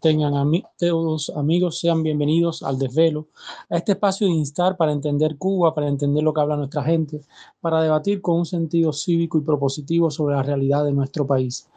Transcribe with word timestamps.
Tengan 0.00 0.34
todos 0.78 1.30
amigos, 1.36 1.78
sean 1.80 2.02
bienvenidos 2.02 2.62
al 2.62 2.78
desvelo, 2.78 3.28
a 3.68 3.76
este 3.76 3.92
espacio 3.92 4.26
de 4.26 4.32
instar 4.32 4.76
para 4.76 4.92
entender 4.92 5.36
Cuba, 5.36 5.74
para 5.74 5.88
entender 5.88 6.22
lo 6.22 6.32
que 6.32 6.40
habla 6.40 6.56
nuestra 6.56 6.82
gente, 6.82 7.20
para 7.60 7.82
debatir 7.82 8.22
con 8.22 8.38
un 8.38 8.46
sentido 8.46 8.92
cívico 8.92 9.38
y 9.38 9.42
propositivo 9.42 10.10
sobre 10.10 10.34
la 10.34 10.42
realidad 10.42 10.84
de 10.84 10.92
nuestro 10.92 11.26
país. 11.26 11.68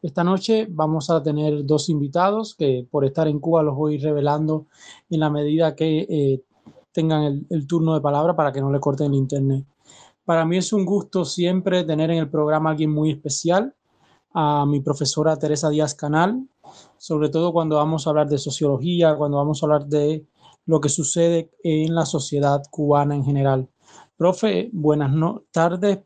Esta 0.00 0.24
noche 0.24 0.66
vamos 0.70 1.10
a 1.10 1.22
tener 1.22 1.66
dos 1.66 1.88
invitados 1.88 2.54
que 2.54 2.86
por 2.88 3.04
estar 3.04 3.26
en 3.26 3.40
Cuba 3.40 3.62
los 3.62 3.76
voy 3.76 3.98
revelando 3.98 4.66
en 5.10 5.20
la 5.20 5.28
medida 5.28 5.74
que 5.74 6.06
eh, 6.08 6.42
tengan 6.92 7.24
el, 7.24 7.46
el 7.50 7.66
turno 7.66 7.94
de 7.94 8.00
palabra 8.00 8.34
para 8.34 8.52
que 8.52 8.60
no 8.60 8.70
le 8.70 8.80
corten 8.80 9.08
el 9.08 9.18
internet. 9.18 9.66
Para 10.24 10.44
mí 10.44 10.56
es 10.56 10.72
un 10.72 10.84
gusto 10.84 11.24
siempre 11.24 11.82
tener 11.84 12.10
en 12.12 12.18
el 12.18 12.30
programa 12.30 12.70
a 12.70 12.72
alguien 12.72 12.92
muy 12.92 13.10
especial, 13.10 13.74
a 14.32 14.64
mi 14.64 14.80
profesora 14.80 15.36
Teresa 15.36 15.68
Díaz 15.68 15.94
Canal, 15.94 16.46
sobre 16.98 17.28
todo 17.28 17.52
cuando 17.52 17.76
vamos 17.76 18.06
a 18.06 18.10
hablar 18.10 18.28
de 18.28 18.38
sociología, 18.38 19.16
cuando 19.16 19.38
vamos 19.38 19.62
a 19.62 19.66
hablar 19.66 19.86
de 19.86 20.26
lo 20.66 20.80
que 20.80 20.88
sucede 20.88 21.50
en 21.62 21.94
la 21.94 22.06
sociedad 22.06 22.62
cubana 22.70 23.14
en 23.14 23.24
general. 23.24 23.68
Profe, 24.16 24.70
buenas 24.72 25.12
tardes 25.50 25.98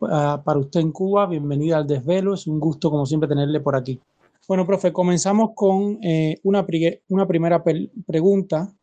uh, 0.00 0.42
para 0.44 0.58
usted 0.58 0.80
en 0.80 0.92
Cuba, 0.92 1.26
bienvenida 1.26 1.78
al 1.78 1.86
desvelo, 1.86 2.34
es 2.34 2.46
un 2.46 2.60
gusto 2.60 2.90
como 2.90 3.06
siempre 3.06 3.28
tenerle 3.28 3.60
por 3.60 3.76
aquí. 3.76 4.00
Bueno, 4.48 4.66
profe, 4.66 4.92
comenzamos 4.92 5.50
con 5.54 5.98
eh, 6.02 6.36
una, 6.42 6.66
una, 7.08 7.26
primera 7.26 7.62
pregunta 8.06 8.74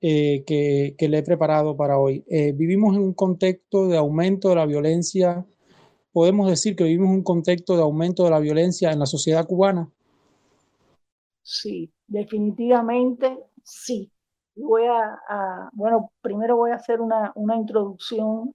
eh, 0.00 0.42
que, 0.46 0.94
que, 0.96 1.08
le 1.08 1.18
he 1.18 1.22
preparado 1.22 1.76
para 1.76 1.98
hoy. 1.98 2.24
Eh, 2.28 2.52
vivimos 2.52 2.96
en 2.96 3.02
un 3.02 3.12
contexto 3.12 3.86
de 3.88 3.98
aumento 3.98 4.48
de 4.48 4.56
la 4.56 4.66
violencia 4.66 5.46
podemos 6.16 6.48
decir 6.48 6.76
que 6.76 6.84
vivimos 6.84 7.10
un 7.10 7.22
contexto 7.22 7.76
de 7.76 7.82
aumento 7.82 8.24
de 8.24 8.30
la 8.30 8.40
violencia 8.40 8.90
en 8.90 8.98
la 9.00 9.04
sociedad 9.04 9.46
cubana? 9.46 9.92
Sí, 11.48 11.92
definitivamente 12.06 13.38
sí. 13.62 14.10
Voy 14.56 14.84
a, 14.86 15.68
bueno, 15.72 16.10
primero 16.22 16.56
voy 16.56 16.70
a 16.70 16.76
hacer 16.76 17.00
una, 17.00 17.30
una 17.36 17.56
introducción 17.56 18.54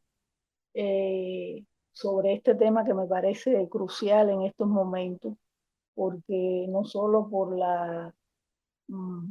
eh, 0.73 1.66
sobre 1.94 2.34
este 2.36 2.56
tema 2.56 2.86
que 2.86 2.94
me 2.95 3.08
parece 3.08 3.67
crucial 3.69 4.30
en 4.31 4.44
estos 4.44 4.67
momentos, 4.67 5.36
porque 5.95 6.66
no 6.69 6.86
solo 6.86 7.30
por 7.30 7.58
la 7.58 8.14
mm, 8.89 9.30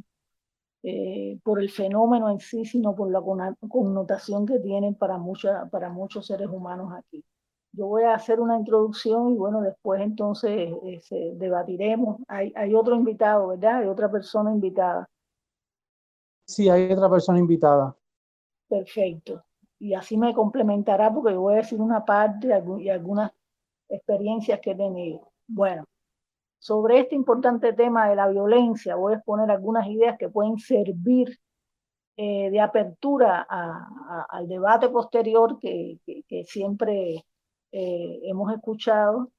eh, 0.83 1.39
por 1.43 1.61
el 1.61 1.71
fenómeno 1.71 2.29
en 2.31 2.39
sí, 2.39 2.65
sino 2.65 2.95
por 2.95 3.11
la 3.11 3.21
connotación 3.69 4.45
que 4.47 4.59
tienen 4.59 4.95
para, 4.95 5.17
para 5.71 5.89
muchos 5.89 6.27
seres 6.27 6.49
humanos 6.49 6.93
aquí. 6.97 7.23
Yo 7.73 7.87
voy 7.87 8.03
a 8.03 8.15
hacer 8.15 8.39
una 8.39 8.57
introducción 8.57 9.31
y 9.31 9.37
bueno, 9.37 9.61
después 9.61 10.01
entonces 10.01 10.73
este, 10.83 11.33
debatiremos. 11.35 12.19
Hay, 12.27 12.51
hay 12.55 12.73
otro 12.75 12.95
invitado, 12.95 13.47
¿verdad? 13.47 13.77
Hay 13.77 13.87
otra 13.87 14.11
persona 14.11 14.51
invitada. 14.51 15.09
Sí, 16.45 16.67
hay 16.67 16.91
otra 16.91 17.09
persona 17.09 17.39
invitada. 17.39 17.95
Perfecto. 18.67 19.43
Y 19.79 19.93
así 19.93 20.17
me 20.17 20.33
complementará 20.33 21.13
porque 21.13 21.33
yo 21.33 21.41
voy 21.41 21.53
a 21.53 21.57
decir 21.57 21.79
una 21.79 22.03
parte 22.03 22.49
y 22.79 22.89
algunas 22.89 23.31
experiencias 23.87 24.59
que 24.59 24.71
he 24.71 24.75
tenido. 24.75 25.31
Bueno, 25.47 25.85
sobre 26.59 26.99
este 26.99 27.15
importante 27.15 27.73
tema 27.73 28.09
de 28.09 28.15
la 28.15 28.27
violencia 28.27 28.95
voy 28.95 29.13
a 29.13 29.15
exponer 29.17 29.49
algunas 29.49 29.87
ideas 29.87 30.17
que 30.17 30.29
pueden 30.29 30.57
servir 30.59 31.39
eh, 32.17 32.51
de 32.51 32.59
apertura 32.59 33.47
al 34.29 34.47
debate 34.47 34.89
posterior 34.89 35.57
que, 35.57 35.99
que 36.05 36.43
siempre 36.43 37.25
eh, 37.71 38.19
hemos 38.23 38.53
escuchado 38.53 39.31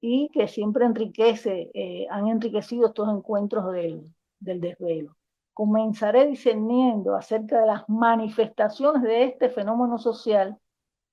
y 0.00 0.30
que 0.32 0.48
siempre 0.48 0.84
enriquece, 0.86 1.70
eh, 1.74 2.06
han 2.10 2.28
enriquecido 2.28 2.88
estos 2.88 3.08
encuentros 3.08 3.72
del, 3.72 4.12
del 4.38 4.60
desvelo. 4.60 5.16
Comenzaré 5.52 6.26
discerniendo 6.26 7.14
acerca 7.14 7.60
de 7.60 7.66
las 7.66 7.88
manifestaciones 7.88 9.02
de 9.02 9.24
este 9.24 9.50
fenómeno 9.50 9.98
social 9.98 10.58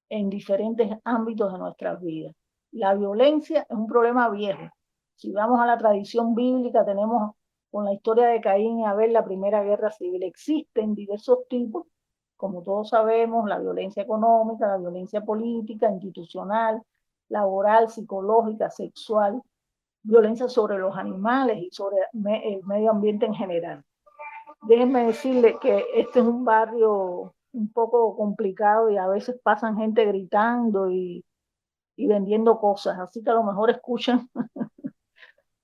en 0.09 0.29
diferentes 0.29 0.89
ámbitos 1.03 1.51
de 1.51 1.59
nuestras 1.59 2.01
vidas. 2.01 2.33
La 2.71 2.93
violencia 2.93 3.65
es 3.69 3.77
un 3.77 3.87
problema 3.87 4.29
viejo. 4.29 4.69
Si 5.15 5.31
vamos 5.33 5.59
a 5.59 5.65
la 5.65 5.77
tradición 5.77 6.35
bíblica, 6.35 6.85
tenemos 6.85 7.33
con 7.71 7.85
la 7.85 7.93
historia 7.93 8.27
de 8.27 8.39
Caín 8.39 8.79
y 8.79 8.85
Abel 8.85 9.13
la 9.13 9.25
primera 9.25 9.63
guerra 9.63 9.91
civil. 9.91 10.23
Existen 10.23 10.95
diversos 10.95 11.39
tipos 11.49 11.87
como 12.37 12.61
todos 12.61 12.89
sabemos, 12.89 13.49
la 13.49 13.59
violencia 13.59 14.03
económica, 14.03 14.67
la 14.67 14.77
violencia 14.77 15.21
política, 15.25 15.91
institucional, 15.91 16.81
laboral, 17.29 17.89
psicológica, 17.89 18.69
sexual, 18.69 19.41
violencia 20.03 20.47
sobre 20.47 20.77
los 20.77 20.95
animales 20.95 21.57
y 21.59 21.69
sobre 21.71 21.97
el 22.13 22.63
medio 22.63 22.91
ambiente 22.91 23.25
en 23.25 23.33
general. 23.33 23.83
Déjenme 24.61 25.05
decirle 25.05 25.57
que 25.59 25.85
este 25.95 26.19
es 26.19 26.25
un 26.25 26.45
barrio 26.45 27.33
un 27.53 27.71
poco 27.73 28.15
complicado 28.15 28.89
y 28.89 28.97
a 28.97 29.07
veces 29.07 29.39
pasan 29.43 29.77
gente 29.77 30.05
gritando 30.05 30.89
y, 30.89 31.25
y 31.95 32.07
vendiendo 32.07 32.59
cosas, 32.59 32.99
así 32.99 33.23
que 33.23 33.31
a 33.31 33.33
lo 33.33 33.43
mejor 33.43 33.71
escuchan 33.71 34.29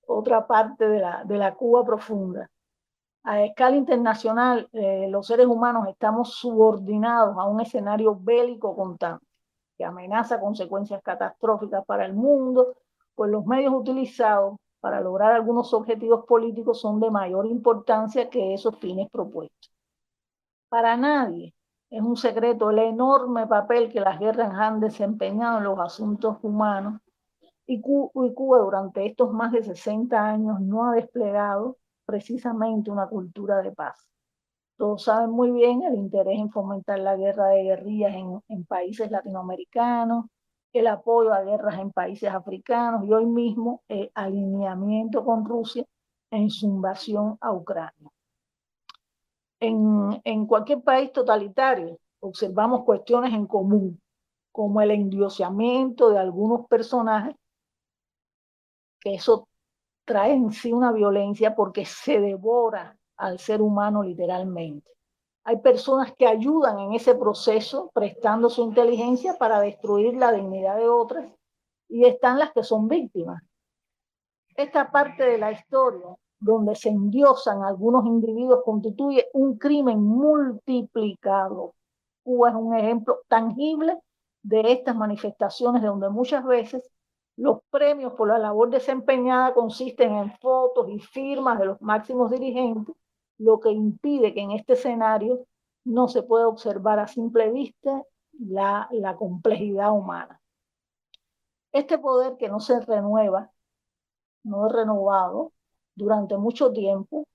otra 0.07 0.47
parte 0.47 0.87
de 0.87 0.99
la, 0.99 1.23
de 1.23 1.37
la 1.37 1.53
Cuba 1.53 1.85
profunda 1.85 2.49
a 3.23 3.43
escala 3.43 3.77
internacional, 3.77 4.69
eh, 4.73 5.07
los 5.09 5.27
seres 5.27 5.47
humanos 5.47 5.87
estamos 5.87 6.33
subordinados 6.35 7.37
a 7.37 7.45
un 7.45 7.61
escenario 7.61 8.17
bélico 8.19 8.75
constante 8.75 9.25
que 9.77 9.85
amenaza 9.85 10.39
consecuencias 10.39 11.01
catastróficas 11.01 11.83
para 11.85 12.05
el 12.05 12.13
mundo, 12.13 12.75
pues 13.15 13.31
los 13.31 13.45
medios 13.45 13.73
utilizados 13.73 14.57
para 14.79 15.01
lograr 15.01 15.31
algunos 15.31 15.73
objetivos 15.73 16.25
políticos 16.25 16.81
son 16.81 16.99
de 16.99 17.09
mayor 17.09 17.45
importancia 17.47 18.29
que 18.29 18.53
esos 18.53 18.77
fines 18.77 19.09
propuestos. 19.09 19.71
Para 20.69 20.97
nadie 20.97 21.53
es 21.89 22.01
un 22.01 22.17
secreto 22.17 22.69
el 22.71 22.79
enorme 22.79 23.47
papel 23.47 23.91
que 23.91 24.01
las 24.01 24.19
guerras 24.19 24.53
han 24.53 24.79
desempeñado 24.79 25.59
en 25.59 25.63
los 25.63 25.79
asuntos 25.79 26.37
humanos 26.41 27.01
y 27.65 27.79
Cuba 27.81 28.59
durante 28.59 29.05
estos 29.05 29.31
más 29.31 29.53
de 29.53 29.63
60 29.63 30.21
años 30.21 30.59
no 30.59 30.89
ha 30.89 30.95
desplegado 30.95 31.77
precisamente 32.05 32.91
una 32.91 33.07
cultura 33.07 33.61
de 33.61 33.71
paz. 33.71 34.07
Todos 34.77 35.03
saben 35.03 35.29
muy 35.29 35.51
bien 35.51 35.83
el 35.83 35.95
interés 35.95 36.39
en 36.39 36.49
fomentar 36.49 36.99
la 36.99 37.15
guerra 37.15 37.47
de 37.49 37.63
guerrillas 37.63 38.13
en, 38.47 38.65
países 38.65 39.11
latinoamericanos, 39.11 40.25
el 40.73 40.87
apoyo 40.87 41.33
a 41.33 41.41
guerras 41.43 41.79
en 41.79 41.91
países 41.91 42.29
africanos 42.29 43.05
y 43.05 43.13
hoy 43.13 43.25
mismo 43.25 43.83
el 43.87 44.11
alineamiento 44.15 45.23
con 45.23 45.45
Rusia 45.45 45.85
en 46.31 46.49
su 46.49 46.65
invasión 46.65 47.37
a 47.39 47.53
Ucrania. 47.53 48.09
En, 49.59 50.21
en 50.23 50.45
cualquier 50.47 50.81
país 50.81 51.11
totalitario 51.13 51.99
observamos 52.19 52.83
cuestiones 52.83 53.33
en 53.33 53.45
común, 53.45 54.01
como 54.51 54.81
el 54.81 54.91
endiosamiento 54.91 56.09
de 56.09 56.19
algunos 56.19 56.67
personajes, 56.67 57.35
que 58.99 59.15
eso 59.15 59.47
trae 60.05 60.33
en 60.33 60.51
sí 60.51 60.71
una 60.71 60.91
violencia 60.91 61.55
porque 61.55 61.85
se 61.85 62.19
devora 62.19 62.97
al 63.17 63.39
ser 63.39 63.61
humano 63.61 64.03
literalmente. 64.03 64.89
Hay 65.45 65.57
personas 65.57 66.13
que 66.17 66.25
ayudan 66.25 66.79
en 66.79 66.93
ese 66.93 67.15
proceso 67.15 67.91
prestando 67.93 68.49
su 68.49 68.63
inteligencia 68.63 69.37
para 69.37 69.59
destruir 69.59 70.15
la 70.15 70.31
dignidad 70.31 70.77
de 70.77 70.87
otras 70.87 71.29
y 71.89 72.05
están 72.05 72.39
las 72.39 72.51
que 72.53 72.63
son 72.63 72.87
víctimas. 72.87 73.43
Esta 74.55 74.89
parte 74.91 75.23
de 75.23 75.37
la 75.37 75.51
historia 75.51 76.15
donde 76.39 76.75
se 76.75 76.89
endiosan 76.89 77.63
algunos 77.63 78.05
individuos 78.05 78.61
constituye 78.63 79.27
un 79.33 79.57
crimen 79.57 80.01
multiplicado. 80.01 81.73
Cuba 82.23 82.49
es 82.49 82.55
un 82.55 82.75
ejemplo 82.75 83.19
tangible 83.27 83.97
de 84.43 84.73
estas 84.73 84.95
manifestaciones 84.95 85.81
donde 85.81 86.09
muchas 86.09 86.43
veces 86.45 86.89
los 87.35 87.59
premios 87.69 88.13
por 88.13 88.27
la 88.27 88.37
labor 88.37 88.69
desempeñada 88.69 89.53
consisten 89.53 90.13
en 90.15 90.37
fotos 90.37 90.89
y 90.89 90.99
firmas 90.99 91.59
de 91.59 91.65
los 91.65 91.81
máximos 91.81 92.31
dirigentes, 92.31 92.95
lo 93.37 93.59
que 93.59 93.71
impide 93.71 94.33
que 94.33 94.41
en 94.41 94.51
este 94.51 94.73
escenario 94.73 95.45
no 95.83 96.07
se 96.07 96.23
pueda 96.23 96.47
observar 96.47 96.99
a 96.99 97.07
simple 97.07 97.51
vista 97.51 98.03
la, 98.39 98.87
complejidad 99.17 99.91
humana. 99.91 100.39
Este 101.71 101.97
poder 101.97 102.37
que 102.37 102.49
no 102.49 102.59
se 102.59 102.79
renueva, 102.81 103.51
no 104.43 104.67
es 104.67 104.73
renovado 104.73 105.51
durante 105.95 106.37
mucho 106.37 106.71
tiempo, 106.71 107.27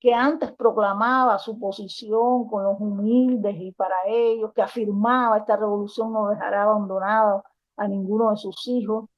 que 0.00 0.12
antes 0.12 0.50
proclamaba 0.52 1.38
su 1.38 1.58
posición 1.60 2.48
con 2.48 2.64
los 2.64 2.80
humildes 2.80 3.54
y 3.56 3.70
para 3.72 3.94
ellos, 4.06 4.52
que 4.52 4.62
afirmaba 4.62 5.38
esta 5.38 5.56
revolución 5.56 6.12
no 6.12 6.28
dejará 6.28 6.64
abandonado 6.64 7.44
a 7.76 7.86
ninguno 7.86 8.30
de 8.30 8.36
sus 8.36 8.66
hijos, 8.66 9.08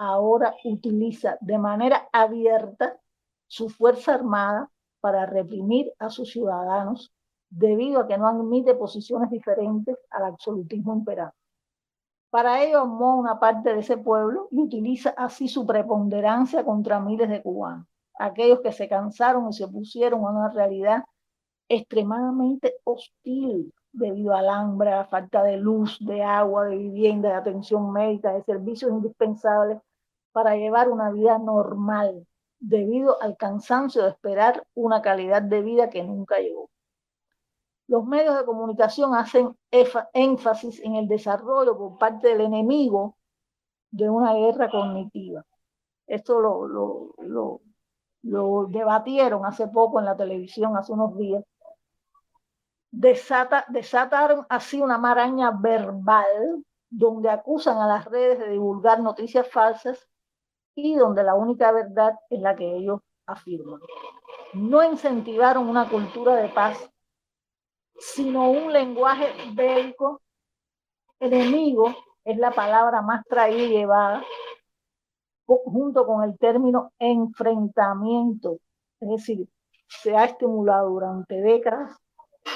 ahora 0.00 0.54
utiliza 0.64 1.36
de 1.42 1.58
manera 1.58 2.08
abierta 2.10 2.98
su 3.46 3.68
fuerza 3.68 4.14
armada 4.14 4.70
para 5.00 5.26
reprimir 5.26 5.92
a 5.98 6.08
sus 6.08 6.30
ciudadanos 6.30 7.12
debido 7.50 8.00
a 8.00 8.08
que 8.08 8.16
no 8.16 8.26
admite 8.26 8.74
posiciones 8.74 9.28
diferentes 9.28 9.98
al 10.10 10.24
absolutismo 10.24 10.94
imperante. 10.94 11.36
Para 12.30 12.64
ello 12.64 12.80
armó 12.80 13.18
una 13.18 13.38
parte 13.38 13.74
de 13.74 13.80
ese 13.80 13.98
pueblo 13.98 14.48
y 14.50 14.60
utiliza 14.60 15.10
así 15.10 15.48
su 15.48 15.66
preponderancia 15.66 16.64
contra 16.64 16.98
miles 16.98 17.28
de 17.28 17.42
cubanos, 17.42 17.86
aquellos 18.18 18.60
que 18.60 18.72
se 18.72 18.88
cansaron 18.88 19.50
y 19.50 19.52
se 19.52 19.64
opusieron 19.64 20.24
a 20.24 20.30
una 20.30 20.48
realidad 20.48 21.04
extremadamente 21.68 22.76
hostil 22.84 23.74
debido 23.92 24.34
al 24.34 24.48
hambre, 24.48 24.92
a 24.92 24.98
la 24.98 25.04
falta 25.04 25.42
de 25.42 25.58
luz, 25.58 25.98
de 26.00 26.22
agua, 26.22 26.66
de 26.66 26.78
vivienda, 26.78 27.28
de 27.28 27.34
atención 27.34 27.92
médica, 27.92 28.32
de 28.32 28.42
servicios 28.44 28.90
indispensables 28.90 29.78
para 30.32 30.56
llevar 30.56 30.88
una 30.88 31.10
vida 31.10 31.38
normal, 31.38 32.26
debido 32.58 33.20
al 33.22 33.36
cansancio 33.36 34.02
de 34.02 34.10
esperar 34.10 34.66
una 34.74 35.02
calidad 35.02 35.42
de 35.42 35.62
vida 35.62 35.90
que 35.90 36.02
nunca 36.02 36.38
llegó. 36.38 36.70
Los 37.88 38.04
medios 38.04 38.38
de 38.38 38.44
comunicación 38.44 39.14
hacen 39.14 39.56
énfasis 40.12 40.80
en 40.84 40.94
el 40.94 41.08
desarrollo 41.08 41.76
por 41.76 41.98
parte 41.98 42.28
del 42.28 42.42
enemigo 42.42 43.16
de 43.90 44.08
una 44.08 44.34
guerra 44.34 44.70
cognitiva. 44.70 45.44
Esto 46.06 46.40
lo, 46.40 46.66
lo, 46.68 47.14
lo, 47.18 47.60
lo 48.22 48.66
debatieron 48.66 49.44
hace 49.44 49.66
poco 49.68 49.98
en 49.98 50.04
la 50.04 50.16
televisión, 50.16 50.76
hace 50.76 50.92
unos 50.92 51.16
días. 51.16 51.44
Desata, 52.92 53.64
desataron 53.68 54.46
así 54.48 54.80
una 54.80 54.98
maraña 54.98 55.50
verbal 55.52 56.64
donde 56.88 57.30
acusan 57.30 57.78
a 57.78 57.86
las 57.86 58.04
redes 58.04 58.40
de 58.40 58.50
divulgar 58.50 59.00
noticias 59.00 59.48
falsas 59.48 60.09
y 60.74 60.94
donde 60.94 61.22
la 61.22 61.34
única 61.34 61.72
verdad 61.72 62.14
es 62.28 62.40
la 62.40 62.56
que 62.56 62.76
ellos 62.76 63.00
afirman. 63.26 63.80
No 64.54 64.82
incentivaron 64.82 65.68
una 65.68 65.88
cultura 65.88 66.36
de 66.36 66.48
paz, 66.48 66.90
sino 67.96 68.50
un 68.50 68.72
lenguaje 68.72 69.32
bélico. 69.52 70.20
Enemigo 71.20 71.94
es 72.24 72.38
la 72.38 72.50
palabra 72.50 73.02
más 73.02 73.24
traída 73.26 73.62
y 73.62 73.68
llevada 73.68 74.24
junto 75.46 76.06
con 76.06 76.22
el 76.24 76.38
término 76.38 76.92
enfrentamiento. 76.98 78.58
Es 79.00 79.08
decir, 79.08 79.48
se 79.88 80.16
ha 80.16 80.24
estimulado 80.24 80.90
durante 80.90 81.40
décadas 81.40 81.96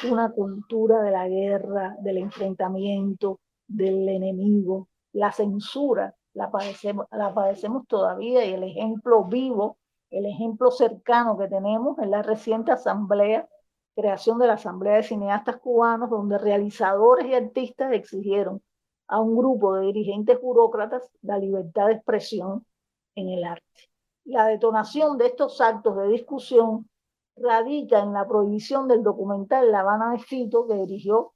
una 0.08 0.30
cultura 0.30 1.02
de 1.02 1.10
la 1.10 1.28
guerra, 1.28 1.96
del 2.00 2.18
enfrentamiento, 2.18 3.40
del 3.66 4.08
enemigo, 4.08 4.88
la 5.12 5.32
censura 5.32 6.14
la 6.34 6.50
padecemos, 6.50 7.06
la 7.10 7.32
padecemos 7.32 7.86
todavía 7.86 8.44
y 8.44 8.52
el 8.52 8.64
ejemplo 8.64 9.24
vivo, 9.24 9.78
el 10.10 10.26
ejemplo 10.26 10.70
cercano 10.70 11.38
que 11.38 11.48
tenemos 11.48 11.98
en 11.98 12.10
la 12.10 12.22
reciente 12.22 12.72
asamblea, 12.72 13.48
creación 13.94 14.38
de 14.38 14.48
la 14.48 14.54
Asamblea 14.54 14.96
de 14.96 15.04
Cineastas 15.04 15.56
Cubanos, 15.58 16.10
donde 16.10 16.38
realizadores 16.38 17.26
y 17.26 17.34
artistas 17.34 17.92
exigieron 17.92 18.60
a 19.06 19.20
un 19.20 19.36
grupo 19.36 19.74
de 19.74 19.86
dirigentes 19.86 20.40
burócratas 20.40 21.08
la 21.22 21.38
libertad 21.38 21.86
de 21.86 21.94
expresión 21.94 22.66
en 23.14 23.28
el 23.28 23.44
arte. 23.44 23.90
La 24.24 24.46
detonación 24.46 25.18
de 25.18 25.26
estos 25.26 25.60
actos 25.60 25.96
de 25.96 26.08
discusión 26.08 26.88
radica 27.36 28.00
en 28.00 28.12
la 28.12 28.26
prohibición 28.26 28.88
del 28.88 29.02
documental 29.02 29.70
La 29.70 29.80
Habana 29.80 30.12
de 30.12 30.18
Fito 30.18 30.66
que 30.66 30.74
dirigió 30.74 31.33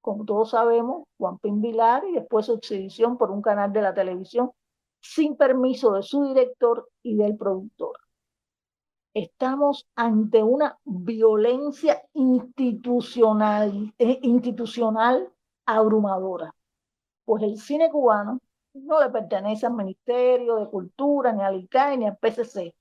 como 0.00 0.24
todos 0.24 0.50
sabemos, 0.50 1.04
Juan 1.18 1.38
Pin 1.38 1.60
Vilar 1.60 2.04
y 2.04 2.14
después 2.14 2.46
su 2.46 2.54
exhibición 2.54 3.18
por 3.18 3.30
un 3.30 3.42
canal 3.42 3.72
de 3.72 3.82
la 3.82 3.94
televisión 3.94 4.50
sin 5.00 5.36
permiso 5.36 5.92
de 5.92 6.02
su 6.02 6.24
director 6.24 6.88
y 7.02 7.16
del 7.16 7.36
productor. 7.36 7.98
Estamos 9.12 9.88
ante 9.96 10.42
una 10.42 10.78
violencia 10.84 12.02
institucional, 12.14 13.92
eh, 13.98 14.20
institucional 14.22 15.32
abrumadora, 15.66 16.54
pues 17.24 17.42
el 17.42 17.58
cine 17.58 17.90
cubano 17.90 18.38
no 18.72 19.00
le 19.02 19.10
pertenece 19.10 19.66
al 19.66 19.74
Ministerio 19.74 20.56
de 20.56 20.68
Cultura, 20.68 21.32
ni 21.32 21.42
al 21.42 21.56
ICAE, 21.56 21.98
ni 21.98 22.06
al 22.06 22.18
PCC. 22.18 22.74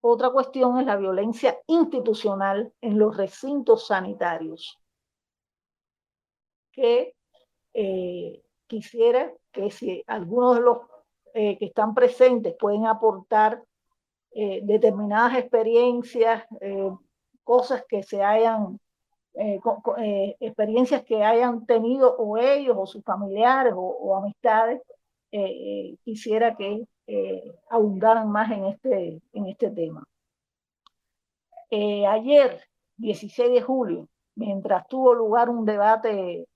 Otra 0.00 0.30
cuestión 0.30 0.80
es 0.80 0.86
la 0.86 0.96
violencia 0.96 1.56
institucional 1.68 2.72
en 2.80 2.98
los 2.98 3.16
recintos 3.16 3.86
sanitarios 3.86 4.81
que 6.72 7.14
eh, 7.74 8.42
quisiera 8.66 9.32
que 9.52 9.70
si 9.70 10.02
algunos 10.06 10.56
de 10.56 10.62
los 10.62 10.78
eh, 11.34 11.58
que 11.58 11.66
están 11.66 11.94
presentes 11.94 12.54
pueden 12.58 12.86
aportar 12.86 13.62
eh, 14.32 14.60
determinadas 14.64 15.38
experiencias, 15.38 16.44
cosas 17.44 17.84
que 17.88 18.02
se 18.02 18.22
hayan, 18.22 18.78
experiencias 20.40 21.04
que 21.04 21.22
hayan 21.22 21.66
tenido 21.66 22.14
o 22.16 22.38
ellos 22.38 22.76
o 22.78 22.86
sus 22.86 23.04
familiares 23.04 23.74
o, 23.76 24.16
amistades, 24.16 24.80
quisiera 26.04 26.54
que 26.56 26.84
abundaran 27.68 28.30
más 28.30 28.50
en 28.52 28.66
este, 28.66 29.20
en 29.32 29.46
este 29.46 29.70
tema. 29.70 30.04
ayer, 31.70 32.62
16 32.96 33.50
de 33.50 33.60
julio, 33.60 34.08
mientras 34.34 34.86
tuvo 34.86 35.14
lugar 35.14 35.50
un 35.50 35.64
debate 35.64 36.46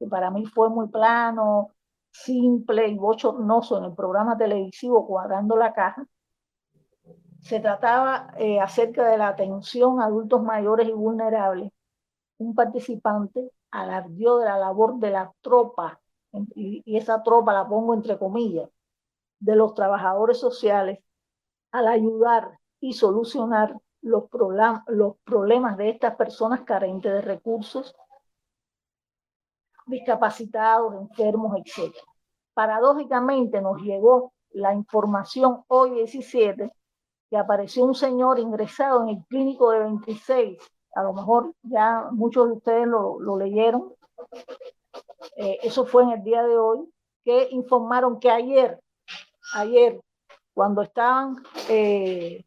que 0.00 0.06
para 0.06 0.30
mí 0.30 0.46
fue 0.46 0.70
muy 0.70 0.88
plano, 0.88 1.68
simple 2.10 2.88
y 2.88 2.96
bochornoso 2.96 3.76
en 3.76 3.84
el 3.84 3.94
programa 3.94 4.36
televisivo 4.36 5.06
Cuadrando 5.06 5.56
la 5.56 5.74
Caja. 5.74 6.06
Se 7.40 7.60
trataba 7.60 8.32
eh, 8.38 8.60
acerca 8.60 9.06
de 9.06 9.18
la 9.18 9.28
atención 9.28 10.00
a 10.00 10.06
adultos 10.06 10.42
mayores 10.42 10.88
y 10.88 10.92
vulnerables. 10.92 11.70
Un 12.38 12.54
participante 12.54 13.52
alardió 13.70 14.38
de 14.38 14.46
la 14.46 14.58
labor 14.58 14.98
de 14.98 15.10
la 15.10 15.30
tropa, 15.42 16.00
y, 16.54 16.82
y 16.84 16.96
esa 16.96 17.22
tropa 17.22 17.52
la 17.52 17.68
pongo 17.68 17.92
entre 17.92 18.18
comillas, 18.18 18.70
de 19.38 19.54
los 19.54 19.74
trabajadores 19.74 20.38
sociales 20.38 20.98
al 21.72 21.88
ayudar 21.88 22.58
y 22.80 22.94
solucionar 22.94 23.76
los, 24.00 24.24
los 24.86 25.16
problemas 25.24 25.76
de 25.76 25.90
estas 25.90 26.16
personas 26.16 26.62
carentes 26.62 27.12
de 27.12 27.20
recursos 27.20 27.94
discapacitados, 29.90 30.94
enfermos, 30.94 31.56
etc. 31.56 31.94
Paradójicamente 32.54 33.60
nos 33.60 33.80
llegó 33.82 34.32
la 34.52 34.74
información 34.74 35.64
hoy 35.68 35.90
17 35.90 36.72
que 37.30 37.36
apareció 37.36 37.84
un 37.84 37.94
señor 37.94 38.40
ingresado 38.40 39.02
en 39.02 39.10
el 39.10 39.24
clínico 39.26 39.70
de 39.70 39.80
26. 39.80 40.58
A 40.96 41.02
lo 41.04 41.12
mejor 41.12 41.54
ya 41.62 42.08
muchos 42.10 42.48
de 42.48 42.54
ustedes 42.54 42.86
lo, 42.88 43.36
leyeron. 43.38 43.94
Eh, 45.36 45.58
eso 45.62 45.86
fue 45.86 46.02
en 46.02 46.10
el 46.10 46.24
día 46.24 46.42
de 46.42 46.58
hoy, 46.58 46.92
que 47.24 47.48
informaron 47.52 48.18
que 48.18 48.30
ayer, 48.30 48.80
ayer, 49.54 50.00
cuando 50.52 50.82
estaban 50.82 51.36
eh, 51.68 52.44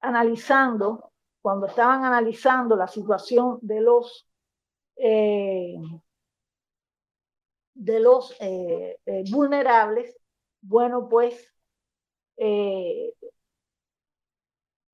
analizando, 0.00 1.10
cuando 1.42 1.66
estaban 1.66 2.04
analizando 2.04 2.74
la 2.74 2.88
situación 2.88 3.58
de 3.60 3.82
los 3.82 4.25
eh, 4.96 5.76
de 7.74 8.00
los 8.00 8.34
eh, 8.40 8.98
eh, 9.06 9.24
vulnerables, 9.30 10.16
bueno, 10.62 11.08
pues 11.08 11.52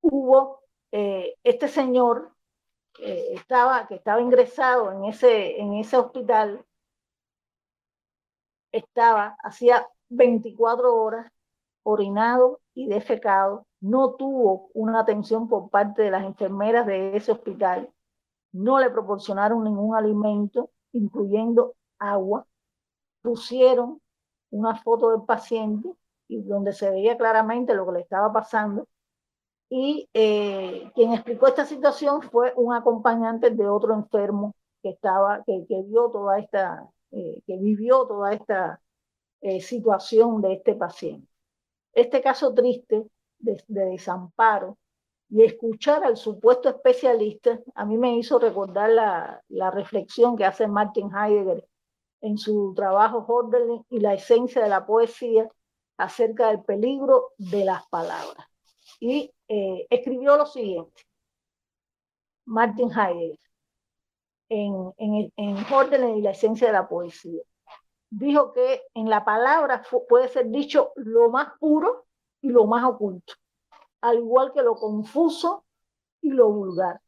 hubo 0.00 0.62
este 0.90 1.68
señor 1.68 2.32
estaba, 3.00 3.87
que 3.88 3.97
estaba 3.97 4.21
ingresado 4.21 4.92
en 4.92 5.04
ese, 5.06 5.61
en 5.61 5.75
ese 5.75 5.97
hospital, 5.97 6.64
estaba, 8.71 9.37
hacía 9.42 9.88
24 10.09 10.94
horas 10.94 11.32
orinado 11.82 12.61
y 12.75 12.87
defecado, 12.87 13.66
no 13.80 14.14
tuvo 14.14 14.71
una 14.75 15.00
atención 15.00 15.49
por 15.49 15.71
parte 15.71 16.02
de 16.02 16.11
las 16.11 16.25
enfermeras 16.25 16.87
de 16.87 17.16
ese 17.16 17.32
hospital 17.32 17.92
no 18.52 18.78
le 18.78 18.90
proporcionaron 18.90 19.64
ningún 19.64 19.97
alimento, 19.97 20.71
incluyendo 20.92 21.75
agua, 21.99 22.47
pusieron 23.23 24.00
una 24.50 24.76
foto 24.76 25.11
del 25.11 25.23
paciente 25.23 25.90
y 26.28 26.42
donde 26.42 26.73
se 26.73 26.90
veía 26.90 27.16
claramente 27.16 27.75
lo 27.75 27.87
que 27.87 27.92
le 27.92 28.00
estaba 28.00 28.32
pasando. 28.32 28.88
Y 29.68 30.09
eh, 30.12 30.90
quien 30.94 31.12
explicó 31.14 31.47
esta 31.47 31.64
situación 31.64 32.23
fue 32.23 32.52
un 32.56 32.75
acompañante 32.75 33.50
de 33.50 33.68
otro 33.68 33.94
enfermo 33.94 34.54
que 34.82 34.90
estaba, 34.90 35.42
que, 35.44 35.64
que 35.66 35.82
vio 35.82 36.11
eh, 37.12 37.42
vivió 37.47 38.06
toda 38.06 38.32
esta 38.32 38.82
eh, 39.40 39.61
situación 39.61 40.40
de 40.42 40.54
este 40.54 40.75
paciente. 40.75 41.28
Este 41.92 42.23
caso 42.23 42.54
triste 42.54 43.04
de, 43.38 43.62
desamparo 43.66 44.78
y 45.33 45.45
escuchar 45.45 46.05
al 46.05 46.19
supuesto 46.19 46.69
especialista 46.69 47.59
a 47.75 47.87
mí 47.87 47.97
me 47.97 48.19
hizo 48.19 48.39
recordar 48.39 48.91
la, 48.91 49.43
la 49.49 49.71
reflexión 49.71 50.37
que 50.37 50.45
hace 50.45 50.69
Martin 50.69 51.11
Heidegger 51.11 51.67
en 52.21 52.37
su 52.37 52.75
trabajo 52.77 53.25
Hölderlin 53.27 53.83
y 53.89 54.01
la 54.01 54.12
esencia 54.12 54.62
de 54.62 54.69
la 54.69 54.85
poesía 54.85 55.49
acerca 55.97 56.49
del 56.49 56.62
peligro 56.62 57.31
de 57.39 57.65
las 57.65 57.87
palabras. 57.89 58.47
Y 59.01 59.33
eh, 59.49 59.87
escribió 59.89 60.37
lo 60.37 60.45
siguiente, 60.45 61.03
Martin 62.45 62.91
Heidegger, 62.91 63.39
en, 64.51 64.93
en, 64.99 65.57
Hölderlin 65.65 66.19
y 66.19 66.23
la 66.23 66.33
esencia 66.33 66.67
de 66.67 66.75
la 66.75 66.87
poesía. 66.87 67.43
Dijo 68.11 68.53
que 68.53 68.83
en 68.93 69.09
la 69.09 69.25
palabra 69.25 69.83
puede 70.11 70.29
ser 70.29 70.51
dicho 70.51 70.93
lo 70.97 71.31
más 71.31 71.59
puro 71.59 72.05
y 72.43 72.51
lo 72.51 72.67
más 72.67 72.85
oculto, 72.85 73.33
al 74.02 74.18
igual 74.18 74.52
que 74.52 74.62
lo 74.62 74.75
confuso 74.75 75.64
y 76.21 76.30
lo 76.30 76.50
vulgar 76.50 77.00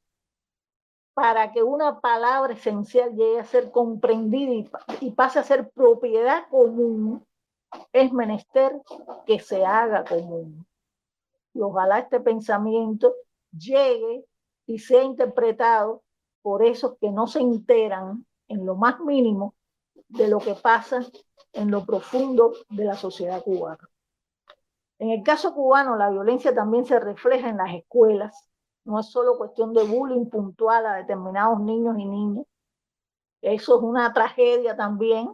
para 1.15 1.53
que 1.53 1.63
una 1.63 2.01
palabra 2.01 2.53
esencial 2.53 3.15
llegue 3.15 3.39
a 3.39 3.45
ser 3.45 3.71
comprendida 3.71 4.69
y, 5.01 5.11
pase 5.13 5.39
a 5.39 5.45
ser 5.45 5.71
propiedad 5.71 6.49
común, 6.51 7.25
es 7.93 8.13
menester 8.13 8.83
que 9.25 9.39
se 9.39 9.65
haga 9.65 10.05
común. 10.05 10.67
Y 11.55 11.61
ojalá 11.61 12.01
este 12.01 12.19
pensamiento 12.19 13.15
llegue 13.57 14.25
y 14.67 14.81
sea 14.81 15.05
interpretado 15.05 16.03
por 16.43 16.65
esos 16.65 16.99
que 17.01 17.11
no 17.11 17.29
se 17.29 17.41
enteran 17.41 18.27
en 18.49 18.67
lo 18.67 18.75
más 18.75 18.99
mínimo 18.99 19.55
de 20.09 20.29
lo 20.29 20.41
que 20.41 20.55
pasa 20.55 21.01
en 21.53 21.71
lo 21.71 21.87
profundo 21.87 22.53
de 22.71 22.85
la 22.85 22.97
sociedad 22.97 23.43
cubana. 23.43 23.89
En 25.05 25.11
el 25.11 25.23
caso 25.23 25.53
cubano, 25.53 25.97
la 25.97 26.09
violencia 26.09 26.55
también 26.55 26.87
se 26.87 26.99
refleja 26.99 27.51
en 27.51 27.59
las 27.59 27.75
escuelas, 27.75 28.49
no 28.87 29.01
es 29.01 29.11
solo 29.11 29.37
cuestión 29.37 29.75
de 29.75 29.85
bullying 29.85 30.31
puntual 30.31 30.87
a 30.87 30.95
determinados 30.95 31.61
niños 31.61 31.99
y 31.99 32.07
niñas. 32.07 32.47
Eso 33.43 33.77
es 33.77 33.83
una 33.83 34.15
tragedia 34.15 34.75
también, 34.77 35.31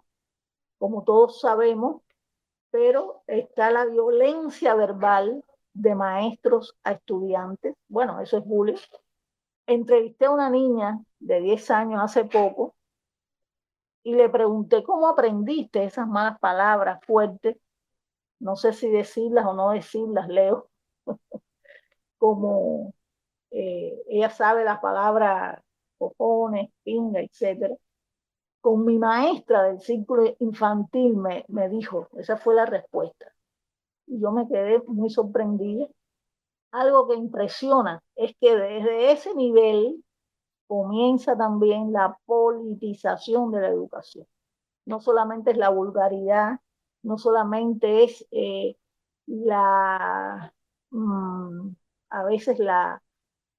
como 0.76 1.04
todos 1.04 1.40
sabemos, 1.40 2.02
pero 2.72 3.22
está 3.28 3.70
la 3.70 3.84
violencia 3.84 4.74
verbal 4.74 5.44
de 5.72 5.94
maestros 5.94 6.76
a 6.82 6.90
estudiantes. 6.90 7.76
Bueno, 7.86 8.18
eso 8.18 8.38
es 8.38 8.44
bullying. 8.44 8.74
Entrevisté 9.68 10.24
a 10.24 10.32
una 10.32 10.50
niña 10.50 10.98
de 11.20 11.40
10 11.42 11.70
años 11.70 12.00
hace 12.02 12.24
poco 12.24 12.74
y 14.02 14.16
le 14.16 14.28
pregunté 14.30 14.82
cómo 14.82 15.06
aprendiste 15.06 15.84
esas 15.84 16.08
malas 16.08 16.40
palabras 16.40 16.98
fuertes. 17.06 17.56
No 18.40 18.56
sé 18.56 18.72
si 18.72 18.90
decirlas 18.90 19.46
o 19.46 19.54
no 19.54 19.70
decirlas, 19.70 20.28
Leo. 20.28 20.68
como 22.20 22.94
eh, 23.50 24.02
ella 24.08 24.30
sabe 24.30 24.64
las 24.64 24.78
palabras 24.80 25.60
cojones, 25.98 26.70
pinga, 26.84 27.20
etc. 27.20 27.76
Con 28.60 28.84
mi 28.84 28.98
maestra 28.98 29.64
del 29.64 29.80
círculo 29.80 30.34
infantil 30.38 31.16
me, 31.16 31.44
me 31.48 31.68
dijo, 31.68 32.08
esa 32.18 32.36
fue 32.36 32.54
la 32.54 32.66
respuesta. 32.66 33.32
Y 34.06 34.20
yo 34.20 34.32
me 34.32 34.46
quedé 34.48 34.82
muy 34.86 35.10
sorprendida. 35.10 35.86
Algo 36.72 37.08
que 37.08 37.16
impresiona 37.16 38.02
es 38.16 38.36
que 38.40 38.54
desde 38.54 39.12
ese 39.12 39.34
nivel 39.34 40.04
comienza 40.68 41.36
también 41.36 41.92
la 41.92 42.18
politización 42.26 43.50
de 43.50 43.60
la 43.62 43.68
educación. 43.68 44.26
No 44.86 45.00
solamente 45.00 45.52
es 45.52 45.56
la 45.56 45.70
vulgaridad, 45.70 46.60
no 47.02 47.18
solamente 47.18 48.04
es 48.04 48.26
eh, 48.30 48.76
la, 49.26 50.52
mm, 50.90 51.68
a 52.10 52.24
veces 52.24 52.58
la, 52.58 53.02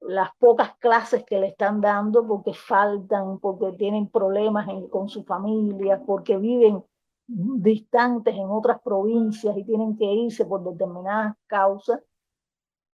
las 0.02 0.30
pocas 0.38 0.76
clases 0.78 1.24
que 1.24 1.40
le 1.40 1.48
están 1.48 1.82
dando 1.82 2.28
porque 2.28 2.54
faltan, 2.54 3.40
porque 3.40 3.74
tienen 3.78 4.10
problemas 4.10 4.68
con 4.90 5.10
su 5.10 5.24
familia, 5.24 6.02
porque 6.06 6.38
viven 6.38 6.84
distantes 7.28 8.36
en 8.36 8.50
otras 8.50 8.82
provincias 8.82 9.56
y 9.58 9.64
tienen 9.64 9.98
que 9.98 10.06
irse 10.06 10.46
por 10.46 10.64
determinadas 10.64 11.36
causas. 11.48 12.02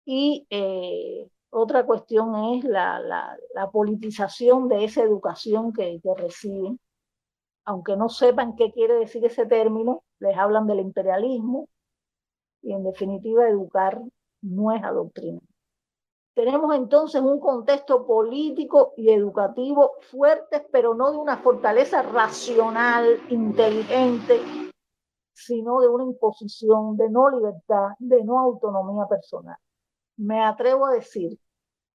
Y 0.06 0.48
eh, 0.50 1.30
otra 1.50 1.86
cuestión 1.86 2.36
es 2.56 2.64
la, 2.64 3.00
la, 3.00 3.72
politización 3.72 4.68
de 4.68 4.86
esa 4.86 5.02
educación 5.04 5.74
que, 5.74 6.00
que 6.02 6.14
reciben. 6.16 6.80
Aunque 7.66 7.98
no 7.98 8.10
sepan 8.10 8.56
qué 8.56 8.72
quiere 8.72 8.96
decir 8.96 9.26
ese 9.26 9.46
término, 9.46 10.04
les 10.20 10.38
hablan 10.38 10.68
del 10.68 10.80
imperialismo 10.80 11.68
y 12.62 12.74
en 12.74 12.84
definitiva 12.84 13.48
educar 13.48 14.02
no 14.42 14.72
es 14.72 14.84
adoctrinar. 14.84 15.42
Tenemos 16.34 16.76
entonces 16.76 17.20
un 17.22 17.40
contexto 17.40 18.06
político 18.06 18.94
y 18.96 19.10
educativo 19.10 19.94
fuertes, 20.12 20.62
pero 20.72 20.94
no 20.94 21.12
de 21.12 21.18
una 21.18 21.38
fortaleza 21.38 22.04
racional, 22.04 23.20
inteligente, 23.30 24.40
sino 25.34 25.80
de 25.82 25.88
una 25.88 26.04
imposición 26.04 26.96
de 26.96 27.10
no 27.10 27.30
libertad, 27.30 27.90
de 27.98 28.24
no 28.24 28.40
autonomía 28.40 29.08
personal. 29.08 29.58
Me 30.18 30.44
atrevo 30.44 30.86
a 30.86 30.94
decir 30.94 31.40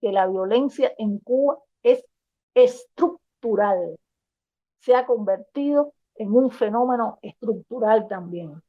que 0.01 0.11
la 0.11 0.27
violencia 0.27 0.93
en 0.99 1.19
Cuba 1.19 1.59
es 1.85 2.05
estructural, 2.55 3.97
se 4.81 4.97
ha 4.97 5.07
convertido 5.07 5.93
en 6.17 6.33
un 6.35 6.51
fenómeno 6.51 7.19
estructural 7.23 8.07
también. 8.09 8.63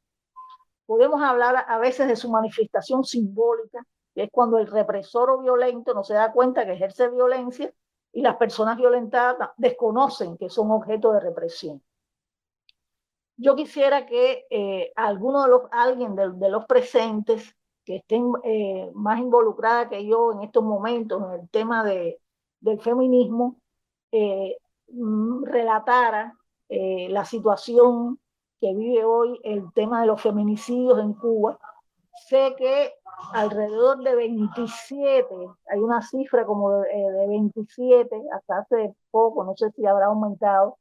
Podemos 0.86 1.22
hablar 1.22 1.66
a 1.68 1.78
veces 1.78 2.08
de 2.08 2.16
su 2.16 2.30
manifestación 2.30 3.04
simbólica, 3.04 3.86
que 4.14 4.24
es 4.24 4.30
cuando 4.32 4.58
el 4.58 4.68
represor 4.68 5.30
o 5.30 5.40
violento 5.40 5.94
no 5.94 6.04
se 6.04 6.14
da 6.14 6.32
cuenta 6.32 6.66
que 6.66 6.74
ejerce 6.74 7.10
violencia 7.10 7.74
y 8.12 8.22
las 8.22 8.36
personas 8.36 8.78
violentadas 8.78 9.50
desconocen 9.58 10.38
que 10.38 10.50
son 10.50 10.72
objeto 10.72 11.12
de 11.14 11.20
represión. 11.20 11.82
Yo 13.38 13.56
quisiera 13.56 14.06
que 14.06 14.46
eh, 14.50 14.92
alguno 14.96 15.44
de 15.44 15.50
los, 15.50 15.62
alguien 15.72 16.16
de, 16.16 16.50
los 16.50 16.66
presentes 16.66 17.56
que 17.84 17.98
estén 17.98 18.32
eh, 18.44 18.92
más 18.94 19.20
involucrada 19.20 19.90
que 19.90 20.06
yo 20.06 20.32
en 20.32 20.44
estos 20.44 20.64
momentos 20.64 21.24
en 21.24 21.42
el 21.42 21.50
tema 21.50 21.84
de, 21.84 22.20
del 22.60 22.80
feminismo, 22.80 23.60
eh, 24.12 24.58
mm, 24.90 25.44
relatara 26.70 27.14
la 27.14 27.26
situación 27.26 28.20
que 28.60 28.74
vive 28.74 29.04
hoy 29.04 29.40
el 29.44 29.72
tema 29.74 30.02
de 30.02 30.08
los 30.08 30.22
feminicidios 30.22 30.98
en 31.00 31.14
Cuba. 31.14 31.60
Sé 32.28 32.56
que 32.58 32.94
alrededor 33.34 34.02
de 34.04 34.16
27, 34.16 35.26
hay 35.68 35.80
una 35.80 36.02
cifra 36.02 36.46
como 36.46 36.72
de, 36.72 37.28
27 37.28 38.16
eh, 38.16 38.22
hasta 38.34 38.60
hace 38.60 38.96
poco, 39.12 39.44
no 39.44 39.56
sé 39.58 39.72
si 39.72 39.86
habrá 39.86 40.06
aumentado, 40.06 40.78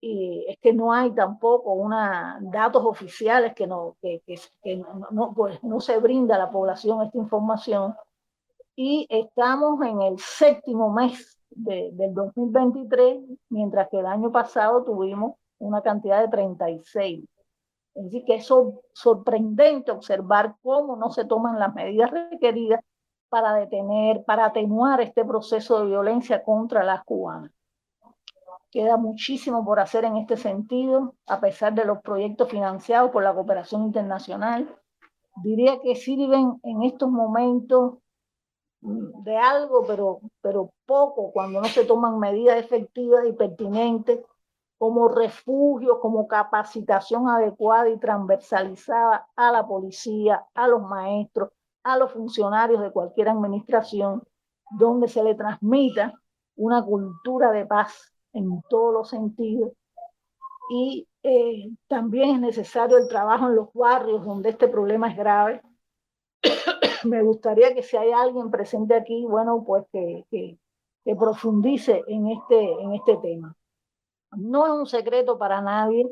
y 0.00 0.46
es 0.48 0.58
que 0.60 0.72
no 0.72 0.92
hay 0.92 1.10
tampoco 1.14 1.72
una, 1.72 2.38
datos 2.40 2.84
oficiales 2.84 3.54
que, 3.54 3.66
no, 3.66 3.96
que, 4.00 4.22
no, 5.10 5.34
pues 5.34 5.62
no 5.62 5.80
se 5.80 5.98
brinda 5.98 6.36
a 6.36 6.38
la 6.38 6.50
población 6.50 7.02
esta 7.02 7.18
información. 7.18 7.94
Y 8.76 9.06
estamos 9.10 9.84
en 9.84 10.00
el 10.02 10.18
séptimo 10.20 10.92
mes 10.92 11.37
de, 11.50 11.90
del 11.92 12.14
2023, 12.14 13.20
mientras 13.50 13.88
que 13.88 13.98
el 13.98 14.06
año 14.06 14.30
pasado 14.32 14.84
tuvimos 14.84 15.36
una 15.58 15.82
cantidad 15.82 16.20
de 16.20 16.28
36. 16.28 17.24
Es 17.94 18.24
que 18.26 18.36
es 18.36 18.48
sorprendente 18.92 19.90
observar 19.90 20.54
cómo 20.62 20.96
no 20.96 21.10
se 21.10 21.24
toman 21.24 21.58
las 21.58 21.74
medidas 21.74 22.10
requeridas 22.10 22.80
para 23.28 23.54
detener, 23.54 24.24
para 24.24 24.46
atenuar 24.46 25.00
este 25.00 25.24
proceso 25.24 25.80
de 25.80 25.86
violencia 25.86 26.42
contra 26.42 26.84
las 26.84 27.04
cubanas. 27.04 27.50
Queda 28.70 28.96
muchísimo 28.96 29.64
por 29.64 29.80
hacer 29.80 30.04
en 30.04 30.16
este 30.16 30.36
sentido, 30.36 31.14
a 31.26 31.40
pesar 31.40 31.74
de 31.74 31.84
los 31.84 32.00
proyectos 32.02 32.48
financiados 32.48 33.10
por 33.10 33.22
la 33.22 33.34
cooperación 33.34 33.82
internacional. 33.82 34.76
Diría 35.42 35.80
que 35.80 35.94
sirven 35.96 36.60
en 36.62 36.82
estos 36.82 37.10
momentos 37.10 37.94
de 38.80 39.36
algo, 39.36 39.84
pero, 39.86 40.20
pero 40.40 40.72
poco, 40.86 41.32
cuando 41.32 41.60
no 41.60 41.68
se 41.68 41.84
toman 41.84 42.18
medidas 42.18 42.58
efectivas 42.58 43.26
y 43.26 43.32
pertinentes 43.32 44.20
como 44.78 45.08
refugio, 45.08 45.98
como 46.00 46.28
capacitación 46.28 47.28
adecuada 47.28 47.88
y 47.88 47.98
transversalizada 47.98 49.26
a 49.34 49.50
la 49.50 49.66
policía, 49.66 50.44
a 50.54 50.68
los 50.68 50.82
maestros, 50.82 51.50
a 51.82 51.98
los 51.98 52.12
funcionarios 52.12 52.80
de 52.80 52.92
cualquier 52.92 53.28
administración, 53.28 54.22
donde 54.70 55.08
se 55.08 55.24
le 55.24 55.34
transmita 55.34 56.14
una 56.56 56.84
cultura 56.84 57.50
de 57.50 57.66
paz 57.66 58.12
en 58.32 58.62
todos 58.68 58.92
los 58.92 59.08
sentidos. 59.08 59.72
Y 60.70 61.08
eh, 61.22 61.70
también 61.88 62.36
es 62.36 62.40
necesario 62.40 62.98
el 62.98 63.08
trabajo 63.08 63.48
en 63.48 63.56
los 63.56 63.72
barrios 63.72 64.24
donde 64.24 64.50
este 64.50 64.68
problema 64.68 65.10
es 65.10 65.16
grave. 65.16 65.62
Me 67.04 67.22
gustaría 67.22 67.74
que 67.74 67.82
si 67.82 67.96
hay 67.96 68.12
alguien 68.12 68.50
presente 68.50 68.94
aquí, 68.94 69.24
bueno, 69.26 69.64
pues 69.66 69.84
que, 69.92 70.24
que 71.08 71.16
profundice 71.16 72.04
en 72.06 72.28
este, 72.28 72.72
en 72.82 72.94
este 72.94 73.16
tema. 73.18 73.54
No 74.32 74.66
es 74.66 74.72
un 74.72 74.86
secreto 74.86 75.38
para 75.38 75.60
nadie 75.60 76.06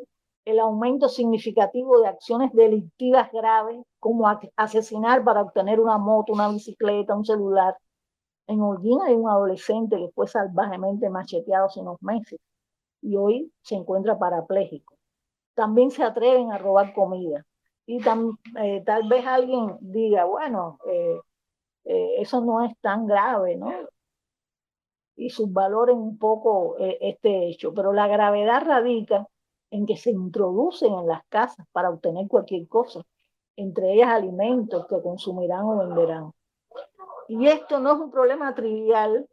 el 0.47 0.61
aumento 0.61 1.09
significativo 1.09 2.01
de 2.01 2.09
acciones 2.09 2.53
delictivas 2.53 3.31
graves 3.33 3.79
como 4.01 4.29
asesinar 4.57 5.25
para 5.25 5.43
obtener 5.43 5.81
una 5.81 5.99
moto, 5.99 6.33
una 6.33 6.49
bicicleta, 6.49 7.17
un 7.17 7.25
celular. 7.25 7.77
En 8.47 8.61
Holguín 8.61 9.01
hay 9.03 9.15
un 9.15 9.29
adolescente 9.29 9.97
que 9.97 10.11
fue 10.15 10.29
salvajemente 10.29 11.11
macheteado 11.11 11.67
hace 11.67 11.81
unos 11.81 12.01
meses 12.03 12.39
y 13.03 13.17
hoy 13.17 13.53
se 13.63 13.77
encuentra 13.77 14.19
parapléjico. 14.19 14.95
También 15.55 15.91
se 15.91 16.05
atreven 16.05 16.53
a 16.53 16.59
robar 16.59 16.95
comida. 16.95 17.46
Y 17.87 17.99
eh, 17.99 18.83
tal 18.85 19.09
vez 19.09 19.25
alguien 19.25 19.79
diga, 19.81 20.25
bueno, 20.25 20.79
eh, 20.87 21.21
eh, 21.85 22.15
eso 22.19 22.41
no 22.41 22.65
es 22.65 22.77
tan 22.81 23.07
grave, 23.07 23.57
¿no? 23.57 23.73
Y 25.15 25.31
subvaloren 25.31 25.97
un 25.97 26.19
poco 26.19 26.77
este 26.79 27.47
hecho. 27.49 27.73
Pero 27.73 27.93
la 27.93 28.09
gravedad 28.09 28.63
radica 28.67 29.27
en 29.71 29.87
que 29.87 29.97
se 29.97 30.11
introducen 30.11 30.93
en 30.93 31.07
las 31.07 31.25
casas 31.29 31.67
para 31.73 31.91
obtener 31.91 32.27
cualquier 32.29 32.69
cosa, 32.69 33.03
entre 33.55 33.95
ellas 33.95 34.09
alimentos 34.09 34.87
que 34.87 35.01
consumirán 35.01 35.63
o 35.65 35.79
venderán. 35.79 36.33
Y 37.29 37.47
esto 37.47 37.81
no 37.81 37.95
es 37.95 38.01
un 38.01 38.11
problema 38.11 38.55
trivial. 38.55 39.27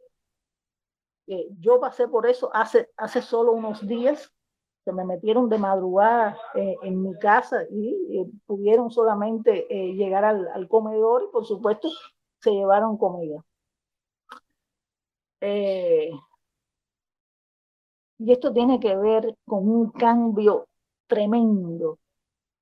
yo 1.26 1.80
pasé 1.80 2.08
por 2.08 2.26
eso 2.26 2.50
hace, 2.54 2.90
hace 2.96 3.20
solo 3.20 3.52
unos 3.52 3.86
días, 3.86 4.32
se 4.84 4.92
me 4.92 5.04
metieron 5.04 5.48
de 5.48 5.58
madrugada 5.58 6.38
eh, 6.54 6.76
en 6.82 7.02
mi 7.02 7.18
casa 7.18 7.64
y 7.70 8.18
eh, 8.18 8.26
pudieron 8.46 8.90
solamente 8.90 9.66
eh, 9.70 9.94
llegar 9.94 10.24
al, 10.24 10.48
al, 10.48 10.68
comedor 10.68 11.24
y 11.24 11.32
por 11.32 11.46
supuesto 11.46 11.88
se 12.40 12.50
llevaron 12.52 12.98
comida. 12.98 13.42
Y 18.18 18.32
esto 18.32 18.52
tiene 18.52 18.80
que 18.80 18.96
ver 18.96 19.36
con 19.44 19.68
un 19.68 19.90
cambio 19.90 20.68
tremendo. 21.06 21.98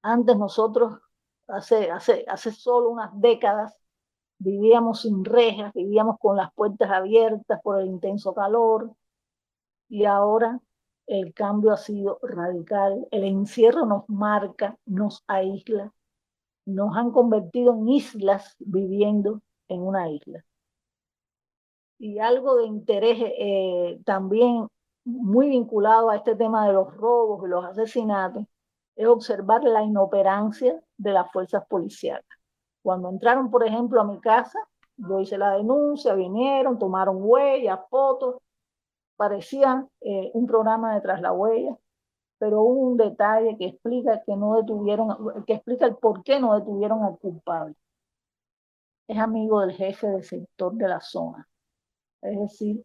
Antes 0.02 0.37
nosotros, 0.37 1.00
hace, 1.49 1.91
hace, 1.91 2.25
hace 2.29 2.52
solo 2.52 2.91
unas 2.91 3.11
décadas, 3.21 3.76
vivíamos 4.38 5.02
sin 5.02 5.25
rejas, 5.25 5.73
vivíamos 5.75 6.19
con 6.19 6.37
las 6.37 6.52
puertas 6.55 6.91
abiertas 6.91 7.61
por 7.62 7.81
el 7.81 7.88
intenso 7.88 8.35
calor 8.35 8.93
y 9.88 10.05
ahora 10.07 10.61
el 11.06 11.35
cambio 11.35 11.73
ha 11.73 11.76
sido 11.76 12.18
radical. 12.23 13.06
El 13.11 13.25
encierro 13.25 13.87
nos 13.87 14.09
marca, 14.09 14.78
nos 14.87 15.25
aísla, 15.26 15.92
nos 16.66 16.97
han 16.97 17.11
convertido 17.11 17.75
en 17.75 17.88
islas 17.88 18.56
viviendo 18.59 19.40
en 19.68 19.82
una 19.82 20.11
isla. 20.11 20.44
Y 21.99 22.18
algo 22.18 22.56
de 22.56 22.66
interés 22.66 23.18
eh, 23.21 24.00
también 24.04 24.66
muy 25.04 25.49
vinculado 25.49 26.11
a 26.11 26.16
este 26.16 26.37
tema 26.37 26.66
de 26.66 26.73
los 26.73 26.94
robos 26.97 27.44
y 27.44 27.49
los 27.49 27.64
asesinatos, 27.64 28.44
es 28.94 29.06
observar 29.06 29.64
la 29.64 29.82
inoperancia 29.82 30.80
de 30.97 31.12
las 31.12 31.30
fuerzas 31.32 31.64
policiales. 31.66 32.25
Cuando 32.82 33.09
entraron, 33.09 33.50
por 33.50 33.66
ejemplo, 33.66 34.00
a 34.00 34.04
mi 34.04 34.21
casa, 34.21 34.59
yo 34.97 35.21
hice 35.21 35.38
la 35.38 35.56
denuncia, 35.56 36.14
vinieron, 36.14 36.78
tomaron 36.78 37.16
huellas, 37.21 37.80
fotos, 37.88 38.37
parecía 39.23 39.87
eh, 40.00 40.33
un 40.35 40.49
programa 40.49 40.97
de 40.97 41.00
tras 41.00 41.21
la 41.21 41.33
huella, 41.33 41.79
pero 42.38 42.62
un 42.62 42.97
detalle 42.97 43.57
que 43.57 43.67
explica 43.67 44.21
que 44.26 44.35
no 44.35 44.57
detuvieron, 44.57 45.45
que 45.47 45.55
explica 45.55 45.87
el 45.87 45.95
por 45.95 46.25
qué 46.25 46.41
no 46.41 46.59
detuvieron 46.59 47.05
al 47.05 47.17
culpable. 47.19 47.76
Es 49.07 49.17
amigo 49.19 49.61
del 49.61 49.75
jefe 49.76 50.09
del 50.09 50.25
sector 50.25 50.75
de 50.75 50.88
la 50.88 51.00
zona. 51.00 51.49
Es 52.21 52.37
decir, 52.37 52.85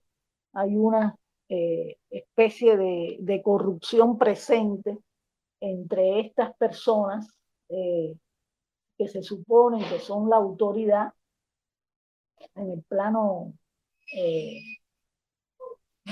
hay 0.53 0.77
una 0.77 1.17
eh, 1.49 1.97
especie 2.11 2.77
de, 2.77 3.41
corrupción 3.43 4.19
presente 4.19 4.95
entre 5.59 6.19
estas 6.19 6.55
personas 6.57 7.35
eh, 7.69 8.15
que 8.95 9.07
se 9.07 9.23
suponen 9.23 9.83
que 9.89 9.97
son 9.97 10.29
la 10.29 10.35
autoridad 10.35 11.13
en 12.53 12.73
el 12.73 12.83
plano 12.83 13.53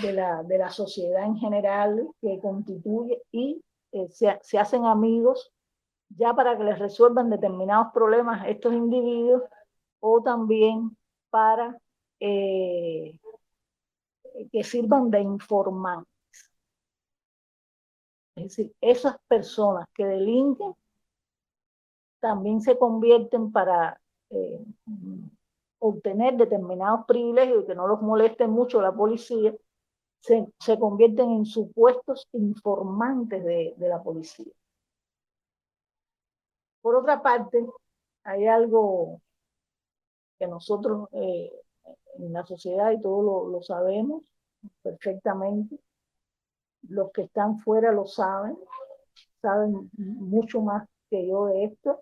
de, 0.01 0.13
la, 0.13 0.43
de, 0.43 0.57
la, 0.57 0.69
sociedad 0.69 1.23
en 1.23 1.37
general 1.37 2.07
que 2.21 2.39
constituye 2.39 3.21
y 3.31 3.61
se, 4.09 4.39
se 4.41 4.59
hacen 4.59 4.85
amigos 4.85 5.51
ya 6.09 6.33
para 6.33 6.57
que 6.57 6.63
les 6.63 6.79
resuelvan 6.79 7.29
determinados 7.29 7.87
problemas 7.93 8.47
estos 8.47 8.73
individuos 8.73 9.43
o 9.99 10.21
también 10.21 10.95
para 11.29 11.77
eh, 12.19 13.19
que 14.51 14.63
sirvan 14.63 15.09
de 15.09 15.21
informantes. 15.21 16.11
Es 18.35 18.43
decir, 18.43 18.73
esas 18.81 19.17
personas 19.27 19.87
que 19.93 20.05
delinquen 20.05 20.73
también 22.19 22.61
se 22.61 22.77
convierten 22.77 23.51
para 23.51 23.99
eh, 24.29 24.65
obtener 25.79 26.35
determinados 26.35 27.05
privilegios 27.05 27.63
y 27.63 27.67
que 27.67 27.75
no 27.75 27.87
los 27.87 28.01
moleste 28.01 28.47
mucho 28.47 28.81
la 28.81 28.93
policía, 28.93 29.53
se, 30.25 30.47
se 30.59 30.79
convierten 30.79 31.29
en 31.29 31.45
supuestos 31.45 32.27
informantes 32.33 33.43
de, 33.43 33.75
de, 33.77 33.87
la 33.87 34.01
policía. 34.01 34.51
Por 36.81 36.95
otra 36.95 37.21
parte, 37.21 37.63
hay 38.23 38.47
algo 38.47 39.21
que 40.39 40.47
nosotros 40.47 41.09
eh, 41.11 41.51
en 42.17 42.33
la 42.33 42.43
sociedad 42.43 42.91
y 42.91 43.01
todos 43.01 43.23
lo, 43.23 43.49
lo, 43.49 43.61
sabemos 43.61 44.23
perfectamente. 44.81 45.79
Los 46.89 47.11
que 47.11 47.23
están 47.23 47.59
fuera 47.59 47.91
lo 47.91 48.07
saben, 48.07 48.57
saben 49.41 49.91
mucho 49.95 50.61
más 50.61 50.87
que 51.11 51.27
yo 51.27 51.45
de 51.45 51.65
esto. 51.65 52.01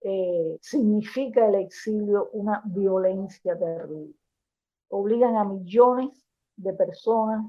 Eh, 0.00 0.58
significa 0.60 1.48
el 1.48 1.56
exilio 1.56 2.30
una 2.32 2.62
violencia 2.66 3.58
terrible. 3.58 4.14
Obligan 4.90 5.36
a 5.36 5.44
millones 5.44 6.22
de 6.62 6.72
personas 6.72 7.44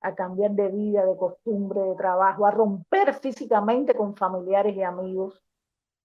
a 0.00 0.14
cambiar 0.14 0.52
de 0.52 0.68
vida, 0.68 1.04
de 1.04 1.16
costumbre, 1.16 1.80
de 1.80 1.94
trabajo, 1.96 2.46
a 2.46 2.50
romper 2.50 3.14
físicamente 3.14 3.94
con 3.94 4.16
familiares 4.16 4.76
y 4.76 4.82
amigos. 4.82 5.40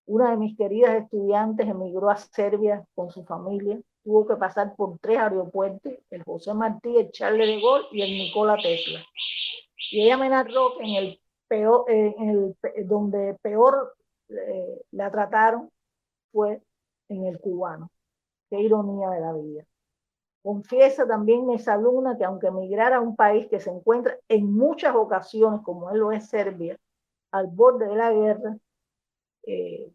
Una 0.06 0.32
de 0.32 0.38
mis 0.38 0.58
queridas 0.58 0.96
estudiantes 0.96 1.68
emigró 1.68 2.10
a 2.10 2.18
Serbia 2.18 2.86
con 2.96 3.12
su 3.12 3.24
familia 3.26 3.80
tuvo 4.04 4.26
que 4.26 4.36
pasar 4.36 4.76
por 4.76 4.98
tres 5.00 5.20
aeropuertos, 5.20 5.94
el 6.10 6.24
José 6.24 6.54
Martí, 6.54 6.98
el 6.98 7.12
Charles 7.12 7.48
de 7.48 7.62
Gaulle 7.62 7.88
y 7.92 8.02
el 8.02 8.10
Nikola 8.12 8.58
Tesla. 8.58 9.06
Y 9.92 10.02
ella 10.02 10.18
me 10.18 10.30
narró 10.30 10.78
que 10.78 10.84
en 10.84 10.96
el 10.96 11.22
peor, 11.48 11.86
en 11.88 12.30
el, 12.30 12.88
donde 12.88 13.36
peor 13.42 13.96
eh, 14.30 14.82
la 14.92 15.12
trataron 15.12 15.70
fue 16.32 16.62
en 17.10 17.26
el 17.26 17.40
cubano. 17.40 17.92
Qué 18.50 18.60
ironía 18.62 19.10
de 19.10 19.22
la 19.22 19.34
vida. 19.34 19.66
Confiesa 20.50 21.06
también 21.06 21.48
esa 21.52 21.74
alumna 21.76 22.18
que 22.18 22.24
aunque 22.26 22.48
emigrara 22.48 22.96
a 22.98 23.02
un 23.02 23.16
país 23.16 23.48
que 23.50 23.60
se 23.60 23.70
encuentra 23.70 24.18
en 24.28 24.52
muchas 24.52 24.96
ocasiones, 24.96 25.62
como 25.62 25.92
él 25.92 26.00
lo 26.00 26.12
es 26.12 26.28
Serbia, 26.28 26.76
al 27.32 27.46
borde 27.46 27.86
de 27.88 27.96
la 27.96 28.12
guerra, 28.12 28.58
eh, 29.46 29.94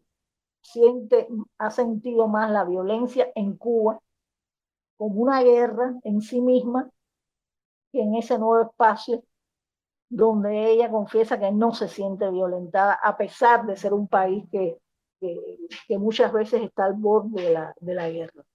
siente, 0.61 1.27
ha 1.57 1.71
sentido 1.71 2.29
más 2.29 2.49
la 2.51 2.63
violencia 2.63 3.29
en 3.35 3.57
Cuba 3.57 3.99
como 4.95 5.21
una 5.23 5.43
guerra 5.43 5.93
en 6.05 6.21
sí 6.21 6.39
misma 6.39 6.89
que 7.91 8.01
en 8.01 8.15
ese 8.15 8.39
nuevo 8.39 8.61
espacio 8.61 9.25
donde 10.07 10.71
ella 10.71 10.89
confiesa 10.89 11.37
que 11.37 11.51
no 11.51 11.73
se 11.73 11.89
siente 11.89 12.31
violentada 12.31 12.93
a 13.03 13.17
pesar 13.17 13.65
de 13.65 13.75
ser 13.75 13.93
un 13.93 14.07
país 14.07 14.45
que, 14.49 14.79
que, 15.19 15.97
muchas 15.97 16.31
veces 16.31 16.61
está 16.63 16.85
al 16.85 16.93
borde 16.93 17.43
de 17.43 17.49
la, 17.51 17.75
de 17.81 17.93
la 17.93 18.09
guerra. 18.09 18.45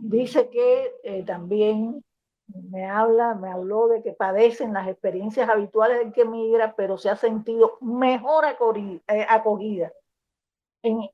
Dice 0.00 0.48
que 0.50 0.92
eh, 1.02 1.24
también 1.24 2.04
me 2.46 2.84
habla, 2.86 3.34
me 3.34 3.50
habló 3.50 3.88
de 3.88 4.02
que 4.02 4.12
padecen 4.12 4.72
las 4.72 4.88
experiencias 4.88 5.48
habituales 5.48 5.98
del 5.98 6.12
que 6.12 6.24
migra, 6.24 6.74
pero 6.76 6.96
se 6.96 7.10
ha 7.10 7.16
sentido 7.16 7.78
mejor 7.80 8.44
eh, 8.46 9.26
acogida 9.28 9.92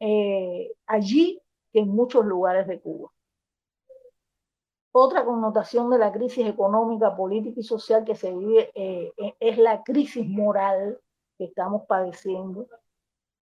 eh, 0.01 0.73
allí 0.87 1.41
que 1.73 1.81
en 1.81 1.89
muchos 1.89 2.25
lugares 2.25 2.67
de 2.67 2.81
Cuba. 2.81 3.11
Otra 4.95 5.25
connotación 5.25 5.89
de 5.89 5.99
la 5.99 6.13
crisis 6.13 6.47
económica, 6.47 7.17
política 7.17 7.61
y 7.61 7.63
social 7.63 8.05
que 8.05 8.15
se 8.15 8.31
vive 8.35 8.71
eh, 8.75 9.13
es 9.41 9.57
la 9.57 9.83
crisis 9.83 10.29
moral 10.29 11.01
que 11.39 11.45
estamos 11.45 11.87
padeciendo. 11.87 12.67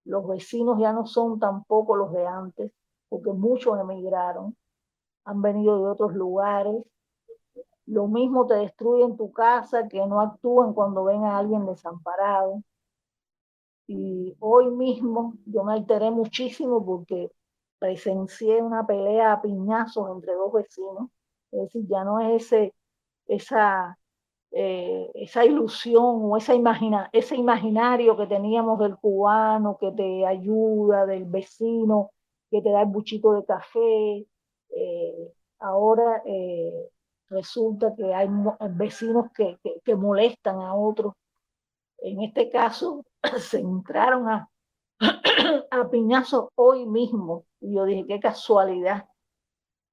Los 0.04 0.28
vecinos 0.28 0.78
ya 0.78 0.92
no 0.92 1.06
son 1.06 1.40
tampoco 1.40 1.96
los 1.96 2.12
de 2.12 2.24
antes, 2.24 2.72
porque 3.08 3.32
muchos 3.32 3.78
emigraron, 3.80 4.56
han 5.24 5.42
venido 5.42 5.78
de 5.84 5.90
otros 5.90 6.14
lugares. 6.14 6.84
Lo 7.84 8.06
mismo 8.08 8.46
te 8.46 8.54
destruyen 8.54 9.18
tu 9.18 9.32
casa, 9.32 9.86
que 9.86 9.98
no 10.06 10.22
actúan 10.22 10.72
cuando 10.72 11.04
ven 11.04 11.24
a 11.24 11.36
alguien 11.36 11.66
desamparado. 11.66 12.62
Y 13.86 14.36
hoy 14.40 14.70
mismo 14.70 15.34
yo 15.46 15.64
me 15.64 15.72
alteré 15.74 16.10
muchísimo 16.10 16.84
porque 16.84 17.30
presencié 17.78 18.62
una 18.62 18.86
pelea 18.86 19.32
a 19.32 19.42
piñazos 19.42 20.10
entre 20.10 20.34
dos 20.34 20.52
vecinos 20.52 21.10
Es 21.52 21.60
decir, 21.62 21.86
ya 21.88 22.04
no 22.04 22.20
es 22.20 22.44
ese, 22.44 22.74
esa, 23.26 23.98
eh, 24.52 25.10
esa 25.14 25.44
ilusión 25.46 26.04
o 26.24 26.36
esa 26.38 26.54
imagina, 26.54 27.10
ese 27.12 27.36
imaginario 27.36 28.16
que 28.16 28.26
teníamos 28.28 28.78
del 28.80 28.96
cubano 28.98 29.78
que 29.80 29.92
te 29.92 30.26
ayuda, 30.26 31.06
del 31.06 31.24
vecino 31.26 32.12
que 32.50 32.62
te 32.62 32.70
da 32.70 32.82
el 32.82 32.88
buchito 32.88 33.34
de 33.34 33.44
café. 33.44 34.26
Eh, 34.74 35.32
ahora 35.58 36.22
eh, 36.26 36.90
resulta 37.28 37.94
que 37.96 38.14
hay 38.14 38.28
vecinos 38.72 39.26
que, 39.34 39.58
molestan 39.94 40.60
a 40.60 40.74
otros. 40.74 41.14
En 41.98 42.22
este 42.22 42.50
caso, 42.50 43.04
se 43.38 43.58
entraron 43.60 44.28
a, 44.28 44.48
a 45.70 45.90
piñazo 45.90 46.50
hoy 46.54 46.86
mismo. 46.86 47.44
Y 47.60 47.74
yo 47.74 47.84
dije, 47.84 48.06
qué 48.06 48.20
casualidad 48.20 49.06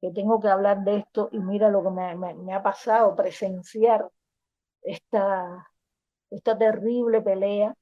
que 0.01 0.11
tengo 0.11 0.39
que 0.39 0.47
hablar 0.47 0.83
de 0.83 0.97
esto 0.97 1.29
y 1.31 1.39
mira 1.39 1.69
lo 1.69 1.83
que 1.83 1.89
me, 1.89 2.53
ha 2.53 2.63
pasado, 2.63 3.15
presenciar 3.15 4.09
esta, 4.83 5.67
esta 6.29 6.57
terrible 6.57 7.21
pelea 7.21 7.75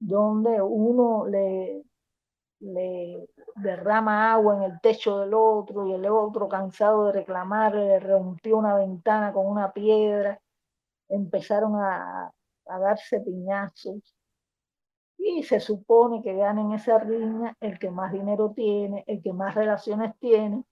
donde 0.00 0.62
uno 0.62 1.26
le, 1.26 1.82
le 2.60 3.28
derrama 3.56 4.32
agua 4.32 4.56
en 4.56 4.62
el 4.64 4.80
techo 4.80 5.18
del 5.20 5.34
otro 5.34 5.86
y 5.86 5.92
el 5.94 6.06
otro 6.06 6.48
cansado 6.48 7.06
de 7.06 7.12
reclamar 7.12 7.74
le 7.74 8.00
rompió 8.00 8.58
una 8.58 8.74
ventana 8.74 9.32
con 9.32 9.46
una 9.46 9.72
piedra, 9.72 10.40
empezaron 11.08 11.76
a, 11.76 12.32
a 12.66 12.78
darse 12.78 13.20
piñazos. 13.20 14.14
Y 15.18 15.42
se 15.42 15.60
supone 15.60 16.22
que 16.22 16.34
gana 16.34 16.60
en 16.60 16.72
esa 16.72 16.98
riña 16.98 17.56
el 17.60 17.78
que 17.78 17.90
más 17.90 18.12
dinero 18.12 18.52
tiene, 18.54 19.04
el 19.06 19.20
que 19.20 19.32
más 19.32 19.54
relaciones 19.54 20.16
tiene. 20.20 20.64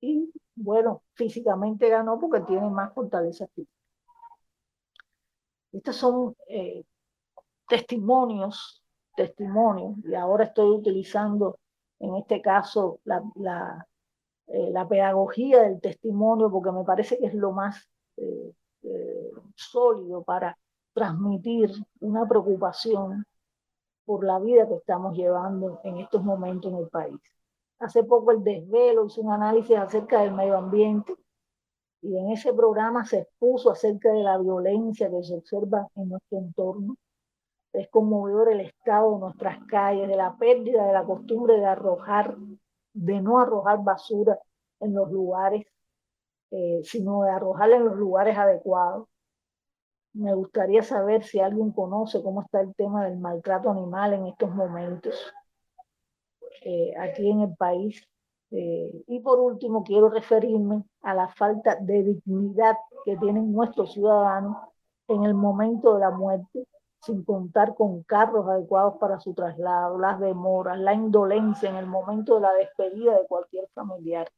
Y 0.00 0.32
bueno, 0.54 1.02
físicamente 1.14 1.88
ganó 1.88 2.18
porque 2.20 2.40
tiene 2.40 2.68
más 2.70 2.92
fortaleza 2.94 3.46
física. 3.48 3.72
Estos 5.72 5.96
son 5.96 6.36
eh, 6.48 6.84
testimonios, 7.66 8.81
testimonios, 9.14 9.96
y 10.04 10.14
ahora 10.14 10.44
estoy 10.44 10.70
utilizando 10.70 11.58
en 12.00 12.16
este 12.16 12.40
caso 12.40 13.00
la, 13.04 13.22
la, 13.36 13.86
eh, 14.48 14.70
la 14.70 14.88
pedagogía 14.88 15.62
del 15.62 15.80
testimonio 15.80 16.50
porque 16.50 16.72
me 16.72 16.84
parece 16.84 17.18
que 17.18 17.26
es 17.26 17.34
lo 17.34 17.52
más 17.52 17.88
eh, 18.16 18.52
sólido 19.54 20.22
para 20.22 20.58
transmitir 20.92 21.70
una 22.00 22.26
preocupación 22.26 23.24
por 24.04 24.24
la 24.24 24.38
vida 24.38 24.68
que 24.68 24.74
estamos 24.74 25.16
llevando 25.16 25.80
en 25.84 25.98
estos 25.98 26.22
momentos 26.22 26.72
en 26.72 26.78
el 26.78 26.88
país. 26.88 27.20
Hace 27.78 28.04
poco 28.04 28.32
el 28.32 28.42
desvelo 28.42 29.06
hizo 29.06 29.20
un 29.20 29.32
análisis 29.32 29.76
acerca 29.76 30.20
del 30.20 30.32
medio 30.32 30.56
ambiente 30.56 31.14
y 32.02 32.16
en 32.16 32.30
ese 32.30 32.52
programa 32.52 33.04
se 33.04 33.20
expuso 33.20 33.70
acerca 33.70 34.12
de 34.12 34.22
la 34.22 34.38
violencia 34.38 35.08
que 35.08 35.22
se 35.22 35.34
observa 35.34 35.88
en 35.94 36.08
nuestro 36.08 36.38
entorno. 36.38 36.96
Es 37.72 37.88
conmovedor 37.88 38.52
el 38.52 38.60
estado 38.60 39.14
de 39.14 39.20
nuestras 39.20 39.64
calles, 39.66 40.08
de 40.08 40.16
la 40.16 40.36
pérdida 40.36 40.86
de 40.86 40.92
la 40.92 41.04
costumbre 41.04 41.58
de 41.58 41.66
arrojar, 41.66 42.36
de 42.92 43.20
no 43.20 43.38
arrojar 43.38 43.82
basura 43.82 44.38
en 44.80 44.94
los 44.94 45.10
lugares, 45.10 45.64
eh, 46.50 46.80
sino 46.84 47.22
de 47.22 47.30
arrojarla 47.30 47.76
en 47.76 47.84
los 47.86 47.96
lugares 47.96 48.36
adecuados. 48.36 49.08
Me 50.14 50.34
gustaría 50.34 50.82
saber 50.82 51.24
si 51.24 51.40
alguien 51.40 51.72
conoce 51.72 52.22
cómo 52.22 52.42
está 52.42 52.60
el 52.60 52.74
tema 52.74 53.04
del 53.06 53.18
maltrato 53.18 53.70
animal 53.70 54.12
en 54.12 54.26
estos 54.26 54.54
momentos 54.54 55.32
eh, 56.64 56.92
aquí 56.98 57.30
en 57.30 57.40
el 57.40 57.56
país. 57.56 58.06
Eh, 58.50 59.04
y 59.06 59.20
por 59.20 59.40
último, 59.40 59.82
quiero 59.82 60.10
referirme 60.10 60.84
a 61.02 61.14
la 61.14 61.28
falta 61.28 61.76
de 61.76 62.02
dignidad 62.02 62.76
que 63.04 63.16
tienen 63.16 63.52
nuestros 63.52 63.94
ciudadanos 63.94 64.56
en 65.08 65.24
el 65.24 65.34
momento 65.34 65.94
de 65.94 66.00
la 66.00 66.10
muerte, 66.10 66.66
sin 67.02 67.24
contar 67.24 67.74
con 67.74 68.02
carros 68.04 68.48
adecuados 68.48 68.96
para 68.98 69.18
su 69.20 69.34
traslado, 69.34 69.98
las 69.98 70.20
demoras, 70.20 70.78
la 70.78 70.94
indolencia 70.94 71.68
en 71.68 71.76
el 71.76 71.86
momento 71.86 72.36
de 72.36 72.42
la 72.42 72.52
despedida 72.54 73.18
de 73.18 73.26
cualquier 73.26 73.68
familiar, 73.74 74.30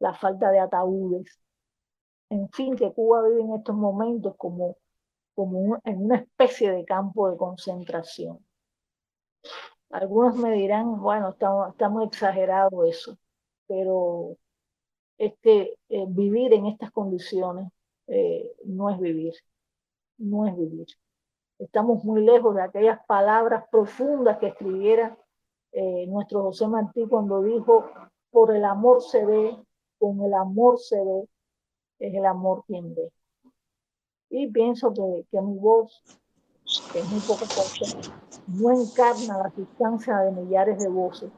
la 0.00 0.14
falta 0.14 0.50
de 0.50 0.60
ataúdes. 0.60 1.40
En 2.30 2.48
fin, 2.50 2.76
que 2.76 2.92
Cuba 2.92 3.22
vive 3.22 3.42
en 3.42 3.54
estos 3.54 3.76
momentos 3.76 4.34
como, 4.36 4.76
como 5.34 5.78
en 5.84 6.04
una 6.04 6.16
especie 6.16 6.72
de 6.72 6.84
campo 6.84 7.30
de 7.30 7.36
concentración. 7.36 8.44
Algunos 9.90 10.36
me 10.36 10.52
dirán, 10.52 11.00
bueno, 11.00 11.30
está, 11.30 11.88
muy 11.88 12.06
exagerado 12.06 12.84
eso, 12.84 13.18
pero 13.66 14.36
es 15.18 15.34
eh, 15.44 15.76
vivir 16.08 16.54
en 16.54 16.66
estas 16.66 16.90
condiciones 16.90 17.68
eh, 18.06 18.52
no 18.64 18.90
es 18.90 18.98
vivir, 18.98 19.34
no 20.18 20.46
es 20.46 20.56
vivir. 20.56 20.86
Estamos 21.62 22.02
muy 22.02 22.24
lejos 22.24 22.56
de 22.56 22.62
aquellas 22.62 22.98
palabras 23.06 23.64
profundas 23.70 24.38
que 24.38 24.48
escribiera 24.48 25.16
eh, 25.70 26.06
nuestro 26.08 26.42
José 26.42 26.66
Martí 26.66 27.06
cuando 27.06 27.40
dijo, 27.40 27.84
por 28.32 28.54
el 28.54 28.64
amor 28.64 29.00
se 29.00 29.24
ve, 29.24 29.56
con 29.96 30.20
el 30.22 30.34
amor 30.34 30.80
se 30.80 30.96
ve, 30.96 31.28
es 32.00 32.14
el 32.14 32.26
amor 32.26 32.64
quien 32.66 32.92
ve. 32.96 33.12
Y 34.28 34.48
pienso 34.48 34.92
que, 34.92 35.40
mi 35.40 35.56
voz 35.58 36.02
que 36.92 36.98
es 36.98 37.08
muy 37.08 37.20
poco 37.20 37.44
cosa, 37.44 37.96
no 38.48 38.72
encarna 38.72 39.38
la 39.38 39.50
sustancia 39.50 40.18
de 40.18 40.32
millares 40.32 40.80
de 40.80 40.88
voces, 40.88 41.30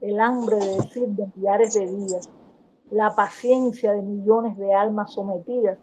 el 0.00 0.18
hambre 0.18 0.56
de 0.56 0.74
decir 0.74 1.08
de 1.08 1.30
millares 1.36 1.74
de 1.74 1.86
días, 1.86 2.28
la 2.90 3.14
paciencia 3.14 3.92
de 3.92 4.02
millones 4.02 4.56
de 4.58 4.74
almas 4.74 5.12
sometidas, 5.12 5.78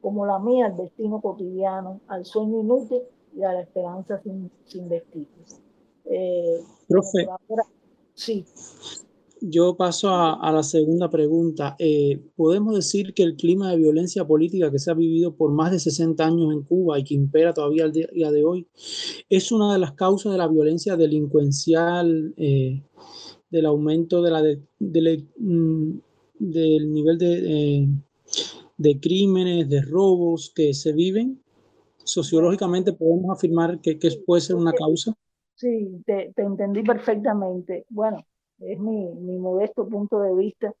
como 0.00 0.26
la 0.26 0.40
mía, 0.40 0.66
al 0.66 0.76
destino 0.76 1.20
cotidiano, 1.20 2.00
al 2.08 2.24
sueño 2.24 2.58
inútil 2.60 3.02
y 3.36 3.44
a 3.44 3.52
la 3.52 3.60
esperanza 3.60 4.20
sin, 4.22 4.50
sin 4.64 4.88
vestigios. 4.88 5.60
Eh, 6.06 6.60
Profe, 6.88 7.26
sí. 8.14 8.44
Yo 9.42 9.76
paso 9.76 10.08
a, 10.08 10.50
la 10.50 10.62
segunda 10.62 11.10
pregunta. 11.10 11.76
Eh, 11.78 12.22
¿Podemos 12.36 12.74
decir 12.74 13.12
que 13.12 13.22
el 13.22 13.36
clima 13.36 13.70
de 13.70 13.76
violencia 13.76 14.26
política 14.26 14.70
que 14.70 14.78
se 14.78 14.90
ha 14.90 14.94
vivido 14.94 15.36
por 15.36 15.52
más 15.52 15.70
de 15.70 15.78
60 15.78 16.24
años 16.24 16.52
en 16.52 16.62
Cuba 16.62 16.98
y 16.98 17.04
que 17.04 17.14
impera 17.14 17.52
todavía 17.52 17.84
al 17.84 17.92
día 17.92 18.30
de 18.30 18.44
hoy 18.44 18.66
es 19.28 19.52
una 19.52 19.72
de 19.74 19.78
las 19.78 19.92
causas 19.92 20.32
de 20.32 20.38
la 20.38 20.48
violencia 20.48 20.96
delincuencial, 20.96 22.32
eh, 22.38 22.82
del 23.50 23.66
aumento 23.66 24.22
de 24.22 24.30
la 24.30 24.42
mm, 25.38 25.98
del 26.38 26.92
nivel 26.92 27.18
de, 27.18 27.88
de 28.78 29.00
crímenes, 29.00 29.68
de 29.68 29.82
robos 29.82 30.50
que 30.54 30.72
se 30.72 30.92
viven? 30.92 31.42
Sociológicamente 32.06 32.92
podemos 32.92 33.36
afirmar 33.36 33.80
que, 33.80 33.98
que 33.98 34.08
puede 34.24 34.40
ser 34.40 34.56
una 34.56 34.72
causa. 34.72 35.12
Sí, 35.54 36.02
te, 36.06 36.32
te 36.34 36.42
entendí 36.42 36.82
perfectamente. 36.82 37.84
Bueno, 37.90 38.24
es 38.58 38.78
mi, 38.78 39.06
mi 39.14 39.38
modesto 39.38 39.88
punto 39.88 40.20
de 40.20 40.34
vista, 40.34 40.72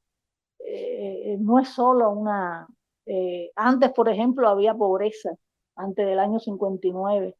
eh, 0.58 1.36
no 1.38 1.58
es 1.58 1.68
solo 1.68 2.10
una... 2.10 2.66
Eh, 3.06 3.52
antes, 3.54 3.92
por 3.92 4.08
ejemplo, 4.08 4.48
había 4.48 4.74
pobreza, 4.74 5.30
antes 5.76 6.06
del 6.06 6.18
año 6.18 6.40
59, 6.40 7.36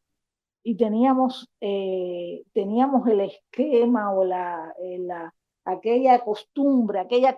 y 0.63 0.77
teníamos, 0.77 1.49
eh, 1.61 2.45
teníamos 2.53 3.07
el 3.09 3.21
esquema 3.21 4.13
o 4.13 4.25
la, 4.25 4.73
la, 4.99 5.35
aquella 5.65 6.21
costumbre, 6.21 7.01
aquella, 7.01 7.37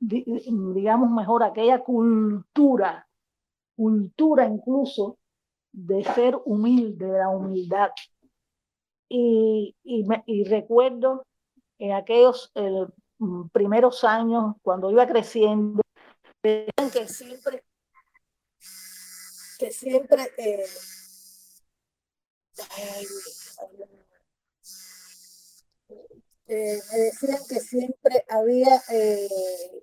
digamos 0.00 1.10
mejor, 1.10 1.44
aquella 1.44 1.80
cultura, 1.80 3.06
cultura 3.76 4.46
incluso 4.46 5.18
de 5.72 6.04
ser 6.04 6.38
humilde, 6.44 7.06
de 7.06 7.18
la 7.18 7.28
humildad. 7.30 7.90
Y, 9.08 9.74
y, 9.84 10.06
y 10.26 10.44
recuerdo 10.44 11.24
en 11.78 11.92
aquellos 11.92 12.52
mm, 13.18 13.48
primeros 13.48 14.04
años, 14.04 14.54
cuando 14.62 14.90
iba 14.90 15.06
creciendo, 15.06 15.82
que 16.42 17.08
siempre, 17.08 17.64
que 19.58 19.72
siempre, 19.72 20.22
eh, 20.38 20.64
eh, 26.48 26.80
me 26.92 26.98
decían 26.98 27.38
que 27.48 27.60
siempre 27.60 28.24
había 28.28 28.82
eh, 28.90 29.28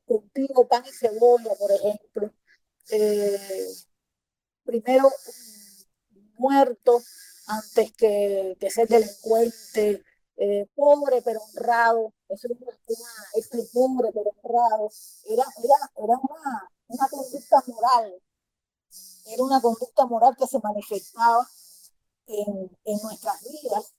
cultivo 0.06 0.68
pan 0.68 0.84
y 0.86 0.92
cebolla, 0.92 1.56
por 1.58 1.72
ejemplo. 1.72 2.34
primero 4.64 5.10
muerto 6.40 7.02
antes 7.48 7.92
que, 7.94 8.58
que 8.60 8.70
ser 8.70 8.88
delincuente, 8.88 10.04
eh, 10.38 10.68
pobre 10.76 11.22
pero 11.22 11.42
honrado, 11.42 12.14
eso 12.30 12.48
es 12.48 12.58
una, 12.62 13.12
este 13.36 13.64
pobre 13.74 14.12
pero 14.14 14.32
honrado, 14.42 14.90
era, 15.26 15.44
era, 15.64 15.92
era 15.98 16.18
una, 16.18 16.70
una, 16.88 17.08
conducta 17.10 17.64
moral, 17.68 18.14
era 19.26 19.44
una 19.44 19.62
conducta 19.62 20.06
moral 20.06 20.36
que 20.38 20.48
se 20.48 20.60
manifestaba 20.60 21.46
en, 22.28 22.78
en 22.86 22.98
nuestras 23.04 23.44
vidas 23.44 23.94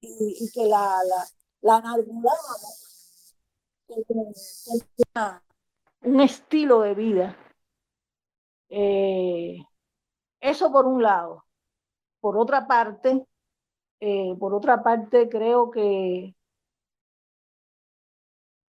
y, 0.00 0.50
que 0.52 0.66
la, 0.66 0.98
la, 1.62 1.82
la 1.82 1.96
como 4.06 4.32
un 6.02 6.20
estilo 6.20 6.80
de 6.80 6.94
vida. 6.94 7.36
Eh, 8.68 9.58
eso 10.40 10.70
por 10.70 10.86
un 10.86 11.02
lado. 11.02 11.44
Por 12.20 12.36
otra 12.36 12.66
parte, 12.66 13.26
eh, 14.00 14.34
por 14.38 14.54
otra 14.54 14.82
parte, 14.82 15.28
creo 15.28 15.70
que, 15.70 16.34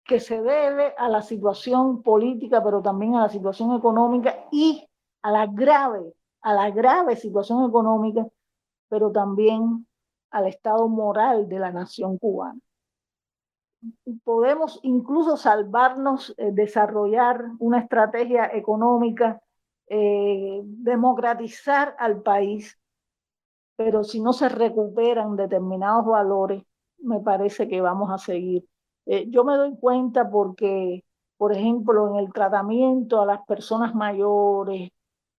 que 0.06 0.20
se 0.20 0.42
debe 0.42 0.94
a 0.98 1.08
la 1.10 1.22
situación 1.22 2.04
política, 2.04 2.64
pero 2.64 2.82
también 2.82 3.16
a 3.16 3.22
la 3.22 3.30
situación 3.30 3.76
económica 3.76 4.48
y 4.52 4.88
a 5.22 5.32
la 5.32 5.48
grave, 5.48 6.14
a 6.42 6.54
la 6.54 6.70
grave 6.72 7.16
situación 7.16 7.68
económica, 7.68 8.28
pero 8.90 9.12
también 9.12 9.88
al 10.32 10.48
estado 10.48 10.88
moral 10.88 11.48
de 11.48 11.60
la 11.60 11.72
nación 11.72 12.18
cubana. 12.18 12.60
Podemos 14.24 14.80
incluso 14.84 15.38
salvarnos, 15.38 16.34
eh, 16.38 16.52
desarrollar 16.52 17.44
una 17.60 17.80
estrategia 17.80 18.50
económica, 18.54 19.42
eh, 19.88 20.62
democratizar 20.64 21.96
al 22.00 22.22
país, 22.22 22.80
pero 23.76 24.04
si 24.04 24.22
no 24.22 24.34
se 24.34 24.50
recuperan 24.50 25.36
determinados 25.36 26.06
valores, 26.06 26.64
me 27.00 27.20
parece 27.20 27.68
que 27.68 27.82
vamos 27.82 28.12
a 28.12 28.18
seguir. 28.18 28.66
Eh, 29.06 29.26
yo 29.30 29.44
me 29.44 29.58
doy 29.58 29.76
cuenta 29.78 30.30
porque, 30.30 31.04
por 31.38 31.54
ejemplo, 31.54 32.10
en 32.10 32.16
el 32.18 32.32
tratamiento 32.32 33.22
a 33.22 33.26
las 33.26 33.46
personas 33.46 33.96
mayores, 33.96 34.92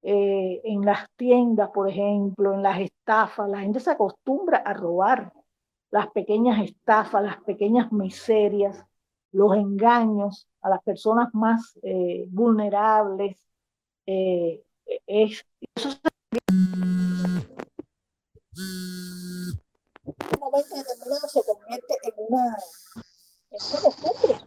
eh, 0.02 0.60
en 0.64 0.82
las 0.84 1.08
tiendas, 1.16 1.70
por 1.70 1.88
ejemplo, 1.88 2.52
en 2.52 2.62
las 2.62 2.78
estafas, 2.80 3.48
la 3.48 3.60
gente 3.60 3.80
se 3.80 3.90
acostumbra 3.90 4.58
a 4.58 4.74
robar 4.74 5.32
las 5.90 6.10
pequeñas 6.10 6.62
estafas, 6.62 7.22
las 7.22 7.40
pequeñas 7.42 7.90
miserias, 7.90 8.84
los 9.32 9.56
engaños 9.56 10.46
a 10.60 10.68
las 10.68 10.82
personas 10.82 11.32
más 11.34 11.78
eh, 11.82 12.26
vulnerables. 12.28 13.38
Eh, 14.06 14.62
es, 15.06 15.46
eso 15.74 15.88
un 18.56 20.38
momento 20.38 20.74
determinado 20.76 21.28
se 21.28 21.42
convierte 21.42 21.94
en 22.02 22.12
una, 22.16 22.56
en 23.50 23.62
una 23.70 23.80
costumbre 23.80 24.40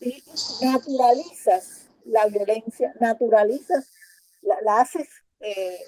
y 0.00 0.22
naturalizas 0.62 1.88
la 2.04 2.26
violencia, 2.26 2.94
naturalizas 3.00 3.90
la, 4.42 4.80
haces, 4.80 5.08
eh, 5.40 5.80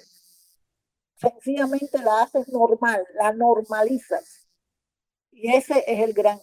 sencillamente 1.15 1.99
la 1.99 2.23
haces 2.23 2.47
normal, 2.49 3.05
la 3.13 3.33
normalizas. 3.33 4.47
Y 5.31 5.53
ese 5.53 5.83
es 5.85 5.99
el 5.99 6.13
gran. 6.13 6.41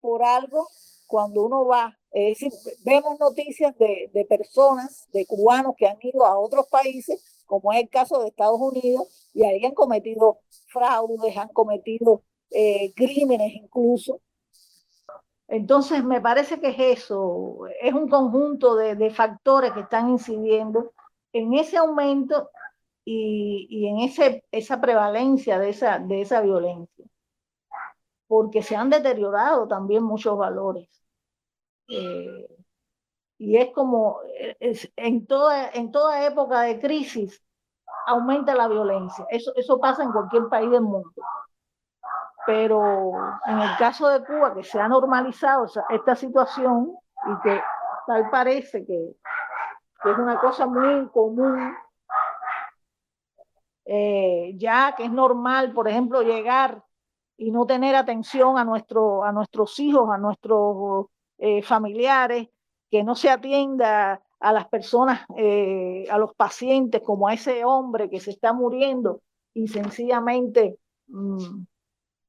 Por 0.00 0.22
algo, 0.22 0.68
cuando 1.06 1.44
uno 1.44 1.66
va, 1.66 1.98
es 2.10 2.38
decir, 2.38 2.52
vemos 2.84 3.18
noticias 3.18 3.76
de, 3.76 4.10
de 4.12 4.24
personas, 4.24 5.06
de 5.12 5.26
cubanos 5.26 5.74
que 5.76 5.86
han 5.86 5.98
ido 6.00 6.24
a 6.24 6.38
otros 6.38 6.66
países, 6.68 7.33
como 7.60 7.72
es 7.72 7.82
el 7.82 7.88
caso 7.88 8.20
de 8.20 8.28
Estados 8.28 8.60
Unidos, 8.60 9.30
y 9.34 9.44
ahí 9.44 9.64
han 9.64 9.74
cometido 9.74 10.40
fraudes, 10.68 11.36
han 11.36 11.48
cometido 11.48 12.22
eh, 12.50 12.92
crímenes 12.94 13.54
incluso. 13.54 14.20
Entonces, 15.48 16.04
me 16.04 16.20
parece 16.20 16.60
que 16.60 16.68
es 16.68 17.00
eso, 17.00 17.58
es 17.80 17.92
un 17.94 18.08
conjunto 18.08 18.76
de, 18.76 19.10
factores 19.10 19.72
que 19.72 19.80
están 19.80 20.08
incidiendo 20.10 20.92
en 21.32 21.54
ese 21.54 21.76
aumento 21.76 22.50
y, 23.04 23.86
en 23.86 24.00
ese, 24.00 24.44
esa 24.50 24.80
prevalencia 24.80 25.58
de 25.58 25.70
esa, 25.70 25.98
de 25.98 26.22
esa 26.22 26.40
violencia, 26.40 27.04
porque 28.26 28.62
se 28.62 28.76
han 28.76 28.90
deteriorado 28.90 29.68
también 29.68 30.02
muchos 30.02 30.36
valores. 30.38 30.88
Eh, 31.88 32.48
y 33.38 33.56
es 33.56 33.72
como 33.72 34.20
en, 34.96 35.26
toda, 35.26 35.70
en 35.70 35.90
toda 35.90 36.26
época 36.26 36.62
de 36.62 36.80
crisis 36.80 37.42
aumenta 38.06 38.54
la 38.54 38.68
violencia. 38.68 39.26
Eso, 39.30 39.52
eso 39.56 39.78
pasa 39.80 40.02
en 40.02 40.12
cualquier 40.12 40.48
país 40.48 40.70
del 40.70 40.82
mundo. 40.82 41.10
Pero 42.46 43.12
en 43.46 43.58
el 43.58 43.76
caso 43.78 44.08
de 44.08 44.24
Cuba, 44.24 44.54
que 44.54 44.62
se 44.62 44.78
ha 44.78 44.88
normalizado 44.88 45.66
esta 45.88 46.14
situación 46.14 46.94
y 47.26 47.42
que 47.42 47.60
tal 48.06 48.28
parece 48.30 48.84
que 48.84 49.16
que 50.04 50.10
es 50.10 50.18
una 50.18 50.38
cosa 50.38 50.66
muy 50.66 51.08
común, 51.08 51.74
eh, 53.86 54.52
ya 54.56 54.94
que 54.94 55.04
es 55.04 55.10
normal, 55.10 55.72
por 55.72 55.88
ejemplo, 55.88 56.22
llegar 56.22 56.84
y 57.38 57.50
no 57.50 57.64
tener 57.64 57.96
atención 57.96 58.58
a, 58.58 58.64
nuestro, 58.64 59.24
a 59.24 59.32
nuestros 59.32 59.78
hijos, 59.80 60.10
a 60.10 60.18
nuestros 60.18 61.06
eh, 61.38 61.62
familiares, 61.62 62.48
que 62.94 63.02
no 63.02 63.16
se 63.16 63.28
atienda 63.28 64.22
a 64.38 64.52
las 64.52 64.68
personas, 64.68 65.26
eh, 65.36 66.06
a 66.08 66.16
los 66.16 66.32
pacientes, 66.36 67.02
como 67.02 67.26
a 67.26 67.34
ese 67.34 67.64
hombre 67.64 68.08
que 68.08 68.20
se 68.20 68.30
está 68.30 68.52
muriendo 68.52 69.20
y 69.52 69.66
sencillamente 69.66 70.78
mm, 71.08 71.64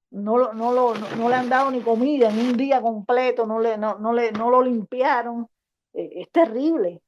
no, 0.10 0.54
no, 0.54 0.74
lo, 0.74 0.96
no, 0.96 1.30
le 1.30 1.36
han 1.36 1.50
dado 1.50 1.70
ni 1.70 1.82
comida 1.82 2.32
en 2.32 2.40
un 2.40 2.58
día 2.58 2.82
completo, 2.82 3.46
no, 3.46 3.60
le, 3.60 3.78
no, 3.78 4.12
le, 4.12 4.32
no 4.32 4.50
lo 4.50 4.64
limpiaron. 4.64 5.48
es 5.94 6.32
terrible 6.32 7.04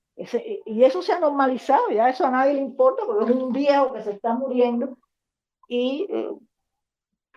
y 0.66 0.84
eso 0.84 1.02
se 1.02 1.14
ha 1.14 1.20
normalizado, 1.20 1.90
ya 1.90 2.10
eso 2.10 2.28
a 2.28 2.30
nadie 2.30 2.54
le 2.54 2.62
importa, 2.62 3.02
porque 3.08 3.26
es 3.26 3.32
un 3.32 3.52
viejo 3.52 3.92
que 3.94 4.04
se 4.04 4.12
está 4.12 4.36
muriendo 4.36 5.00
y 5.68 6.06
eh, 6.12 6.30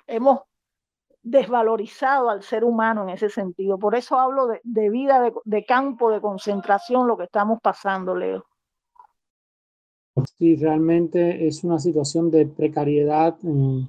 hemos 0.06 0.40
desvalorizado 1.22 2.30
al 2.30 2.42
ser 2.42 2.64
humano 2.64 3.02
en 3.02 3.11
ese 3.11 3.28
sentido. 3.28 3.78
Por 3.78 3.94
eso 3.94 4.18
hablo 4.18 4.46
de, 4.62 4.90
vida 4.90 5.30
de, 5.44 5.64
campo 5.64 6.11
de 6.11 6.20
concentración, 6.20 7.06
lo 7.06 7.16
que 7.16 7.24
estamos 7.24 7.59
pasando, 7.62 8.14
Leo. 8.14 8.44
Sí, 10.37 10.56
realmente 10.56 11.46
es 11.46 11.62
una 11.64 11.78
situación 11.78 12.30
de 12.30 12.46
precariedad 12.46 13.37
eh, 13.44 13.87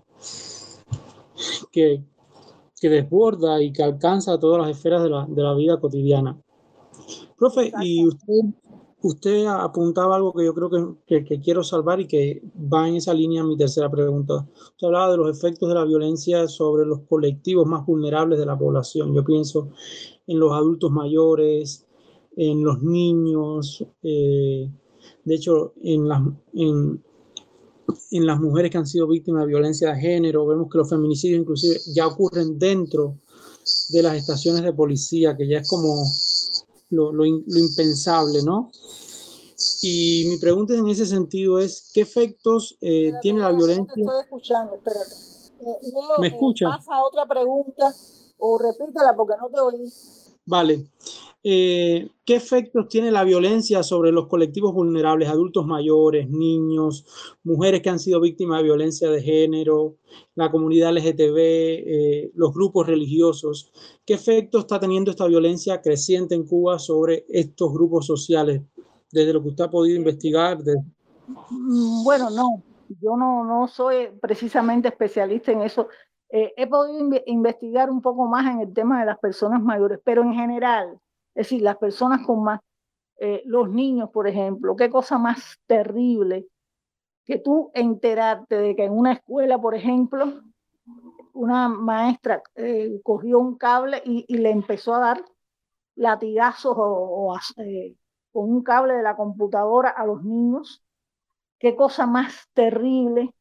que, 1.72 2.04
que 2.80 2.90
desborda 2.90 3.62
y 3.62 3.74
que 3.74 3.84
alcanza 3.84 4.40
todas 4.40 4.62
las 4.62 4.78
esferas 4.78 5.04
de 5.04 5.10
la, 5.10 5.26
de 5.26 5.42
la 5.42 5.54
vida 5.56 5.80
cotidiana. 5.80 6.38
Profe, 7.38 7.72
y 7.82 8.06
usted 8.06 8.54
Usted 9.04 9.46
apuntaba 9.48 10.16
algo 10.16 10.32
que 10.34 10.46
yo 10.46 10.54
creo 10.54 10.98
que, 11.08 11.26
que, 11.26 11.40
quiero 11.40 11.64
salvar 11.64 12.00
y 12.00 12.08
que 12.08 12.44
va 12.72 12.88
en 12.88 12.96
esa 12.96 13.14
línea 13.14 13.44
mi 13.44 13.58
tercera 13.58 13.90
pregunta. 13.90 14.48
Usted 14.54 14.88
hablaba 14.88 15.12
de 15.12 15.18
los 15.18 15.38
efectos 15.38 15.70
de 15.70 15.76
la 15.76 15.86
violencia 15.86 16.48
sobre 16.48 16.86
los 16.86 17.02
colectivos 17.10 17.66
más 17.66 17.84
vulnerables 17.86 18.38
de 18.38 18.46
la 18.46 18.58
población. 18.58 19.16
Yo 19.16 19.26
pienso 19.26 19.70
en 20.28 20.40
los 20.40 20.52
adultos 20.52 20.92
mayores, 20.92 21.88
en 22.36 22.64
los 22.64 22.84
niños, 22.84 23.84
eh, 24.04 24.70
de 25.26 25.36
hecho, 25.36 25.74
en 25.82 26.08
las, 26.08 26.22
en, 26.54 27.04
en 28.12 28.26
las 28.26 28.40
mujeres 28.40 28.70
que 28.70 28.78
han 28.78 28.88
sido 28.88 29.08
víctimas 29.08 29.42
de 29.42 29.48
violencia 29.48 29.94
de 29.94 30.00
género. 30.00 30.46
Vemos 30.46 30.70
que 30.72 30.78
los 30.78 30.90
feminicidios 30.90 31.42
inclusive 31.42 31.80
ya 31.94 32.06
ocurren 32.06 32.60
dentro 32.60 33.18
de 33.90 34.04
las 34.04 34.16
estaciones 34.16 34.64
de 34.64 34.74
policía, 34.74 35.36
que 35.36 35.48
ya 35.48 35.60
es 35.60 35.68
como 35.70 36.04
lo, 36.92 37.12
lo, 37.12 37.26
impensable, 37.26 38.44
¿no? 38.44 38.72
Y 39.82 40.26
mi 40.30 40.38
pregunta 40.38 40.74
en 40.74 40.88
ese 40.88 41.06
sentido 41.06 41.60
es, 41.60 41.92
¿qué 41.94 42.02
efectos 42.02 42.78
eh, 42.82 43.14
tiene 43.22 43.42
la 43.42 43.52
violencia? 43.52 43.94
estoy 43.96 44.22
escuchando, 44.22 44.76
espérate. 44.76 45.16
Eh, 45.62 45.92
¿Me 46.20 46.28
eh, 46.28 46.30
escucha? 46.32 46.66
Pasa 46.70 47.04
otra 47.04 47.26
pregunta 47.26 47.94
o 48.38 48.58
repítela 48.58 49.16
porque 49.16 49.36
no 49.40 49.50
te 49.50 49.60
oí. 49.60 49.94
Vale. 50.46 50.88
Eh, 51.44 52.08
¿Qué 52.24 52.36
efectos 52.36 52.88
tiene 52.88 53.10
la 53.10 53.24
violencia 53.24 53.82
sobre 53.82 54.12
los 54.12 54.28
colectivos 54.28 54.74
vulnerables, 54.74 55.28
adultos 55.28 55.66
mayores, 55.66 56.30
niños, 56.30 57.06
mujeres 57.44 57.82
que 57.82 57.90
han 57.90 58.00
sido 58.00 58.22
víctimas 58.22 58.60
de 58.60 58.66
violencia 58.66 59.10
de 59.10 59.24
género, 59.24 59.98
la 60.36 60.52
comunidad 60.52 60.92
LGTB, 60.92 61.38
eh, 61.38 62.32
los 62.36 62.54
grupos 62.54 62.86
religiosos? 62.86 63.72
¿Qué 64.06 64.14
efectos 64.14 64.62
está 64.62 64.80
teniendo 64.80 65.10
esta 65.10 65.26
violencia 65.26 65.82
creciente 65.82 66.36
en 66.36 66.46
Cuba 66.46 66.78
sobre 66.78 67.26
estos 67.30 67.74
grupos 67.74 68.06
sociales? 68.06 68.62
Desde 69.12 69.34
lo 69.34 69.42
que 69.42 69.50
usted 69.50 69.64
ha 69.66 69.72
podido 69.72 69.98
investigar. 69.98 70.60
Mm, 71.50 72.04
bueno, 72.04 72.30
no, 72.30 72.64
yo 73.02 73.18
no, 73.18 73.44
no 73.44 73.68
soy 73.68 74.10
precisamente 74.22 74.90
especialista 74.90 75.52
en 75.52 75.62
eso. 75.64 75.88
Eh, 76.30 76.54
he 76.56 76.68
podido 76.68 77.22
investigar 77.26 77.90
un 77.90 78.02
poco 78.02 78.26
más 78.28 78.46
en 78.54 78.62
el 78.62 78.74
tema 78.74 79.00
de 79.00 79.06
las 79.06 79.20
personas 79.20 79.62
mayores, 79.62 80.00
pero 80.04 80.22
en 80.22 80.34
general, 80.34 81.00
es 81.34 81.48
decir, 81.48 81.62
las 81.62 81.78
personas 81.78 82.26
con 82.26 82.44
más, 82.44 82.60
eh, 83.18 83.42
los 83.46 83.70
niños, 83.70 84.10
por 84.12 84.28
ejemplo, 84.28 84.76
qué 84.76 84.90
cosa 84.90 85.18
más 85.18 85.60
terrible 85.68 86.48
que 87.26 87.40
tú 87.40 87.72
enterarte 87.74 88.58
de 88.58 88.76
que 88.76 88.86
en 88.86 88.94
una 88.94 89.14
escuela, 89.14 89.60
por 89.60 89.76
ejemplo, 89.76 90.42
una 91.34 91.70
maestra 91.70 92.44
eh, 92.56 93.00
cogió 93.04 93.40
un 93.40 93.58
cable 93.58 94.02
y, 94.06 94.38
le 94.38 94.52
empezó 94.52 94.96
a 94.96 95.00
dar 95.00 95.26
latigazos 95.96 96.76
o, 96.78 97.38
eh, 97.58 97.96
con 98.32 98.50
un 98.50 98.64
cable 98.64 98.96
de 98.96 99.04
la 99.04 99.16
computadora 99.16 99.90
a 99.90 100.06
los 100.06 100.24
niños. 100.24 100.84
Qué 101.60 101.76
cosa 101.76 102.08
más 102.08 102.50
terrible 102.54 103.34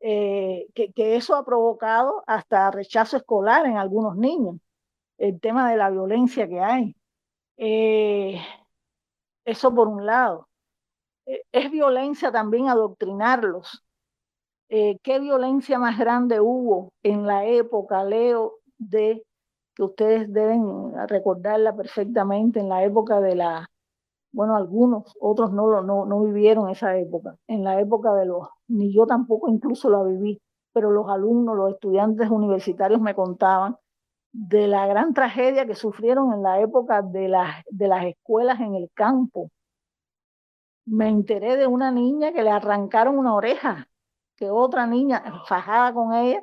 que, 0.00 0.92
que, 0.94 1.16
eso 1.16 1.34
ha 1.34 1.44
provocado 1.44 2.22
hasta 2.26 2.70
rechazo 2.70 3.16
escolar 3.16 3.66
en 3.66 3.78
algunos 3.78 4.16
niños. 4.16 4.56
El 5.18 5.40
tema 5.40 5.70
de 5.70 5.76
la 5.78 5.90
violencia 5.90 6.48
que 6.48 6.60
hay. 6.60 6.94
Eh, 7.56 8.40
eso 9.44 9.74
por 9.74 9.88
un 9.88 10.06
lado. 10.06 10.48
eh, 11.26 11.42
es 11.52 11.70
violencia 11.70 12.32
también 12.32 12.68
adoctrinarlos. 12.68 13.82
Eh, 14.70 14.98
¿Qué 15.02 15.20
violencia 15.20 15.78
más 15.78 15.98
grande 15.98 16.40
hubo 16.40 16.92
en 17.02 17.26
la 17.26 17.46
época, 17.46 18.04
Leo, 18.04 18.54
de 18.78 19.24
que 19.74 19.82
ustedes 19.84 20.32
deben 20.32 20.62
recordarla 21.08 21.76
perfectamente, 21.76 22.60
en 22.60 22.68
la 22.70 22.84
época 22.84 23.20
de 23.20 23.36
la, 23.36 23.70
bueno, 24.32 24.56
algunos, 24.56 25.14
otros 25.20 25.52
no, 25.52 25.68
lo, 25.68 25.82
no, 25.82 26.06
no 26.06 26.22
vivieron 26.24 26.70
esa 26.70 26.96
época, 26.98 27.36
en 27.48 27.64
la 27.64 27.80
época 27.80 28.14
de 28.14 28.26
los, 28.26 28.48
ni 28.68 28.92
yo 28.94 29.06
tampoco 29.06 29.48
incluso 29.50 29.90
la 29.90 30.02
viví, 30.04 30.40
pero 30.72 30.90
los 30.92 31.08
alumnos, 31.10 31.56
los 31.56 31.72
estudiantes 31.72 32.30
universitarios 32.30 33.00
me 33.00 33.14
contaban 33.14 33.76
de 34.34 34.66
la 34.66 34.86
gran 34.88 35.14
tragedia 35.14 35.64
que 35.64 35.76
sufrieron 35.76 36.32
en 36.32 36.42
la 36.42 36.60
época 36.60 37.02
de 37.02 37.28
las, 37.28 37.64
de 37.70 37.86
las 37.86 38.04
escuelas 38.04 38.58
en 38.60 38.74
el 38.74 38.90
campo. 38.92 39.52
Me 40.86 41.08
enteré 41.08 41.56
de 41.56 41.68
una 41.68 41.92
niña 41.92 42.32
que 42.32 42.42
le 42.42 42.50
arrancaron 42.50 43.16
una 43.16 43.34
oreja, 43.34 43.88
que 44.34 44.50
otra 44.50 44.88
niña 44.88 45.22
fajada 45.46 45.94
con 45.94 46.14
ella 46.14 46.42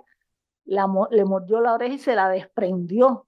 la, 0.64 0.88
le 1.12 1.26
mordió 1.26 1.60
la 1.60 1.74
oreja 1.74 1.96
y 1.96 2.00
se 2.00 2.16
la 2.16 2.30
desprendió. 2.30 3.28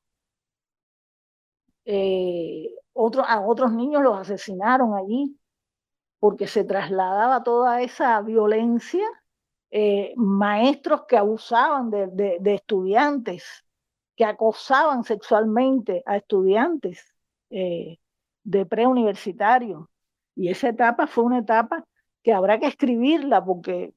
Eh, 1.84 2.70
otro, 2.94 3.26
a 3.26 3.42
otros 3.42 3.74
niños 3.74 4.02
los 4.02 4.18
asesinaron 4.18 4.96
allí 4.96 5.38
porque 6.20 6.48
se 6.48 6.64
trasladaba 6.64 7.44
toda 7.44 7.82
esa 7.82 8.22
violencia, 8.22 9.06
eh, 9.72 10.14
maestros 10.16 11.04
que 11.06 11.18
abusaban 11.18 11.90
de, 11.90 12.38
de 12.40 12.56
estudiantes, 12.56 13.66
que 14.16 14.26
acosaban 14.26 15.04
sexualmente 15.04 16.04
a 16.06 16.18
estudiantes 16.18 17.14
eh, 17.50 18.00
de 18.44 18.66
preuniversitario. 18.66 19.90
Y 20.36 20.50
esa 20.50 20.70
etapa 20.70 21.08
fue 21.08 21.24
una 21.24 21.40
etapa 21.40 21.86
que 22.24 22.34
habrá 22.34 22.60
que 22.60 22.68
escribirla 22.68 23.44
porque 23.44 23.94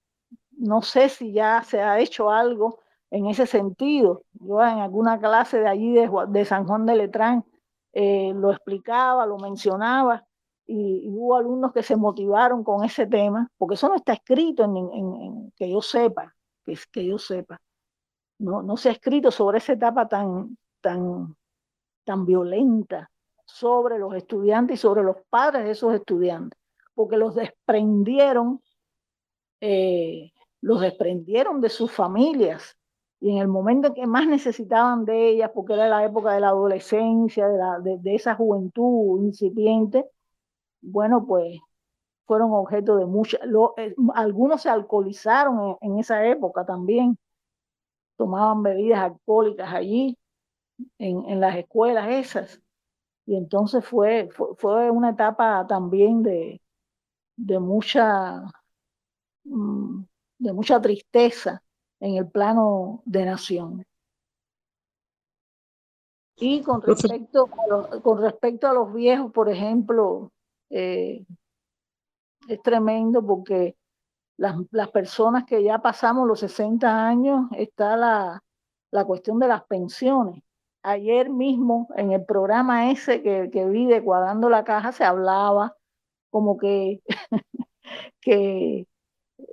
no 0.51 0.83
sé 0.83 1.09
si 1.09 1.33
ya 1.33 1.63
se 1.63 1.81
ha 1.81 1.99
hecho 2.01 2.31
algo 2.31 2.81
en 3.11 3.27
ese 3.27 3.47
sentido. 3.47 4.25
Yo 4.33 4.63
en 4.63 4.79
alguna 4.79 5.19
clase 5.19 5.61
de 5.61 5.69
allí 5.69 5.95
de, 5.95 6.45
San 6.45 6.67
Juan 6.67 6.87
de 6.87 6.97
Letrán 6.97 7.45
eh, 7.93 8.33
lo 8.35 8.51
explicaba, 8.51 9.27
lo 9.27 9.39
mencionaba 9.39 10.27
y, 10.67 11.09
hubo 11.09 11.37
alumnos 11.37 11.73
que 11.73 11.83
se 11.83 11.97
motivaron 11.97 12.65
con 12.65 12.85
ese 12.85 13.07
tema, 13.07 13.49
porque 13.57 13.75
eso 13.75 13.89
no 13.89 13.97
está 13.97 14.15
escrito 14.15 14.65
en, 14.65 14.77
en 14.77 15.53
que 15.57 15.71
yo 15.71 15.81
sepa, 15.81 16.35
que, 16.65 16.77
que 16.91 17.07
yo 17.07 17.19
sepa 17.19 17.61
no, 18.39 18.63
no 18.63 18.77
se 18.77 18.89
ha 18.89 18.93
escrito 18.93 19.31
sobre 19.31 19.59
esa 19.59 19.73
etapa 19.73 20.09
tan, 20.09 20.57
tan, 20.81 21.37
tan 22.05 22.27
violenta 22.27 23.11
sobre 23.45 23.99
los 23.99 24.15
estudiantes 24.15 24.79
y 24.79 24.81
sobre 24.81 25.03
los 25.03 25.17
padres 25.31 25.65
de 25.65 25.71
esos 25.71 25.95
estudiantes, 25.95 26.59
porque 26.95 27.17
los 27.17 27.35
desprendieron, 27.35 28.61
eh, 29.61 30.33
los 30.61 30.81
desprendieron 30.81 31.61
de 31.61 31.69
sus 31.69 31.93
familias 31.93 32.77
y 33.21 33.31
en 33.31 33.39
el 33.39 33.49
momento 33.49 33.95
que 33.95 34.07
más 34.07 34.27
necesitaban 34.27 35.05
de 35.05 35.31
ellas, 35.31 35.51
porque 35.55 35.75
era 35.75 35.89
la 35.89 36.05
época 36.05 36.35
de 36.35 36.41
la 36.41 36.49
adolescencia, 36.49 37.49
de, 37.49 37.59
la, 37.59 37.79
de, 37.81 38.15
esa 38.15 38.35
juventud 38.35 39.21
incipiente, 39.23 40.05
bueno, 40.83 41.25
pues 41.27 41.59
fueron 42.27 42.53
objeto 42.53 42.97
de 42.97 43.07
mucha, 43.07 43.39
eh, 43.79 43.95
algunos 44.15 44.63
se 44.63 44.69
alcoholizaron 44.69 45.77
en, 45.81 45.99
esa 45.99 46.27
época 46.27 46.67
también, 46.67 47.19
tomaban 48.17 48.63
bebidas 48.63 49.01
alcohólicas 49.01 49.73
allí, 49.73 50.17
en, 50.99 51.25
en 51.29 51.41
las 51.41 51.57
escuelas 51.57 52.09
esas. 52.09 52.61
Y 53.27 53.37
entonces 53.37 53.85
fue, 53.85 54.29
fue, 54.57 54.91
una 54.91 55.11
etapa 55.11 55.67
también 55.67 56.23
de, 56.23 56.61
de, 57.37 57.59
mucha, 57.59 58.43
mm, 59.45 60.05
de 60.39 60.53
mucha 60.53 60.81
tristeza 60.81 61.63
en 62.01 62.17
el 62.17 62.31
plano 62.31 63.03
de 63.05 63.25
nación. 63.25 63.85
Y 66.39 66.63
con 66.63 66.83
respecto, 66.83 67.49
a 67.59 67.67
los, 67.67 68.03
con 68.03 68.21
respecto 68.21 68.69
a 68.69 68.75
los 68.75 68.93
viejos, 68.93 69.33
por 69.33 69.49
ejemplo, 69.49 70.31
eh, 70.71 71.25
es 72.47 72.63
tremendo 72.63 73.27
porque 73.27 73.77
las, 74.37 74.57
las, 74.71 74.89
personas 74.91 75.45
que 75.45 75.63
ya 75.63 75.79
pasamos 75.79 76.27
los 76.27 76.41
60 76.41 77.07
años, 77.07 77.47
está 77.53 77.97
la, 77.97 78.43
la 78.91 79.05
cuestión 79.05 79.39
de 79.39 79.49
las 79.49 79.65
pensiones. 79.65 80.43
Ayer 80.83 81.31
mismo 81.31 81.89
en 81.97 82.13
el 82.13 82.25
programa 82.25 82.91
ese 82.91 83.23
que, 83.23 83.51
que 83.53 83.67
vi 83.67 83.87
de 83.87 84.03
Cuadrando 84.05 84.49
la 84.49 84.65
Caja 84.65 84.93
se 84.93 85.05
hablaba 85.05 85.77
como 86.31 86.59
que, 86.59 87.03
que 88.21 88.87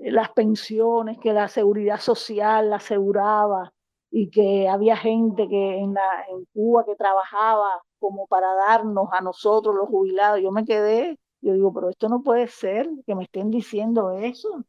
las 0.01 0.31
pensiones, 0.31 1.17
que 1.19 1.33
la 1.33 1.47
seguridad 1.47 1.99
social 1.99 2.69
la 2.69 2.77
aseguraba 2.77 3.73
y 4.11 4.29
que 4.29 4.67
había 4.69 4.95
gente 4.97 5.47
que 5.47 5.77
en, 5.77 5.93
la, 5.93 6.25
en 6.29 6.45
Cuba 6.53 6.85
que 6.85 6.95
trabajaba 6.95 7.81
como 7.99 8.27
para 8.27 8.53
darnos 8.53 9.07
a 9.11 9.21
nosotros 9.21 9.75
los 9.75 9.87
jubilados. 9.87 10.39
Yo 10.41 10.51
me 10.51 10.65
quedé, 10.65 11.17
yo 11.41 11.53
digo, 11.53 11.73
pero 11.73 11.89
esto 11.89 12.09
no 12.09 12.21
puede 12.21 12.47
ser 12.47 12.87
que 13.07 13.15
me 13.15 13.23
estén 13.23 13.49
diciendo 13.49 14.11
eso. 14.11 14.65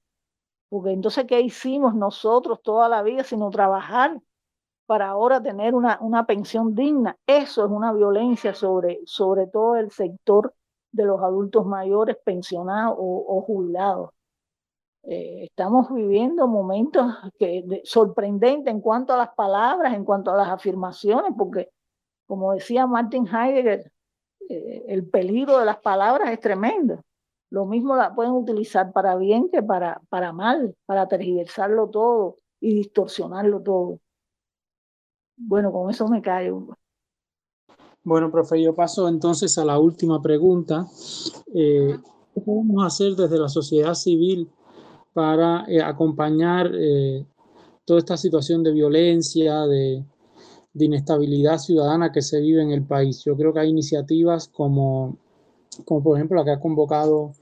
Porque 0.74 0.90
entonces, 0.90 1.24
¿qué 1.28 1.40
hicimos 1.40 1.94
nosotros 1.94 2.60
toda 2.60 2.88
la 2.88 3.00
vida 3.04 3.22
sino 3.22 3.48
trabajar 3.48 4.20
para 4.87 5.06
ahora 5.06 5.40
tener 5.40 5.72
una, 5.72 5.98
una 6.00 6.26
pensión 6.26 6.74
digna? 6.74 7.16
Eso 7.28 7.64
es 7.64 7.70
una 7.70 7.92
violencia 7.92 8.54
sobre, 8.54 8.98
sobre 9.04 9.46
todo 9.46 9.76
el 9.76 9.92
sector 9.92 10.52
de 10.90 11.04
los 11.04 11.22
adultos 11.22 11.64
mayores 11.64 12.16
pensionados 12.24 12.96
o, 12.98 13.40
jubilados. 13.46 14.10
Eh, 15.04 15.44
estamos 15.44 15.94
viviendo 15.94 16.48
momentos 16.48 17.06
que, 17.38 17.82
sorprendentes 17.84 18.74
en 18.74 18.80
cuanto 18.80 19.12
a 19.14 19.18
las 19.18 19.32
palabras, 19.37 19.94
en 19.94 20.04
cuanto 20.04 20.32
a 20.32 20.37
las 20.37 20.48
afirmaciones, 20.48 21.34
porque 21.38 21.70
como 22.26 22.52
decía 22.52 22.84
Martin 22.88 23.28
Heidegger, 23.28 23.92
eh, 24.48 24.87
el 24.88 25.08
peligro 25.08 25.56
de 25.60 25.66
las 25.66 25.78
palabras 25.78 26.32
es 26.32 26.40
tremendo 26.40 27.00
lo 27.50 27.66
mismo 27.66 27.96
la 27.96 28.14
pueden 28.14 28.33
utilizar 28.33 28.92
para 28.92 29.16
bien 29.16 29.48
que 29.50 29.62
para, 29.62 30.00
para 30.09 30.33
mal, 30.33 30.74
para 30.87 31.07
tergiversarlo 31.09 31.88
todo 31.88 32.38
y 32.61 32.74
distorsionarlo 32.74 33.61
todo. 33.61 34.00
Bueno, 35.37 35.72
con 35.72 35.90
eso 35.90 36.09
me 36.09 36.22
callo. 36.22 36.68
Bueno, 38.02 38.30
profe, 38.30 38.62
yo 38.62 38.74
paso 38.74 39.09
entonces 39.09 39.57
a 39.59 39.64
la 39.64 39.78
última 39.78 40.20
pregunta. 40.20 40.87
Eh, 41.54 41.96
¿Qué 42.35 42.40
podemos 42.40 42.85
hacer 42.85 43.14
desde 43.14 43.38
la 43.38 43.48
sociedad 43.48 43.94
civil 43.94 44.50
para 45.12 45.64
eh, 45.68 45.80
acompañar 45.80 46.70
eh, 46.74 47.24
toda 47.85 48.00
esta 48.00 48.16
situación 48.16 48.62
de 48.62 48.72
violencia, 48.72 49.61
de, 49.66 50.04
de, 50.72 50.85
inestabilidad 50.85 51.59
ciudadana 51.59 52.12
que 52.12 52.20
se 52.20 52.40
vive 52.40 52.62
en 52.62 52.72
el 52.72 52.83
país? 52.85 53.22
Yo 53.24 53.37
creo 53.37 53.52
que 53.52 53.61
hay 53.61 53.70
iniciativas 53.70 54.48
como, 54.48 55.16
como 55.84 56.02
por 56.02 56.16
ejemplo 56.16 56.38
la 56.38 56.44
que 56.44 56.50
ha 56.52 56.60
convocado 56.60 57.32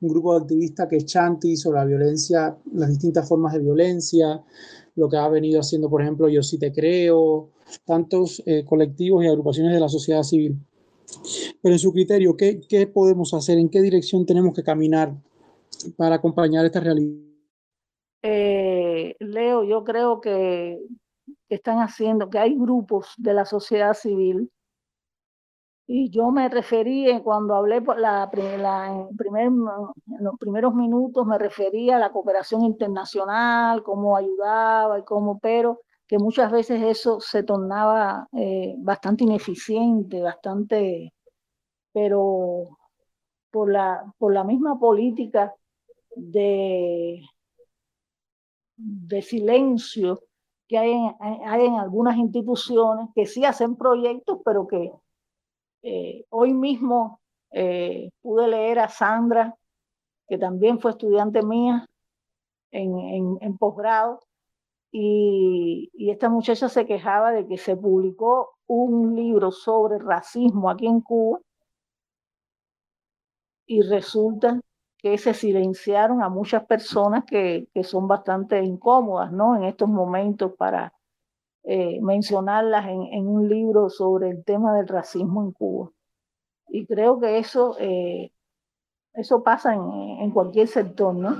un 0.00 0.08
grupo 0.08 0.34
de 0.34 0.42
activistas 0.42 0.88
que 0.88 0.96
es 0.96 1.06
Chanti 1.06 1.56
sobre 1.56 1.78
la 1.80 1.84
violencia, 1.84 2.56
las 2.72 2.88
distintas 2.88 3.28
formas 3.28 3.52
de 3.52 3.60
violencia, 3.60 4.42
lo 4.94 5.08
que 5.08 5.16
ha 5.16 5.28
venido 5.28 5.60
haciendo, 5.60 5.88
por 5.88 6.02
ejemplo, 6.02 6.28
Yo 6.28 6.42
sí 6.42 6.58
te 6.58 6.72
creo, 6.72 7.50
tantos 7.84 8.42
eh, 8.46 8.64
colectivos 8.64 9.24
y 9.24 9.28
agrupaciones 9.28 9.72
de 9.72 9.80
la 9.80 9.88
sociedad 9.88 10.22
civil. 10.22 10.56
Pero 11.62 11.74
en 11.74 11.78
su 11.78 11.92
criterio, 11.92 12.36
¿qué, 12.36 12.60
¿qué, 12.68 12.86
podemos 12.86 13.32
hacer? 13.34 13.58
¿En 13.58 13.68
qué 13.68 13.80
dirección 13.80 14.26
tenemos 14.26 14.54
que 14.54 14.62
caminar 14.62 15.14
para 15.96 16.16
acompañar 16.16 16.64
esta 16.66 16.80
realidad? 16.80 17.16
Eh, 18.22 19.16
Leo, 19.20 19.64
yo 19.64 19.84
creo 19.84 20.20
que 20.20 20.80
están 21.48 21.78
haciendo, 21.78 22.28
que 22.28 22.38
hay 22.38 22.56
grupos 22.56 23.14
de 23.16 23.32
la 23.32 23.44
sociedad 23.44 23.94
civil 23.94 24.50
y 25.90 26.10
yo 26.10 26.30
me 26.30 26.50
referí, 26.50 27.18
cuando 27.24 27.54
hablé 27.54 27.80
la, 27.96 28.30
en, 28.30 29.16
primer, 29.16 29.44
en 29.46 30.24
los 30.24 30.38
primeros 30.38 30.74
minutos, 30.74 31.26
me 31.26 31.38
refería 31.38 31.96
a 31.96 31.98
la 31.98 32.12
cooperación 32.12 32.62
internacional, 32.62 33.82
cómo 33.82 34.14
ayudaba 34.14 34.98
y 34.98 35.04
cómo, 35.04 35.38
pero 35.38 35.80
que 36.06 36.18
muchas 36.18 36.52
veces 36.52 36.82
eso 36.82 37.20
se 37.20 37.42
tornaba 37.42 38.28
eh, 38.32 38.74
bastante 38.76 39.24
ineficiente, 39.24 40.20
bastante, 40.20 41.14
pero 41.90 42.64
por 43.50 43.72
la, 43.72 44.12
por 44.18 44.34
la 44.34 44.44
misma 44.44 44.78
política 44.78 45.54
de, 46.14 47.22
de 48.76 49.22
silencio 49.22 50.22
que 50.66 50.76
hay 50.76 50.92
hay 51.20 51.64
en 51.64 51.76
algunas 51.76 52.18
instituciones 52.18 53.08
que 53.14 53.24
sí 53.24 53.46
hacen 53.46 53.74
proyectos, 53.76 54.40
pero 54.44 54.66
que 54.66 54.92
eh, 55.82 56.24
hoy 56.30 56.52
mismo 56.54 57.20
eh, 57.50 58.10
pude 58.22 58.48
leer 58.48 58.78
a 58.80 58.88
Sandra, 58.88 59.54
que 60.28 60.38
también 60.38 60.80
fue 60.80 60.92
estudiante 60.92 61.42
mía 61.42 61.86
en, 62.70 63.58
posgrado, 63.58 64.20
y, 64.90 65.90
y, 65.94 66.10
esta 66.10 66.28
muchacha 66.28 66.68
se 66.68 66.86
quejaba 66.86 67.32
de 67.32 67.46
que 67.46 67.58
se 67.58 67.76
publicó 67.76 68.54
un 68.66 69.14
libro 69.14 69.50
sobre 69.50 69.98
racismo 69.98 70.70
aquí 70.70 70.86
en 70.86 71.00
Cuba 71.00 71.40
y 73.66 73.82
resulta 73.82 74.60
que 74.98 75.16
se 75.18 75.32
silenciaron 75.34 76.22
a 76.22 76.28
muchas 76.28 76.64
personas 76.66 77.24
que, 77.24 77.68
que 77.72 77.84
son 77.84 78.08
bastante 78.08 78.62
incómodas, 78.64 79.30
¿no? 79.30 79.56
En 79.56 79.64
estos 79.64 79.88
momentos 79.88 80.52
para 80.56 80.92
eh, 81.70 82.00
mencionarlas 82.00 82.86
en, 82.88 83.26
un 83.26 83.46
libro 83.46 83.90
sobre 83.90 84.30
el 84.30 84.42
tema 84.42 84.74
del 84.74 84.88
racismo 84.88 85.42
en 85.42 85.52
Cuba. 85.52 85.90
Y 86.68 86.86
creo 86.86 87.20
que 87.20 87.36
eso, 87.36 87.76
eh, 87.78 88.32
eso 89.12 89.42
pasa 89.42 89.74
en, 89.74 90.30
cualquier 90.30 90.66
sector, 90.66 91.14
¿no? 91.14 91.36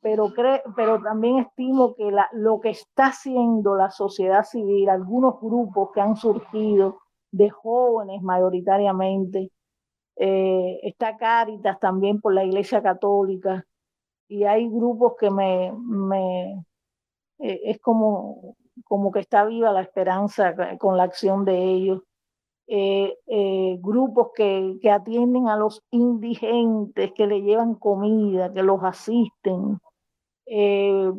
Pero, 0.00 0.34
cre 0.34 0.64
pero 0.74 1.00
también 1.00 1.38
estimo 1.38 1.94
que 1.94 2.10
lo 2.32 2.58
que 2.58 2.70
está 2.70 3.06
haciendo 3.06 3.76
la 3.76 3.92
sociedad 3.92 4.42
civil, 4.42 4.88
algunos 4.88 5.40
grupos 5.40 5.90
que 5.94 6.00
han 6.00 6.16
surgido 6.16 6.98
de 7.30 7.48
jóvenes 7.48 8.20
mayoritariamente, 8.20 9.52
eh, 10.16 10.80
está 10.82 11.16
Cáritas 11.16 11.78
también 11.78 12.20
por 12.20 12.34
la 12.34 12.42
Iglesia 12.42 12.82
Católica, 12.82 13.64
y 14.26 14.42
hay 14.42 14.68
grupos 14.68 15.14
que 15.20 15.30
me, 15.30 15.72
me 15.72 16.64
eh, 17.38 17.60
es 17.64 17.80
como, 17.80 18.56
como 18.84 19.12
que 19.12 19.20
está 19.20 19.44
viva 19.44 19.72
la 19.72 19.82
esperanza 19.82 20.54
con 20.78 20.96
la 20.96 21.04
acción 21.04 21.44
de 21.44 21.62
ellos. 21.62 22.02
Eh, 22.66 23.18
eh, 23.26 23.76
grupos 23.80 24.30
que, 24.34 24.78
que, 24.80 24.90
atienden 24.90 25.48
a 25.48 25.56
los 25.56 25.82
indigentes, 25.90 27.12
que 27.12 27.26
le 27.26 27.42
llevan 27.42 27.74
comida, 27.74 28.52
que 28.52 28.62
los 28.62 28.82
asisten, 28.82 29.78
eh, 30.46 31.12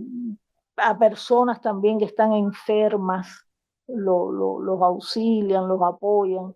a 0.77 0.97
personas 0.97 1.61
también 1.61 1.99
que 1.99 2.05
están 2.05 2.33
enfermas, 2.33 3.45
lo, 3.87 4.31
lo, 4.31 4.59
los 4.61 4.81
auxilian, 4.81 5.67
los 5.67 5.81
apoyan. 5.83 6.55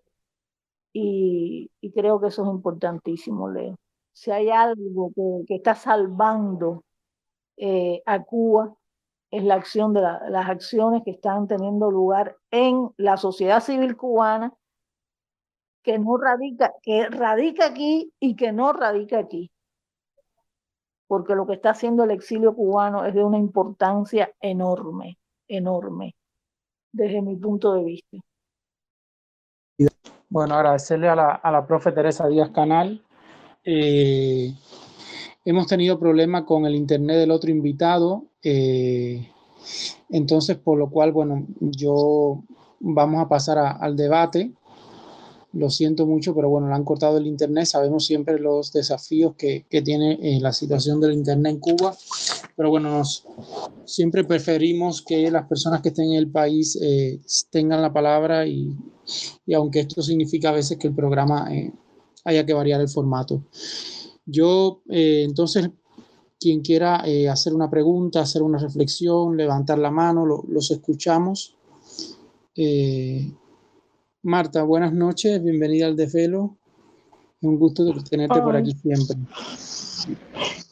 Y, 0.92 1.70
y, 1.80 1.92
creo 1.92 2.20
que 2.20 2.28
eso 2.28 2.42
es 2.44 2.48
importantísimo, 2.50 3.50
Leo. 3.50 3.76
Si 4.12 4.30
hay 4.32 4.50
algo 4.50 5.12
que, 5.14 5.44
que 5.46 5.54
está 5.56 5.74
salvando 5.74 6.82
a 8.06 8.24
Cuba, 8.24 8.77
es 9.30 9.44
la 9.44 9.54
acción 9.54 9.92
de 9.92 10.00
la, 10.00 10.22
las 10.30 10.48
acciones 10.48 11.02
que 11.04 11.10
están 11.10 11.46
teniendo 11.46 11.90
lugar 11.90 12.36
en 12.50 12.90
la 12.96 13.16
sociedad 13.16 13.60
civil 13.60 13.96
cubana, 13.96 14.54
que 15.82 15.98
no 15.98 16.16
radica, 16.16 16.72
que 16.82 17.08
radica 17.08 17.66
aquí 17.66 18.12
y 18.20 18.36
que 18.36 18.52
no 18.52 18.72
radica 18.72 19.18
aquí. 19.18 19.50
Porque 21.06 21.34
lo 21.34 21.46
que 21.46 21.54
está 21.54 21.70
haciendo 21.70 22.04
el 22.04 22.10
exilio 22.10 22.54
cubano 22.54 23.04
es 23.04 23.14
de 23.14 23.24
una 23.24 23.38
importancia 23.38 24.30
enorme, 24.40 25.18
enorme, 25.46 26.14
desde 26.92 27.22
mi 27.22 27.36
punto 27.36 27.72
de 27.74 27.84
vista. 27.84 28.18
Bueno, 30.28 30.54
agradecerle 30.54 31.08
a 31.08 31.14
la, 31.14 31.30
a 31.30 31.50
la 31.50 31.66
profe 31.66 31.92
Teresa 31.92 32.28
Díaz 32.28 32.50
Canal. 32.50 33.02
Eh, 33.64 34.52
hemos 35.44 35.66
tenido 35.66 35.98
problemas 35.98 36.44
con 36.44 36.66
el 36.66 36.74
internet 36.74 37.16
del 37.16 37.30
otro 37.30 37.50
invitado. 37.50 38.27
Eh, 38.42 39.28
entonces, 40.10 40.56
por 40.56 40.78
lo 40.78 40.90
cual, 40.90 41.12
bueno, 41.12 41.46
yo 41.60 42.42
vamos 42.80 43.20
a 43.20 43.28
pasar 43.28 43.58
al 43.58 43.96
debate. 43.96 44.52
Lo 45.52 45.70
siento 45.70 46.06
mucho, 46.06 46.34
pero 46.34 46.50
bueno, 46.50 46.68
le 46.68 46.74
han 46.74 46.84
cortado 46.84 47.16
el 47.16 47.26
internet. 47.26 47.64
Sabemos 47.64 48.04
siempre 48.06 48.38
los 48.38 48.72
desafíos 48.72 49.34
que, 49.36 49.66
que 49.68 49.80
tiene 49.80 50.18
eh, 50.22 50.40
la 50.40 50.52
situación 50.52 51.00
del 51.00 51.14
internet 51.14 51.54
en 51.54 51.60
Cuba. 51.60 51.96
Pero 52.54 52.70
bueno, 52.70 53.02
siempre 53.84 54.24
preferimos 54.24 55.02
que 55.02 55.30
las 55.30 55.46
personas 55.48 55.80
que 55.80 55.88
estén 55.88 56.12
en 56.12 56.18
el 56.18 56.30
país 56.30 56.78
eh, 56.80 57.20
tengan 57.50 57.80
la 57.80 57.92
palabra 57.92 58.46
y, 58.46 58.76
y, 59.46 59.54
aunque 59.54 59.80
esto 59.80 60.02
significa 60.02 60.50
a 60.50 60.52
veces 60.52 60.76
que 60.76 60.88
el 60.88 60.94
programa 60.94 61.48
haya 62.24 62.44
que 62.44 62.52
variar 62.52 62.80
el 62.80 62.88
formato. 62.88 63.42
Yo, 64.26 64.82
entonces, 64.88 65.70
quien 66.40 66.60
quiera 66.60 67.02
eh, 67.04 67.28
hacer 67.28 67.54
una 67.54 67.68
pregunta, 67.68 68.20
hacer 68.20 68.42
una 68.42 68.58
reflexión, 68.58 69.36
levantar 69.36 69.78
la 69.78 69.90
mano, 69.90 70.24
lo, 70.24 70.44
los 70.48 70.70
escuchamos. 70.70 71.56
Eh, 72.54 73.32
Marta, 74.22 74.62
buenas 74.62 74.92
noches, 74.92 75.42
bienvenida 75.42 75.86
al 75.86 75.96
Desvelo. 75.96 76.56
Es 77.40 77.48
un 77.48 77.58
gusto 77.58 77.84
tenerte 78.08 78.38
oh. 78.40 78.44
por 78.44 78.56
aquí 78.56 78.72
siempre. 78.72 79.16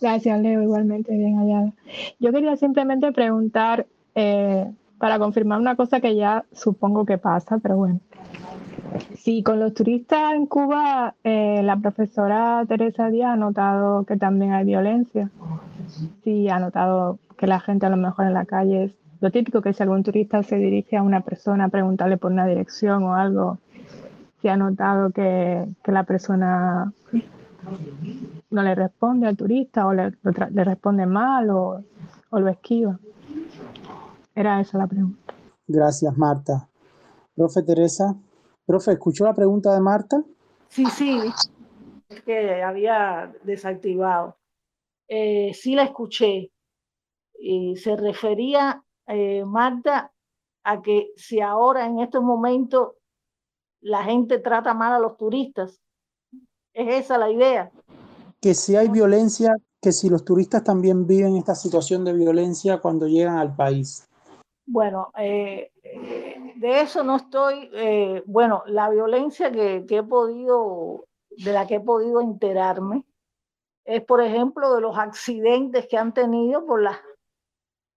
Gracias, 0.00 0.40
Leo, 0.40 0.62
igualmente 0.62 1.16
bien 1.16 1.36
hallada. 1.36 1.72
Yo 2.18 2.32
quería 2.32 2.56
simplemente 2.56 3.12
preguntar, 3.12 3.86
eh, 4.14 4.70
para 4.98 5.18
confirmar 5.18 5.60
una 5.60 5.76
cosa 5.76 6.00
que 6.00 6.16
ya 6.16 6.44
supongo 6.52 7.04
que 7.04 7.18
pasa, 7.18 7.58
pero 7.58 7.76
bueno. 7.76 8.00
Sí, 9.16 9.42
con 9.42 9.60
los 9.60 9.74
turistas 9.74 10.34
en 10.34 10.46
Cuba, 10.46 11.14
eh, 11.24 11.62
la 11.62 11.76
profesora 11.76 12.64
Teresa 12.68 13.08
Díaz 13.08 13.32
ha 13.32 13.36
notado 13.36 14.04
que 14.04 14.16
también 14.16 14.52
hay 14.52 14.64
violencia. 14.64 15.30
Sí, 16.22 16.48
ha 16.48 16.58
notado 16.58 17.18
que 17.36 17.46
la 17.46 17.60
gente 17.60 17.86
a 17.86 17.90
lo 17.90 17.96
mejor 17.96 18.26
en 18.26 18.34
la 18.34 18.44
calle 18.44 18.84
es 18.84 18.92
lo 19.20 19.30
típico 19.30 19.62
que 19.62 19.72
si 19.72 19.82
algún 19.82 20.02
turista 20.02 20.42
se 20.42 20.56
dirige 20.56 20.96
a 20.96 21.02
una 21.02 21.20
persona 21.20 21.64
a 21.64 21.68
preguntarle 21.68 22.18
por 22.18 22.32
una 22.32 22.46
dirección 22.46 23.02
o 23.04 23.14
algo, 23.14 23.58
si 24.40 24.48
ha 24.48 24.56
notado 24.56 25.10
que, 25.10 25.66
que 25.82 25.92
la 25.92 26.04
persona 26.04 26.92
no 28.50 28.62
le 28.62 28.74
responde 28.74 29.26
al 29.26 29.36
turista 29.36 29.86
o 29.86 29.94
le, 29.94 30.12
responde 30.64 31.06
mal 31.06 31.50
o, 31.50 31.82
o 32.30 32.40
lo 32.40 32.48
esquiva. 32.48 32.98
Era 34.34 34.60
esa 34.60 34.78
la 34.78 34.86
pregunta. 34.86 35.34
Gracias, 35.66 36.16
Marta. 36.16 36.68
Profe 37.34 37.62
Teresa. 37.62 38.16
Profe, 38.66 38.92
¿escuchó 38.92 39.24
la 39.24 39.34
pregunta 39.34 39.72
de 39.72 39.80
Marta? 39.80 40.24
Sí, 40.68 40.84
sí, 40.86 41.20
que 42.24 42.62
había 42.62 43.32
desactivado. 43.44 44.36
Eh, 45.08 45.52
sí 45.54 45.76
la 45.76 45.84
escuché. 45.84 46.50
Y 47.38 47.76
se 47.76 47.96
refería, 47.96 48.82
eh, 49.06 49.44
Marta, 49.44 50.12
a 50.64 50.82
que 50.82 51.12
si 51.16 51.40
ahora 51.40 51.86
en 51.86 52.00
estos 52.00 52.24
momentos 52.24 52.94
la 53.80 54.02
gente 54.02 54.38
trata 54.38 54.74
mal 54.74 54.92
a 54.94 54.98
los 54.98 55.16
turistas, 55.16 55.80
¿es 56.72 57.04
esa 57.04 57.18
la 57.18 57.30
idea? 57.30 57.70
Que 58.40 58.52
si 58.54 58.74
hay 58.74 58.88
violencia, 58.88 59.54
que 59.80 59.92
si 59.92 60.08
los 60.08 60.24
turistas 60.24 60.64
también 60.64 61.06
viven 61.06 61.36
esta 61.36 61.54
situación 61.54 62.04
de 62.04 62.14
violencia 62.14 62.78
cuando 62.78 63.06
llegan 63.06 63.38
al 63.38 63.54
país. 63.54 64.08
Bueno, 64.66 65.12
eh, 65.16 65.70
de 66.56 66.80
eso 66.80 67.04
no 67.04 67.16
estoy, 67.16 67.70
eh, 67.72 68.22
bueno, 68.26 68.62
la 68.66 68.88
violencia 68.90 69.50
que, 69.50 69.84
que, 69.86 69.98
he 69.98 70.02
podido, 70.02 71.06
de 71.30 71.52
la 71.52 71.66
que 71.66 71.76
he 71.76 71.80
podido 71.80 72.20
enterarme, 72.20 73.04
es 73.84 74.02
por 74.04 74.20
ejemplo 74.20 74.74
de 74.74 74.80
los 74.80 74.98
accidentes 74.98 75.86
que 75.88 75.96
han 75.96 76.12
tenido 76.12 76.66
por 76.66 76.82
las 76.82 76.98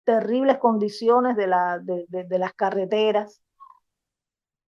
terribles 0.03 0.57
condiciones 0.57 1.35
de, 1.37 1.47
la, 1.47 1.79
de, 1.79 2.05
de, 2.09 2.39
las 2.39 2.53
carreteras, 2.53 3.41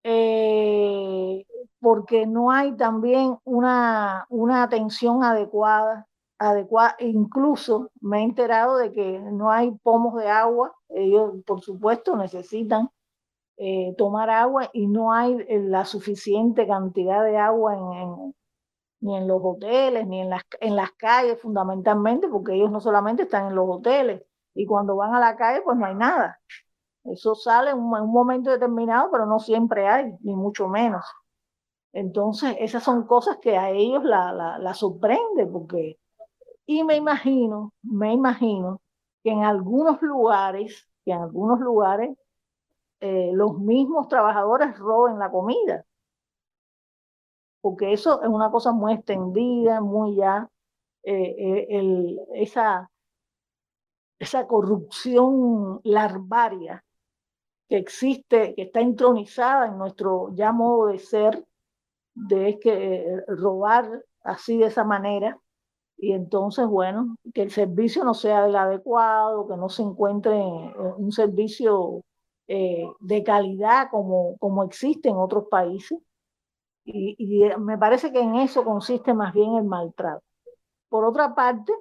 eh, 0.03 1.45
porque 1.79 2.25
no 2.27 2.51
hay 2.51 2.75
también 2.75 3.37
una, 3.43 4.25
una 4.29 4.63
atención 4.63 5.23
adecuada 5.23 6.07
adecuada. 6.39 6.95
Incluso 6.99 7.91
me 8.01 8.19
he 8.19 8.23
enterado 8.23 8.77
de 8.77 8.91
que 8.91 9.19
no 9.19 9.51
hay 9.51 9.71
pomos 9.83 10.15
de 10.15 10.29
agua. 10.29 10.75
Ellos, 10.89 11.33
por 11.45 11.61
supuesto, 11.61 12.15
necesitan 12.15 12.89
eh, 13.57 13.93
tomar 13.97 14.29
agua 14.29 14.69
y 14.73 14.87
no 14.87 15.13
hay 15.13 15.33
eh, 15.47 15.59
la 15.59 15.85
suficiente 15.85 16.67
cantidad 16.67 17.23
de 17.23 17.37
agua 17.37 17.75
en, 17.75 17.93
en, 17.93 18.35
ni 19.01 19.17
en 19.17 19.27
los 19.27 19.41
hoteles, 19.43 20.07
ni 20.07 20.21
en 20.21 20.29
las, 20.29 20.43
en 20.59 20.75
las 20.75 20.91
calles, 20.93 21.41
fundamentalmente, 21.41 22.27
porque 22.29 22.55
ellos 22.55 22.71
no 22.71 22.79
solamente 22.81 23.23
están 23.23 23.47
en 23.47 23.55
los 23.55 23.67
hoteles 23.69 24.23
y 24.55 24.65
cuando 24.65 24.95
van 24.95 25.13
a 25.15 25.19
la 25.19 25.35
calle, 25.37 25.61
pues 25.63 25.77
no 25.77 25.85
hay 25.85 25.95
nada. 25.95 26.39
Eso 27.05 27.35
sale 27.35 27.71
en 27.71 27.77
un, 27.79 27.97
en 27.97 28.03
un 28.03 28.11
momento 28.13 28.51
determinado, 28.51 29.09
pero 29.11 29.25
no 29.25 29.39
siempre 29.39 29.87
hay, 29.87 30.13
ni 30.21 30.35
mucho 30.35 30.67
menos. 30.67 31.05
Entonces, 31.93 32.55
esas 32.59 32.83
son 32.83 33.07
cosas 33.07 33.37
que 33.41 33.57
a 33.57 33.71
ellos 33.71 34.03
la, 34.03 34.31
la, 34.33 34.59
la 34.59 34.73
sorprende, 34.73 35.45
porque 35.47 35.99
y 36.65 36.83
me 36.83 36.95
imagino, 36.97 37.73
me 37.83 38.13
imagino 38.13 38.81
que 39.23 39.31
en 39.31 39.43
algunos 39.43 40.01
lugares, 40.01 40.87
que 41.05 41.11
en 41.13 41.21
algunos 41.21 41.59
lugares 41.59 42.17
eh, 42.99 43.31
los 43.33 43.59
mismos 43.59 44.07
trabajadores 44.07 44.77
roben 44.77 45.19
la 45.19 45.29
comida. 45.29 45.85
Porque 47.61 47.93
eso 47.93 48.21
es 48.21 48.29
una 48.29 48.49
cosa 48.49 48.71
muy 48.71 48.93
extendida, 48.93 49.81
muy 49.81 50.15
ya, 50.15 50.49
eh, 51.03 51.67
eh, 51.69 52.17
esa, 52.35 52.89
esa 54.19 54.47
corrupción 54.47 55.79
larvaria 55.83 56.83
que 57.69 57.77
existe, 57.77 58.55
que 58.55 58.63
está 58.63 58.79
entronizada 58.79 59.67
en 59.67 59.77
nuestro 59.77 60.29
ya 60.33 60.51
modo 60.51 60.87
de 60.87 60.99
ser, 60.99 61.45
de 62.13 62.59
que 62.59 63.23
robar 63.27 64.03
así 64.23 64.57
de 64.57 64.67
esa 64.67 64.83
manera, 64.83 65.39
y 65.97 66.13
entonces, 66.13 66.65
bueno, 66.67 67.17
que 67.33 67.41
el 67.41 67.51
servicio 67.51 68.03
no 68.03 68.13
sea 68.13 68.45
el 68.45 68.55
adecuado, 68.55 69.47
que 69.47 69.57
no 69.57 69.67
se 69.67 69.81
encuentre 69.81 70.35
un 70.35 71.11
servicio 71.11 72.03
eh, 72.47 72.85
de 72.99 73.23
calidad 73.23 73.89
como, 73.91 74.37
como 74.37 74.63
existe 74.63 75.09
en 75.09 75.17
otros 75.17 75.45
países. 75.49 75.99
Y, 76.85 77.15
y, 77.19 77.57
me 77.59 77.77
parece 77.77 78.11
que 78.11 78.21
en 78.21 78.35
eso 78.35 78.63
consiste 78.63 79.13
más 79.13 79.33
bien 79.33 79.55
el 79.55 79.65
maltrato. 79.65 80.23
Por 80.89 81.05
otra 81.05 81.35
parte, 81.35 81.73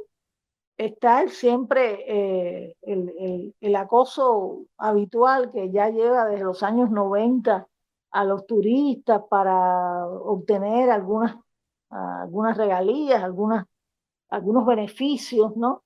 está 0.77 1.29
siempre 1.29 2.05
eh, 2.07 2.77
el, 2.83 3.55
el, 3.61 3.77
acoso 3.77 4.67
habitual 4.77 5.51
que 5.53 5.71
ya 5.71 5.91
lleva 5.91 6.27
desde 6.27 6.45
los 6.45 6.63
años 6.63 6.91
90 6.91 7.67
a 8.11 8.25
los 8.25 8.47
turistas 8.47 9.23
para 9.31 10.07
obtener 10.07 10.91
algunas, 10.91 11.37
algunas 11.91 12.57
regalías, 12.57 13.23
algunas, 13.23 13.67
algunos 14.29 14.67
beneficios, 14.67 15.57
¿no? 15.57 15.85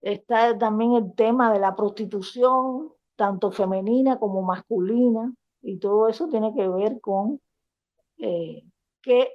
Está 0.00 0.56
también 0.58 0.94
el 0.94 1.14
tema 1.14 1.52
de 1.52 1.60
la 1.60 1.76
prostitución, 1.76 2.92
tanto 3.20 3.50
femenina 3.52 4.18
como 4.18 4.40
masculina, 4.40 5.30
y 5.60 5.78
todo 5.78 6.08
eso 6.08 6.26
tiene 6.28 6.54
que 6.54 6.66
ver 6.66 7.00
con 7.02 7.38
eh, 8.16 8.64
que 9.02 9.28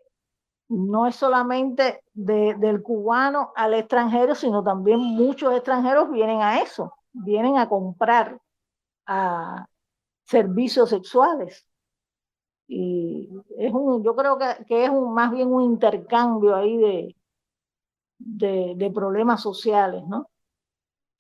no 0.69 1.05
es 1.05 1.15
solamente 1.15 2.01
del 2.13 2.81
cubano 2.81 3.51
al 3.55 3.75
extranjero, 3.75 4.33
sino 4.33 4.63
también 4.63 4.99
muchos 4.99 5.53
extranjeros 5.53 6.09
vienen 6.11 6.41
a 6.41 6.61
eso, 6.61 6.95
vienen 7.13 7.57
a 7.59 7.69
comprar 7.69 8.39
a 9.05 9.67
servicios 10.25 10.89
sexuales. 10.89 11.67
Y 12.67 13.29
es 13.57 13.71
un, 13.73 14.03
yo 14.03 14.15
creo 14.15 14.37
que, 14.39 14.65
que 14.67 14.85
es 14.85 14.89
un, 14.89 15.13
más 15.13 15.31
bien 15.31 15.53
un 15.53 15.61
intercambio 15.63 16.55
ahí 16.55 16.77
de, 16.77 17.15
de, 18.17 18.73
de 18.75 18.91
problemas 18.91 19.41
sociales, 19.41 20.03
¿no? 20.07 20.29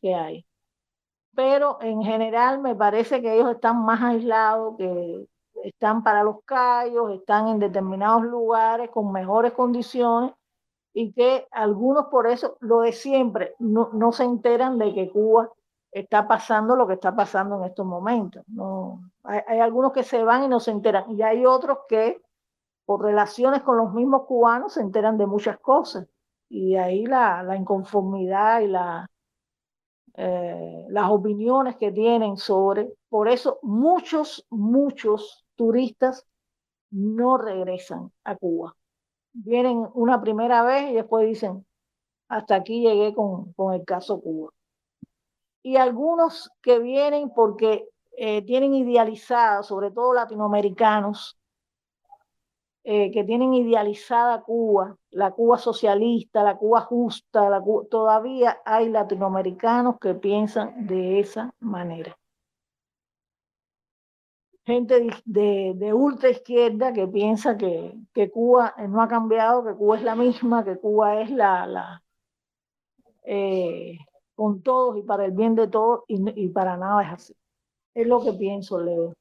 Que 0.01 0.15
hay. 0.15 0.45
Pero 1.35 1.77
en 1.81 2.01
general 2.01 2.61
me 2.61 2.75
parece 2.75 3.21
que 3.21 3.35
ellos 3.35 3.51
están 3.51 3.83
más 3.83 4.01
aislados, 4.01 4.75
que 4.77 5.27
están 5.63 6.03
para 6.03 6.23
los 6.23 6.37
callos, 6.45 7.11
están 7.11 7.47
en 7.49 7.59
determinados 7.59 8.23
lugares 8.23 8.89
con 8.89 9.11
mejores 9.11 9.51
condiciones 9.53 10.31
y 10.93 11.11
que 11.11 11.47
algunos 11.51 12.05
por 12.05 12.27
eso, 12.27 12.55
lo 12.61 12.79
de 12.81 12.93
siempre, 12.93 13.55
no, 13.59 13.89
no 13.91 14.13
se 14.13 14.23
enteran 14.23 14.77
de 14.77 14.93
que 14.93 15.11
Cuba 15.11 15.49
está 15.91 16.27
pasando 16.27 16.75
lo 16.75 16.87
que 16.87 16.93
está 16.93 17.15
pasando 17.15 17.57
en 17.57 17.65
estos 17.65 17.85
momentos. 17.85 18.43
No, 18.47 19.01
hay, 19.23 19.59
algunos 19.59 19.91
que 19.91 20.03
se 20.03 20.23
van 20.23 20.43
y 20.43 20.47
no 20.47 20.59
se 20.59 20.71
enteran 20.71 21.09
y 21.11 21.21
hay 21.21 21.45
otros 21.45 21.79
que 21.89 22.21
por 22.85 23.01
relaciones 23.03 23.61
con 23.63 23.77
los 23.77 23.93
mismos 23.93 24.23
cubanos 24.25 24.73
se 24.73 24.81
enteran 24.81 25.17
de 25.17 25.25
muchas 25.25 25.57
cosas 25.59 26.07
y 26.47 26.75
ahí 26.75 27.05
la, 27.05 27.43
la 27.43 27.55
inconformidad 27.55 28.61
y 28.61 28.67
la, 28.67 29.09
eh, 30.17 30.85
las 30.89 31.09
opiniones 31.09 31.75
que 31.77 31.91
tienen 31.91 32.37
sobre, 32.37 32.93
por 33.09 33.27
eso 33.27 33.59
muchos, 33.63 34.45
muchos 34.49 35.45
turistas 35.55 36.25
no 36.91 37.37
regresan 37.37 38.11
a 38.23 38.35
Cuba. 38.35 38.75
Vienen 39.33 39.87
una 39.93 40.21
primera 40.21 40.63
vez 40.63 40.91
y 40.91 40.95
después 40.95 41.27
dicen, 41.27 41.65
hasta 42.29 42.55
aquí 42.55 42.81
llegué 42.81 43.13
con, 43.13 43.53
con 43.53 43.73
el 43.73 43.85
caso 43.85 44.21
Cuba. 44.21 44.51
Y 45.63 45.77
algunos 45.77 46.49
que 46.61 46.79
vienen 46.79 47.31
porque 47.35 47.87
eh, 48.17 48.41
tienen 48.43 48.73
idealizada, 48.73 49.63
sobre 49.63 49.91
todo 49.91 50.13
latinoamericanos, 50.13 51.37
eh, 52.87 53.11
que 53.11 53.23
tienen 53.23 53.53
idealizada 53.55 54.43
Cuba, 54.43 54.95
la 55.09 55.31
Cuba 55.31 55.57
socialista, 55.57 56.43
la 56.43 56.55
Cuba 56.55 56.81
justa, 56.81 57.49
todavía 57.89 58.59
hay 58.63 58.89
latinoamericanos 58.89 59.97
que 59.99 60.13
piensan 60.13 60.85
de 60.85 61.19
esa 61.19 61.53
manera 61.59 62.15
gente 64.65 65.07
de, 65.25 65.73
de, 65.75 65.93
ultra 65.93 66.29
izquierda 66.29 66.91
que 66.91 67.07
piensa 67.07 67.57
que, 67.57 67.93
que, 68.13 68.31
Cuba 68.31 68.73
no 68.89 69.01
ha 69.01 69.07
cambiado, 69.07 69.63
que 69.63 69.75
Cuba 69.75 69.97
es 69.97 70.03
la 70.03 70.15
misma, 70.15 70.63
que 70.65 70.77
Cuba 70.77 71.21
es 71.21 71.29
la, 71.29 71.67
la 71.67 72.03
eh, 73.23 73.97
con 74.35 74.61
todos 74.61 74.97
y 74.97 75.03
para 75.03 75.25
el 75.25 75.31
bien 75.31 75.55
de 75.55 75.67
todos 75.67 76.01
y, 76.07 76.43
y, 76.43 76.49
para 76.49 76.77
nada 76.77 77.03
es 77.03 77.13
así. 77.13 77.35
Es 77.93 78.07
lo 78.07 78.23
que 78.23 78.33
pienso, 78.33 78.79
Leo. 78.79 79.13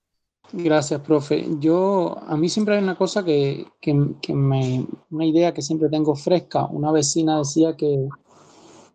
Gracias, 0.53 1.01
profe. 1.01 1.47
Yo, 1.59 2.16
a 2.26 2.36
mí 2.36 2.49
siempre 2.49 2.76
hay 2.76 2.82
una 2.82 2.97
cosa 2.97 3.24
que, 3.24 3.66
que, 3.80 3.95
me, 4.34 4.86
una 5.11 5.26
idea 5.26 5.53
que 5.53 5.62
siempre 5.62 5.88
tengo 5.88 6.14
fresca. 6.14 6.66
Una 6.66 6.92
vecina 6.92 7.38
decía 7.38 7.76
que, 7.76 8.09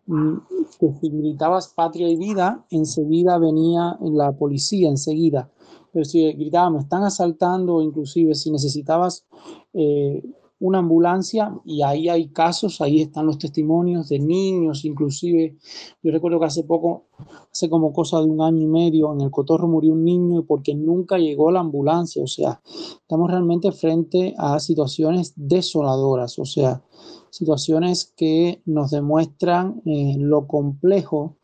mm, 0.06 0.36
que 0.78 0.92
si 1.00 1.10
gritabas 1.10 1.68
patria 1.68 2.08
y 2.08 2.16
vida, 2.16 2.64
enseguida 2.70 3.38
venía 3.38 3.98
la 4.00 4.32
policía, 4.32 4.88
enseguida 4.88 5.50
pero 5.92 6.04
si 6.04 6.32
gritaba, 6.32 6.70
me 6.70 6.78
están 6.78 7.02
asaltando, 7.04 7.82
inclusive 7.82 8.34
si 8.34 8.50
necesitabas 8.50 9.26
eh, 9.72 10.22
una 10.60 10.78
ambulancia, 10.78 11.54
y 11.64 11.82
ahí 11.82 12.08
hay 12.08 12.28
casos, 12.28 12.80
ahí 12.80 13.00
están 13.00 13.26
los 13.26 13.38
testimonios 13.38 14.10
de 14.10 14.18
niños, 14.18 14.84
inclusive, 14.84 15.56
yo 16.02 16.12
recuerdo 16.12 16.38
que 16.38 16.46
hace 16.46 16.64
poco, 16.64 17.06
hace 17.50 17.70
como 17.70 17.92
cosa 17.92 18.18
de 18.18 18.26
un 18.26 18.42
año 18.42 18.62
y 18.62 18.66
medio, 18.66 19.12
en 19.14 19.22
el 19.22 19.30
Cotorro 19.30 19.66
murió 19.66 19.94
un 19.94 20.04
niño 20.04 20.44
porque 20.46 20.74
nunca 20.74 21.18
llegó 21.18 21.50
la 21.50 21.60
ambulancia, 21.60 22.22
o 22.22 22.26
sea, 22.26 22.60
estamos 23.00 23.30
realmente 23.30 23.72
frente 23.72 24.34
a 24.36 24.60
situaciones 24.60 25.32
desoladoras, 25.34 26.38
o 26.38 26.44
sea, 26.44 26.82
situaciones 27.30 28.12
que 28.16 28.62
nos 28.66 28.90
demuestran 28.90 29.82
eh, 29.86 30.16
lo 30.18 30.46
complejo 30.46 31.36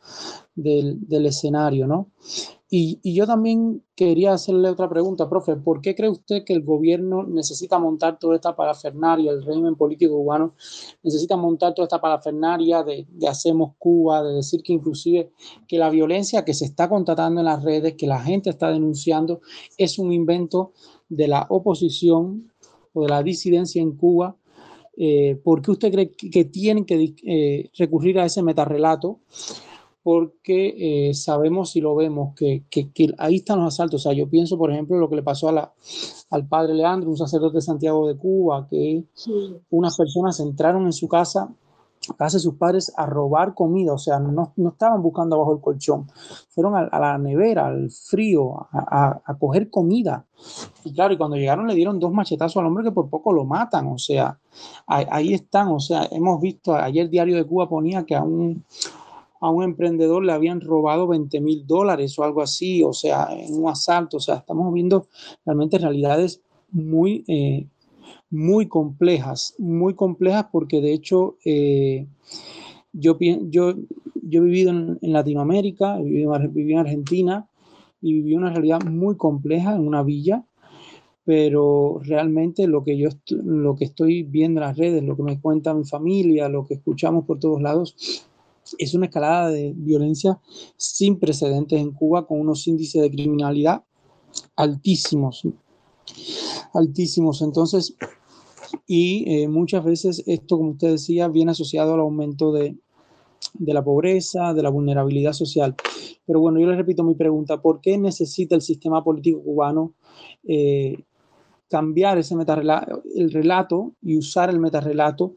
del, 0.55 1.07
del 1.09 1.27
escenario, 1.27 1.87
¿no? 1.87 2.11
Y, 2.69 3.15
yo 3.15 3.27
también 3.27 3.85
quería 3.95 4.33
hacerle 4.33 4.69
otra 4.69 4.89
pregunta, 4.89 5.29
profe. 5.29 5.55
¿Por 5.55 5.81
qué 5.81 5.95
cree 5.95 6.11
usted 6.11 6.45
que 6.45 6.53
el 6.53 6.65
gobierno 6.65 7.23
necesita 7.23 7.79
montar 7.79 8.19
toda 8.19 8.35
esta 8.35 8.57
parafernaria, 8.57 9.31
el 9.31 9.45
régimen 9.45 9.77
político 9.77 10.17
cubano 10.17 10.55
necesita 11.05 11.37
montar 11.37 11.75
toda 11.75 11.87
esta 11.87 12.01
parafernaria 12.01 12.83
de, 12.83 13.07
de 13.09 13.29
Hacemos 13.29 13.75
Cuba, 13.79 14.25
de 14.25 14.35
decir 14.35 14.63
que 14.65 14.73
inclusive 14.73 15.31
que 15.69 15.79
la 15.79 15.91
violencia 15.91 16.45
que 16.45 16.55
se 16.55 16.65
está 16.65 16.89
contratando 16.89 17.41
en 17.41 17.47
las 17.47 17.63
redes, 17.63 17.95
que 17.95 18.09
la 18.09 18.21
gente 18.21 18.51
está 18.51 18.71
denunciando, 18.73 19.41
es 19.79 19.99
un 20.01 20.13
invento 20.13 20.73
de 21.09 21.29
la 21.29 21.47
oposición 21.49 22.53
o 22.93 23.03
de 23.03 23.09
la 23.09 23.23
disidencia 23.23 23.81
en 23.81 23.93
Cuba? 23.93 24.37
Eh, 24.97 25.39
¿Por 25.43 25.63
qué 25.63 25.71
usted 25.71 25.93
cree 25.93 26.11
que, 26.13 26.45
tienen 26.47 26.85
que 26.85 27.15
eh, 27.25 27.71
recurrir 27.77 28.19
a 28.19 28.25
ese 28.25 28.43
metarrelato? 28.43 29.21
porque 30.07 31.09
eh, 31.09 31.15
sabemos 31.15 31.75
y 31.75 31.81
lo 31.81 31.97
vemos 31.97 32.33
que, 32.37 32.63
que, 32.71 32.93
que, 32.93 33.13
ahí 33.19 33.35
están 33.37 33.59
los 33.59 33.75
asaltos. 33.75 34.03
O 34.03 34.05
sea, 34.05 34.13
yo 34.17 34.31
pienso, 34.31 34.57
por 34.57 34.71
ejemplo, 34.71 34.97
lo 34.99 35.11
que 35.11 35.17
le 35.17 35.25
pasó 35.25 35.49
a 35.49 35.53
la, 35.53 35.73
al 36.31 36.47
padre 36.47 36.75
Leandro, 36.75 37.11
un 37.11 37.17
sacerdote 37.17 37.57
de 37.57 37.63
Santiago 37.63 38.07
de 38.07 38.17
Cuba, 38.17 38.69
que 38.71 39.03
sí. 39.15 39.33
unas 39.69 39.97
personas 39.97 40.39
entraron 40.39 40.87
en 40.87 40.93
su 40.93 41.09
casa, 41.09 41.53
de 42.19 42.31
sus 42.39 42.55
padres, 42.55 42.93
a 42.97 43.07
robar 43.07 43.55
comida. 43.55 43.93
O 43.93 43.99
sea, 43.99 44.19
no, 44.19 44.53
no 44.57 44.69
estaban 44.71 45.03
buscando 45.03 45.37
abajo 45.37 45.55
el 45.55 45.61
colchón, 45.61 46.07
fueron 46.49 46.77
a, 46.77 46.81
a 46.81 47.01
la 47.01 47.19
nevera, 47.19 47.67
al 47.67 47.91
frío, 47.91 48.61
a, 48.61 48.69
a, 48.73 49.23
a, 49.25 49.39
coger 49.39 49.71
comida. 49.71 50.25
Y 50.85 50.93
claro, 50.93 51.15
y 51.15 51.17
cuando 51.17 51.37
llegaron 51.37 51.67
le 51.67 51.75
dieron 51.75 51.99
dos 51.99 52.13
machetazos 52.13 52.57
al 52.59 52.67
hombre 52.67 52.85
que 52.85 52.93
por 52.93 53.09
poco 53.09 53.33
lo 53.33 53.45
matan. 53.45 53.89
O 53.89 53.99
sea, 53.99 54.39
ahí, 54.87 55.35
están. 55.35 55.69
O 55.69 55.81
sea, 55.81 56.09
hemos 56.11 56.41
visto, 56.41 56.75
ayer 56.75 57.09
Diario 57.09 57.37
de 57.37 57.45
Cuba 57.45 57.69
ponía 57.69 58.05
que 58.05 58.15
a 58.15 58.23
un 58.23 58.65
a 59.41 59.51
un 59.51 59.63
emprendedor 59.63 60.25
le 60.25 60.33
habían 60.33 60.61
robado 60.61 61.07
20 61.07 61.41
mil 61.41 61.67
dólares 61.67 62.19
o 62.19 62.25
algo 62.25 62.43
así, 62.43 62.83
o 62.83 62.95
sea, 62.95 63.29
en 63.31 63.55
un 63.63 63.69
asalto, 63.69 64.17
o 64.17 64.21
sea, 64.21 64.37
estamos 64.37 64.73
viendo 64.73 65.09
realmente 65.45 65.79
realidades 65.79 66.41
muy, 66.71 67.25
eh, 67.29 67.67
muy 68.31 68.69
complejas, 68.69 69.55
muy 69.59 69.95
complejas 69.95 70.47
porque 70.51 70.81
de 70.81 70.93
hecho 70.93 71.37
eh, 71.45 72.07
yo, 72.93 73.19
yo, 73.21 73.75
yo 74.23 74.41
he 74.41 74.45
vivido 74.45 74.71
en, 74.71 74.99
en 75.03 75.13
Latinoamérica, 75.13 75.99
he 75.99 76.05
vivido, 76.05 76.33
viví 76.51 76.73
en 76.73 76.79
Argentina 76.79 77.49
y 78.01 78.15
viví 78.15 78.35
una 78.35 78.51
realidad 78.51 78.83
muy 78.85 79.17
compleja 79.17 79.75
en 79.75 79.87
una 79.87 80.03
villa, 80.03 80.45
pero 81.25 82.01
realmente 82.03 82.67
lo 82.67 82.85
que 82.85 82.97
yo 82.97 83.09
lo 83.29 83.75
que 83.77 83.85
estoy 83.85 84.23
viendo 84.23 84.61
en 84.61 84.67
las 84.67 84.77
redes, 84.77 85.03
lo 85.03 85.17
que 85.17 85.23
me 85.23 85.41
cuenta 85.41 85.75
mi 85.75 85.85
familia, 85.85 86.49
lo 86.49 86.67
que 86.67 86.75
escuchamos 86.75 87.25
por 87.25 87.39
todos 87.39 87.61
lados, 87.61 87.97
es 88.79 88.95
una 88.95 89.07
escalada 89.07 89.51
de 89.51 89.73
violencia 89.77 90.39
sin 90.77 91.19
precedentes 91.19 91.81
en 91.81 91.93
Cuba 91.93 92.27
con 92.27 92.41
unos 92.41 92.67
índices 92.67 93.03
de 93.03 93.11
criminalidad 93.11 93.85
altísimos, 94.57 95.47
altísimos. 96.73 97.43
Entonces, 97.43 97.97
y 98.87 99.43
eh, 99.43 99.49
muchas 99.49 99.85
veces 99.85 100.23
esto, 100.27 100.59
como 100.59 100.71
usted 100.71 100.93
decía, 100.93 101.29
viene 101.29 101.53
asociado 101.53 101.95
al 101.95 102.01
aumento 102.01 102.53
de, 102.53 102.77
de 103.55 103.75
la 103.75 103.85
pobreza, 103.85 104.55
de 104.55 104.63
la 104.63 104.71
vulnerabilidad 104.71 105.33
social. 105.33 105.75
Pero 106.27 106.41
bueno, 106.41 106.59
yo 106.59 106.67
le 106.67 106.77
repito 106.77 107.05
mi 107.05 107.15
pregunta, 107.15 107.61
¿por 107.61 107.81
qué 107.81 107.99
necesita 107.99 108.55
el 108.55 108.63
sistema 108.63 109.03
político 109.03 109.43
cubano 109.43 109.95
eh, 110.45 111.05
cambiar 111.69 112.19
ese 112.19 112.35
el 112.35 113.33
relato 113.33 113.93
y 114.03 114.19
usar 114.19 114.51
el 114.51 114.61
metarrelato 114.61 115.35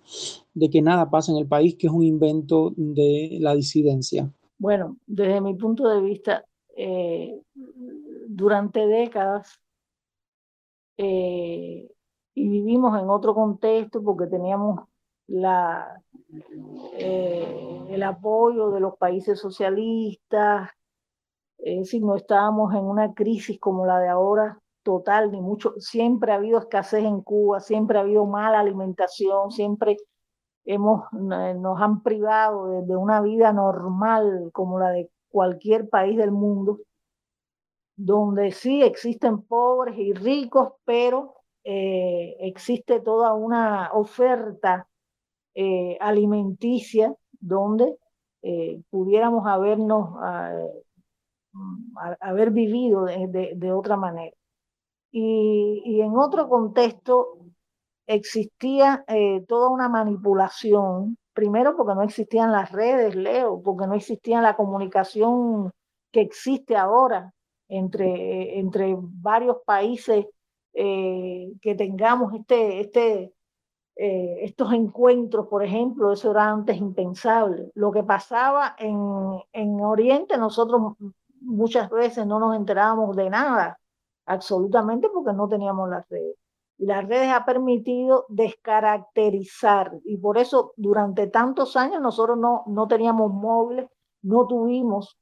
de 0.53 0.69
que 0.69 0.81
nada 0.81 1.09
pasa 1.09 1.31
en 1.31 1.37
el 1.37 1.47
país, 1.47 1.75
que 1.75 1.87
es 1.87 1.93
un 1.93 2.03
invento 2.03 2.73
de 2.75 3.37
la 3.39 3.55
disidencia? 3.55 4.31
Bueno, 4.57 4.97
desde 5.07 5.41
mi 5.41 5.53
punto 5.55 5.87
de 5.87 6.01
vista, 6.01 6.43
eh, 6.75 7.39
durante 8.27 8.85
décadas, 8.85 9.59
eh, 11.01 11.89
y 12.33 12.49
vivimos 12.49 13.01
en 13.01 13.09
otro 13.09 13.33
contexto 13.33 14.03
porque 14.03 14.27
teníamos 14.27 14.81
eh, 16.97 17.85
el 17.89 18.03
apoyo 18.03 18.69
de 18.71 18.81
los 18.81 18.97
países 18.97 19.39
socialistas, 19.39 20.69
es 21.57 21.79
decir, 21.79 22.03
no 22.03 22.15
estábamos 22.17 22.73
en 22.73 22.83
una 22.83 23.13
crisis 23.13 23.57
como 23.61 23.85
la 23.85 23.99
de 23.99 24.09
ahora 24.09 24.59
total, 24.83 25.31
ni 25.31 25.39
mucho, 25.39 25.73
siempre 25.77 26.33
ha 26.33 26.35
habido 26.35 26.59
escasez 26.59 27.05
en 27.05 27.21
Cuba, 27.21 27.61
siempre 27.61 27.97
ha 27.97 28.01
habido 28.01 28.25
mala 28.25 28.59
alimentación, 28.59 29.51
siempre 29.51 29.95
hemos, 30.65 31.05
nos 31.13 31.81
han 31.81 32.03
privado 32.03 32.81
de, 32.81 32.95
una 32.97 33.21
vida 33.21 33.53
normal 33.53 34.49
como 34.51 34.79
la 34.79 34.89
de 34.89 35.09
cualquier 35.29 35.87
país 35.87 36.17
del 36.17 36.31
mundo, 36.31 36.79
donde 37.99 38.51
sí 38.51 38.81
existen 38.81 39.41
pobres 39.41 39.97
y 39.97 40.13
ricos, 40.13 40.71
pero 40.85 41.35
eh, 41.65 42.37
existe 42.39 43.01
toda 43.01 43.33
una 43.33 43.91
oferta 43.91 44.87
eh, 45.53 45.97
alimenticia 45.99 47.13
donde 47.41 47.97
eh, 48.41 48.81
pudiéramos 48.89 49.45
habernos 49.45 50.15
ah, 50.21 50.53
haber 52.21 52.51
vivido 52.51 53.03
de, 53.03 53.71
otra 53.73 53.97
manera. 53.97 54.35
Y, 55.11 55.99
en 56.01 56.15
otro 56.15 56.47
contexto 56.47 57.39
existía 58.07 59.03
toda 59.47 59.69
una 59.69 59.89
manipulación, 59.89 61.17
primero 61.33 61.75
porque 61.75 61.95
no 61.95 62.03
existían 62.03 62.51
las 62.53 62.71
redes, 62.71 63.15
Leo, 63.15 63.61
porque 63.61 63.87
no 63.87 63.95
existía 63.95 64.41
la 64.41 64.55
comunicación 64.55 65.71
que 66.11 66.21
existe 66.21 66.77
ahora 66.77 67.33
entre, 67.69 68.59
entre 68.59 68.95
varios 68.97 69.57
países 69.65 70.25
eh, 70.73 71.53
que 71.61 71.75
tengamos 71.75 72.33
este, 72.33 72.81
este, 72.81 73.33
eh, 73.95 74.37
estos 74.41 74.73
encuentros, 74.73 75.47
por 75.47 75.63
ejemplo, 75.63 76.11
eso 76.11 76.31
era 76.31 76.49
antes 76.49 76.77
impensable. 76.77 77.71
Lo 77.75 77.91
que 77.91 78.03
pasaba 78.03 78.75
en, 78.77 78.97
en 79.53 79.81
Oriente, 79.81 80.37
nosotros 80.37 80.93
muchas 81.41 81.89
veces 81.89 82.25
no 82.25 82.39
nos 82.39 82.55
enterábamos 82.55 83.15
de 83.15 83.29
nada, 83.29 83.79
absolutamente 84.25 85.09
porque 85.09 85.33
no 85.33 85.47
teníamos 85.47 85.89
las 85.89 86.07
redes. 86.09 86.35
Y 86.77 86.85
las 86.85 87.05
redes 87.07 87.29
ha 87.31 87.45
permitido 87.45 88.25
descaracterizar 88.29 89.91
y 90.05 90.17
por 90.17 90.37
eso 90.37 90.73
durante 90.77 91.27
tantos 91.27 91.75
años 91.75 92.01
nosotros 92.01 92.37
no, 92.37 92.63
no 92.67 92.87
teníamos 92.87 93.33
móviles, 93.33 93.89
no 94.21 94.47
tuvimos 94.47 95.17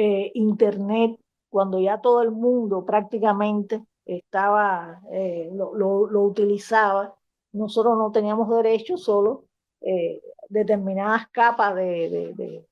eh, 0.00 0.30
internet, 0.34 1.18
cuando 1.50 1.80
ya 1.80 2.00
todo 2.00 2.22
el 2.22 2.30
mundo 2.30 2.84
prácticamente 2.84 3.84
estaba, 4.04 5.00
eh, 5.10 5.50
lo, 5.52 5.74
lo, 5.74 6.22
utilizaba, 6.22 7.16
nosotros 7.50 7.98
no 7.98 8.12
teníamos 8.12 8.48
derecho, 8.48 8.96
solo 8.96 9.46
eh, 9.80 10.22
determinadas 10.50 11.26
capas 11.32 11.74
de, 11.74 12.64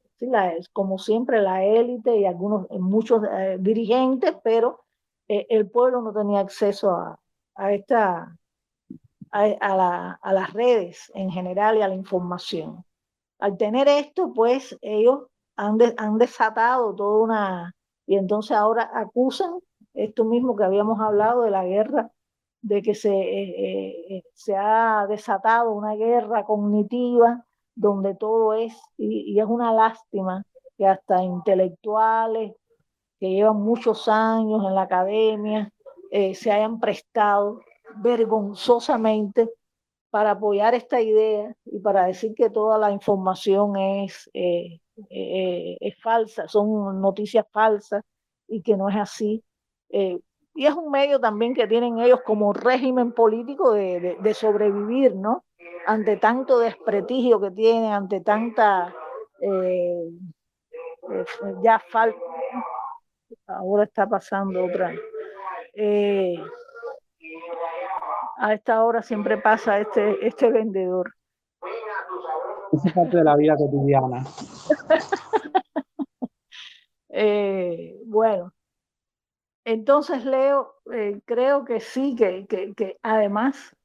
como 0.73 0.99
siempre 0.99 1.43
la 1.43 1.65
élite 1.65 2.17
y 2.17 2.27
algunos, 2.27 2.71
muchos 2.71 3.23
dirigentes, 3.59 4.37
pero 4.45 4.85
el 5.27 5.69
pueblo 5.69 6.03
no 6.03 6.13
tenía 6.13 6.39
acceso 6.39 6.93
a, 6.93 7.19
a 7.57 7.73
esta, 7.73 8.39
a, 9.33 9.77
la, 9.77 10.21
a, 10.23 10.33
las 10.33 10.53
redes 10.53 11.11
en 11.13 11.33
general 11.33 11.77
y 11.77 11.83
a 11.83 11.89
la 11.89 11.97
información. 11.97 12.85
Al 13.41 13.57
tener 13.57 13.89
esto, 13.89 14.33
pues 14.33 14.79
ellos 14.81 15.25
han, 15.57 15.79
han 15.97 16.19
desatado 16.19 16.95
toda 16.95 17.23
una, 17.23 17.75
y 18.07 18.17
entonces 18.17 18.57
ahora 18.57 18.91
acusan 18.95 19.59
esto 19.95 20.25
mismo 20.25 20.57
que 20.57 20.65
habíamos 20.65 21.01
hablado 21.01 21.43
de 21.43 21.51
la 21.51 21.65
guerra, 21.65 22.11
de 22.63 22.83
que 22.83 22.95
se, 22.95 24.23
se 24.35 24.57
ha 24.57 25.07
desatado 25.09 25.73
una 25.73 25.95
guerra 25.95 26.45
cognitiva 26.45 27.47
donde 27.77 28.15
todo 28.15 28.55
es, 28.55 28.75
y, 28.97 29.39
es 29.39 29.47
una 29.47 29.73
lástima 29.73 30.43
que 30.77 30.87
hasta 30.87 31.23
intelectuales 31.23 32.55
que 33.21 33.31
llevan 33.31 33.63
muchos 33.63 34.09
años 34.09 34.65
en 34.67 34.75
la 34.75 34.83
academia 34.83 35.71
eh, 36.11 36.35
se 36.35 36.51
hayan 36.51 36.81
prestado 36.81 37.61
vergonzosamente 37.97 39.51
para 40.11 40.33
apoyar 40.33 40.75
esta 40.75 41.01
idea 41.01 41.55
y 41.67 41.79
para 41.81 42.07
decir 42.07 42.35
que 42.35 42.51
toda 42.51 42.79
la 42.79 42.91
información 42.91 43.77
es, 43.77 44.31
eh, 44.33 44.81
eh, 45.11 45.77
es 45.81 46.01
falsa, 46.03 46.49
son 46.49 47.01
noticias 47.01 47.47
falsas 47.53 48.03
y 48.49 48.63
que 48.63 48.77
no 48.77 48.89
es 48.89 48.97
así. 48.97 49.43
y 49.91 50.67
es 50.67 50.75
un 50.75 50.91
medio 50.91 51.21
también 51.21 51.55
que 51.55 51.67
tienen 51.67 51.99
ellos 51.99 52.21
como 52.25 52.53
régimen 52.53 53.13
político 53.13 53.73
de, 53.73 54.17
de 54.21 54.35
sobrevivir, 54.35 55.15
¿no? 55.15 55.45
ante 55.87 56.17
tanto 56.17 56.59
desprestigio 56.59 57.41
que 57.41 57.51
tiene, 57.53 57.93
ante 57.93 58.21
tanta 58.21 58.95
eh, 59.41 60.11
eh, 61.11 61.25
ya 61.63 61.79
falta, 61.79 62.19
ahora 63.47 63.85
está 63.85 64.07
pasando 64.07 64.65
otra. 64.65 64.93
Eh, 65.75 66.37
a 68.39 68.55
esta 68.55 68.83
hora 68.83 69.03
siempre 69.03 69.39
pasa 69.39 69.79
este, 69.79 70.27
este 70.27 70.51
vendedor. 70.51 71.15
Es 72.85 72.93
parte 72.93 73.17
de 73.17 73.25
la 73.25 73.37
vida 73.37 73.57
cotidiana. 73.57 74.25
bueno, 78.07 78.53
entonces 79.65 80.25
Leo, 80.25 80.75
creo 81.25 81.65
que 81.65 81.81
sí, 81.81 82.15
que, 82.17 82.47
que, 82.47 82.75
que 82.75 82.99
además 83.03 83.77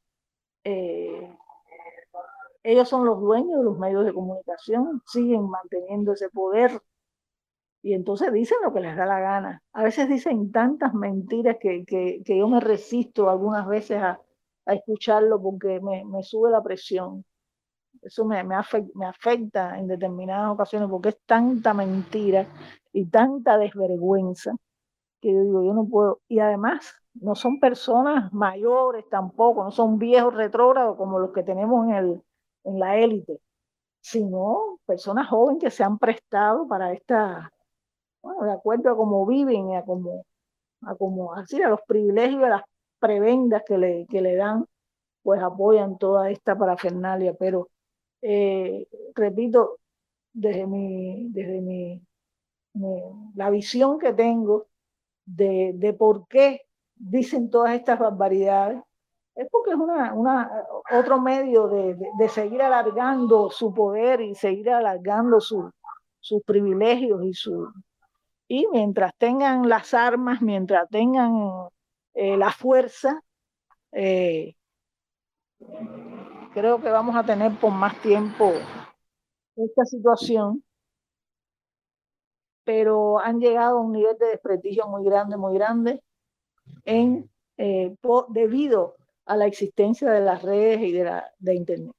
ellos 2.63 2.89
son 2.89 3.05
los 3.05 3.19
dueños 3.19 3.59
de 3.59 3.63
los 3.65 3.77
medios 3.77 4.05
de 4.05 4.13
comunicación, 4.13 5.01
siguen 5.05 5.49
manteniendo 5.49 6.13
ese 6.13 6.29
poder 6.29 6.81
y 7.83 7.93
entonces 7.93 8.31
dicen 8.31 8.59
lo 8.63 8.73
que 8.73 8.81
les 8.81 8.95
da 8.95 9.05
la 9.05 9.19
gana. 9.19 9.63
A 9.73 9.83
veces 9.83 10.07
dicen 10.07 10.51
tantas 10.51 10.93
mentiras 10.93 11.57
que, 11.59 11.83
que, 11.85 12.21
que 12.23 12.37
yo 12.37 12.47
me 12.47 12.59
resisto 12.59 13.29
algunas 13.29 13.67
veces 13.67 13.97
a, 14.01 14.19
a 14.65 14.73
escucharlo 14.73 15.41
porque 15.41 15.79
me, 15.79 16.05
me, 16.05 16.21
sube 16.21 16.51
la 16.51 16.61
presión. 16.61 17.25
Eso 18.01 18.25
me, 18.25 18.43
me, 18.43 18.55
afecta, 18.55 18.91
me 18.95 19.05
afecta 19.05 19.77
en 19.77 19.87
determinadas 19.87 20.51
ocasiones 20.51 20.89
porque 20.89 21.09
es 21.09 21.19
tanta 21.25 21.73
mentira 21.73 22.47
y 22.93 23.05
tanta 23.05 23.57
desvergüenza 23.57 24.53
que 25.21 25.33
yo 25.33 25.41
digo, 25.43 25.63
yo 25.63 25.73
no 25.73 25.87
puedo. 25.87 26.21
Y 26.27 26.39
además, 26.39 26.93
no 27.15 27.35
son 27.35 27.59
personas 27.59 28.31
mayores 28.33 29.07
tampoco, 29.09 29.63
no 29.63 29.71
son 29.71 29.99
viejos 29.99 30.33
retrógrados 30.33 30.97
como 30.97 31.19
los 31.19 31.31
que 31.31 31.43
tenemos 31.43 31.87
en 31.87 31.95
el, 31.95 32.21
en 32.65 32.79
la 32.79 32.97
élite, 32.97 33.39
sino 34.01 34.79
personas 34.85 35.29
jóvenes 35.29 35.63
que 35.63 35.71
se 35.71 35.83
han 35.83 35.97
prestado 35.99 36.67
para 36.67 36.93
esta, 36.93 37.51
bueno, 38.21 38.43
de 38.45 38.53
acuerdo 38.53 38.91
a 38.91 38.97
cómo 38.97 39.25
viven, 39.25 39.75
a 39.75 39.83
cómo, 39.85 40.25
a 40.83 40.95
cómo, 40.95 41.33
así, 41.33 41.61
a 41.61 41.69
los 41.69 41.81
privilegios, 41.87 42.43
a 42.43 42.49
las 42.49 42.63
prebendas 42.99 43.63
que 43.65 43.77
le, 43.77 44.07
que 44.07 44.21
le 44.21 44.35
dan, 44.35 44.65
pues 45.23 45.41
apoyan 45.41 45.97
toda 45.97 46.31
esta 46.31 46.57
parafernalia. 46.57 47.33
Pero, 47.35 47.69
eh, 48.21 48.87
repito, 49.15 49.77
desde 50.33 50.65
mi, 50.67 51.27
desde 51.29 51.61
mi, 51.61 52.01
la 53.35 53.49
visión 53.49 53.99
que 53.99 54.13
tengo 54.13 54.67
de, 55.25 55.71
de 55.75 55.93
por 55.93 56.27
qué 56.27 56.61
dicen 56.95 57.49
todas 57.49 57.75
estas 57.75 57.99
barbaridades, 57.99 58.81
es 59.35 59.47
porque 59.49 59.71
es 59.71 59.77
una, 59.77 60.13
una, 60.13 60.51
otro 60.91 61.19
medio 61.19 61.67
de, 61.67 61.95
de, 61.95 62.29
seguir 62.29 62.61
alargando 62.61 63.49
su 63.49 63.73
poder 63.73 64.21
y 64.21 64.35
seguir 64.35 64.69
alargando 64.69 65.39
su, 65.39 65.71
sus 66.19 66.43
privilegios 66.43 67.23
y 67.23 67.33
su 67.33 67.71
y 68.51 68.67
mientras 68.69 69.15
tengan 69.17 69.69
las 69.69 69.93
armas, 69.93 70.41
mientras 70.41 70.89
tengan 70.89 71.69
eh, 72.13 72.35
la 72.35 72.51
fuerza, 72.51 73.23
eh, 73.93 74.55
creo 76.53 76.81
que 76.81 76.89
vamos 76.89 77.15
a 77.15 77.23
tener 77.23 77.57
por 77.59 77.71
más 77.71 77.99
tiempo 78.01 78.51
esta 79.55 79.85
situación, 79.85 80.63
pero 82.63 83.19
han 83.19 83.39
llegado 83.39 83.77
a 83.77 83.81
un 83.81 83.93
nivel 83.93 84.17
de 84.17 84.27
desprestigio 84.27 84.87
muy 84.87 85.03
grande, 85.03 85.37
muy 85.37 85.53
grande, 85.53 86.01
en, 86.85 87.29
eh, 87.57 87.95
debido 88.29 88.95
a 89.25 89.35
la 89.35 89.47
existencia 89.47 90.09
de 90.11 90.21
las 90.21 90.41
redes 90.41 90.81
y 90.81 90.91
de, 90.91 91.03
la, 91.03 91.31
de 91.39 91.55
Internet. 91.55 91.95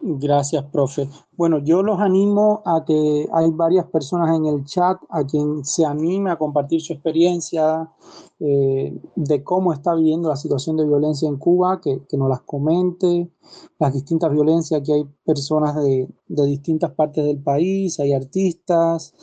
Gracias, 0.00 0.64
profe. 0.66 1.08
Bueno, 1.36 1.58
yo 1.58 1.82
los 1.82 1.98
animo 1.98 2.62
a 2.64 2.84
que 2.84 3.28
hay 3.32 3.50
varias 3.50 3.86
personas 3.86 4.36
en 4.36 4.46
el 4.46 4.64
chat 4.64 4.96
a 5.10 5.24
quien 5.24 5.64
se 5.64 5.84
anime 5.84 6.30
a 6.30 6.38
compartir 6.38 6.80
su 6.80 6.92
experiencia 6.92 7.90
eh, 8.38 8.96
de 9.16 9.42
cómo 9.42 9.72
está 9.72 9.96
viviendo 9.96 10.28
la 10.28 10.36
situación 10.36 10.76
de 10.76 10.86
violencia 10.86 11.28
en 11.28 11.36
Cuba, 11.36 11.80
que, 11.80 12.06
que, 12.08 12.16
nos 12.16 12.28
las 12.28 12.42
comente, 12.42 13.32
las 13.80 13.92
distintas 13.92 14.30
violencias, 14.30 14.82
que 14.84 14.92
hay 14.92 15.04
personas 15.24 15.74
de, 15.74 16.08
de 16.28 16.46
distintas 16.46 16.92
partes 16.92 17.24
del 17.24 17.42
país, 17.42 17.98
hay 17.98 18.12
artistas, 18.12 19.14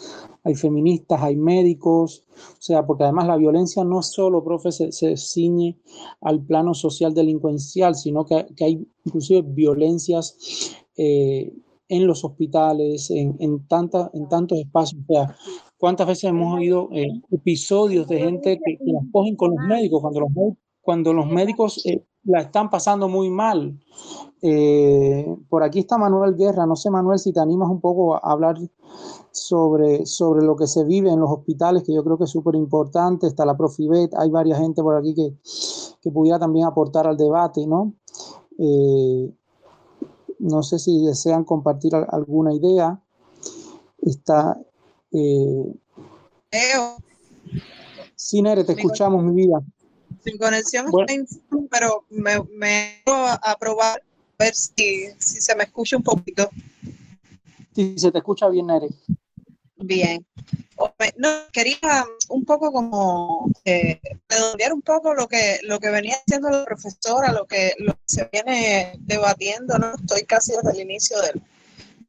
hay 0.45 0.53
feministas, 0.53 1.21
hay 1.21 1.35
médicos, 1.35 2.23
o 2.35 2.61
sea, 2.61 2.85
porque 2.85 3.03
además 3.03 3.27
la 3.27 3.35
violencia 3.35 3.83
no 3.83 4.03
solo, 4.03 4.43
profe, 4.43 4.71
se, 4.71 5.17
ciñe 5.17 5.75
al 6.21 6.45
plano 6.45 6.75
social 6.75 7.15
delincuencial, 7.15 7.95
sino 7.95 8.25
que, 8.25 8.45
hay 8.63 8.87
inclusive 9.03 9.41
violencias 9.41 10.77
eh, 10.95 11.51
en 11.89 12.07
los 12.07 12.23
hospitales, 12.23 13.09
en, 13.09 13.35
en, 13.39 13.67
tanta, 13.67 14.11
en 14.13 14.29
tantos 14.29 14.59
espacios. 14.59 15.01
O 15.09 15.13
sea, 15.13 15.35
¿cuántas 15.77 16.07
veces 16.07 16.25
hemos 16.25 16.55
oído 16.55 16.89
eh, 16.93 17.07
episodios 17.31 18.07
de 18.07 18.19
gente 18.19 18.59
que, 18.63 18.77
que, 18.77 18.91
las 18.91 19.03
cogen 19.11 19.35
con 19.35 19.55
los 19.55 19.65
médicos 19.67 19.99
cuando 20.01 20.19
los, 20.21 20.29
cuando 20.85 21.13
los 21.13 21.25
médicos 21.25 21.83
eh, 21.85 22.05
la 22.23 22.41
están 22.41 22.69
pasando 22.69 23.09
muy 23.09 23.31
mal? 23.31 23.79
Eh, 24.41 25.35
por 25.49 25.63
aquí 25.63 25.79
está 25.79 25.97
Manuel 25.97 26.35
Guerra. 26.35 26.67
No 26.67 26.75
sé, 26.75 26.91
Manuel, 26.91 27.17
si 27.17 27.33
te 27.33 27.39
animas 27.39 27.69
un 27.69 27.81
poco 27.81 28.15
a 28.15 28.19
hablar 28.19 28.55
sobre, 29.31 30.05
sobre 30.05 30.45
lo 30.45 30.55
que 30.55 30.67
se 30.67 30.83
vive 30.83 31.09
en 31.09 31.19
los 31.19 31.31
hospitales, 31.31 31.83
que 31.83 31.93
yo 31.93 32.03
creo 32.03 32.19
que 32.19 32.25
es 32.25 32.29
súper 32.29 32.53
importante. 32.53 33.25
Está 33.25 33.45
la 33.45 33.57
Profibet, 33.57 34.13
hay 34.15 34.29
varias 34.29 34.59
gente 34.59 34.83
por 34.83 34.95
aquí 34.95 35.15
que, 35.15 35.33
que 36.01 36.11
pudiera 36.11 36.37
también 36.37 36.67
aportar 36.67 37.07
al 37.07 37.17
debate, 37.17 37.65
¿no? 37.65 37.93
No 40.37 40.61
sé 40.61 40.77
si 40.77 41.03
desean 41.03 41.43
compartir 41.43 41.95
alguna 41.95 42.53
idea. 42.53 43.01
Está. 43.97 44.55
Eh... 45.11 45.73
Sí, 48.15 48.41
Nere, 48.41 48.63
te 48.63 48.73
escuchamos, 48.73 49.23
mi 49.23 49.33
vida. 49.33 49.61
Sin 50.25 50.37
conexión, 50.39 50.87
pero 51.69 52.05
me, 52.09 52.39
me 52.51 53.01
voy 53.05 53.29
a 53.41 53.55
probar 53.57 54.01
a 54.37 54.43
ver 54.43 54.55
si, 54.55 55.07
si 55.19 55.39
se 55.39 55.55
me 55.55 55.65
escucha 55.65 55.97
un 55.97 56.03
poquito. 56.03 56.49
Sí, 57.75 57.93
se 57.97 58.11
te 58.11 58.17
escucha 58.17 58.49
bien, 58.49 58.67
Nere. 58.67 58.89
Bien. 59.77 60.25
No, 61.17 61.29
quería 61.53 62.05
un 62.29 62.43
poco 62.43 62.71
como 62.71 63.51
eh, 63.65 63.99
redondear 64.27 64.73
un 64.73 64.81
poco 64.81 65.13
lo 65.13 65.27
que, 65.27 65.59
lo 65.63 65.79
que 65.79 65.89
venía 65.89 66.15
haciendo 66.15 66.49
la 66.49 66.65
profesora, 66.65 67.31
lo 67.31 67.45
que, 67.45 67.73
lo 67.77 67.93
que 67.93 68.01
se 68.05 68.29
viene 68.31 68.93
debatiendo, 69.01 69.77
¿no? 69.77 69.93
Estoy 69.95 70.23
casi 70.23 70.53
desde 70.53 70.71
el 70.71 70.89
inicio 70.89 71.21
del, 71.21 71.41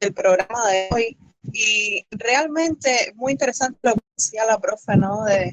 del 0.01 0.15
programa 0.15 0.67
de 0.71 0.89
hoy. 0.91 1.19
Y 1.53 2.05
realmente 2.11 3.13
muy 3.15 3.33
interesante 3.33 3.79
lo 3.83 3.95
que 3.95 4.01
decía 4.17 4.47
la 4.47 4.59
profe, 4.59 4.97
¿no? 4.97 5.25
De, 5.25 5.53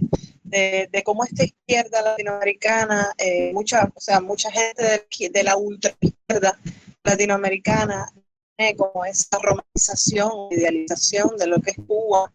de, 0.91 1.03
cómo 1.03 1.23
esta 1.23 1.43
izquierda 1.43 2.01
latinoamericana, 2.01 3.13
eh, 3.17 3.51
mucha, 3.53 3.91
o 3.93 3.99
sea, 3.99 4.21
mucha 4.21 4.51
gente 4.51 5.05
de, 5.29 5.43
la 5.43 5.57
ultra 5.57 5.95
izquierda 5.99 6.59
latinoamericana 7.03 8.11
como 8.77 9.03
esa 9.03 9.39
romantización, 9.39 10.31
idealización 10.51 11.35
de 11.37 11.47
lo 11.47 11.59
que 11.59 11.71
es 11.71 11.77
Cuba, 11.85 12.31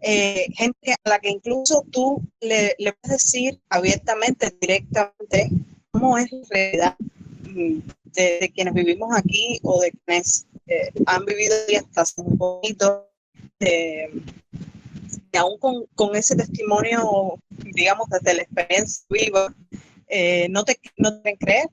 eh, 0.00 0.46
gente 0.54 0.94
a 1.04 1.08
la 1.08 1.18
que 1.18 1.30
incluso 1.30 1.84
tú 1.90 2.22
le, 2.40 2.74
puedes 2.78 3.22
decir 3.22 3.60
abiertamente, 3.68 4.54
directamente, 4.60 5.50
cómo 5.90 6.16
es 6.16 6.30
la 6.32 6.38
realidad 6.50 6.96
mm, 7.42 7.78
de, 8.04 8.52
quienes 8.54 8.74
vivimos 8.74 9.14
aquí 9.16 9.58
o 9.62 9.80
de 9.80 9.92
quienes 9.92 10.46
eh, 10.66 10.90
han 11.06 11.24
vivido 11.24 11.54
y 11.68 11.74
hasta 11.74 12.02
hace 12.02 12.20
un 12.20 12.38
poquito, 12.38 13.08
eh, 13.60 14.10
aún 15.38 15.58
con, 15.58 15.86
con, 15.94 16.16
ese 16.16 16.36
testimonio, 16.36 17.34
digamos, 17.50 18.08
desde 18.08 18.34
la 18.34 18.42
experiencia 18.42 19.04
viva, 19.08 19.54
no, 20.50 20.64
te, 20.64 20.78
no 20.98 21.20
te 21.22 21.36
creer 21.38 21.68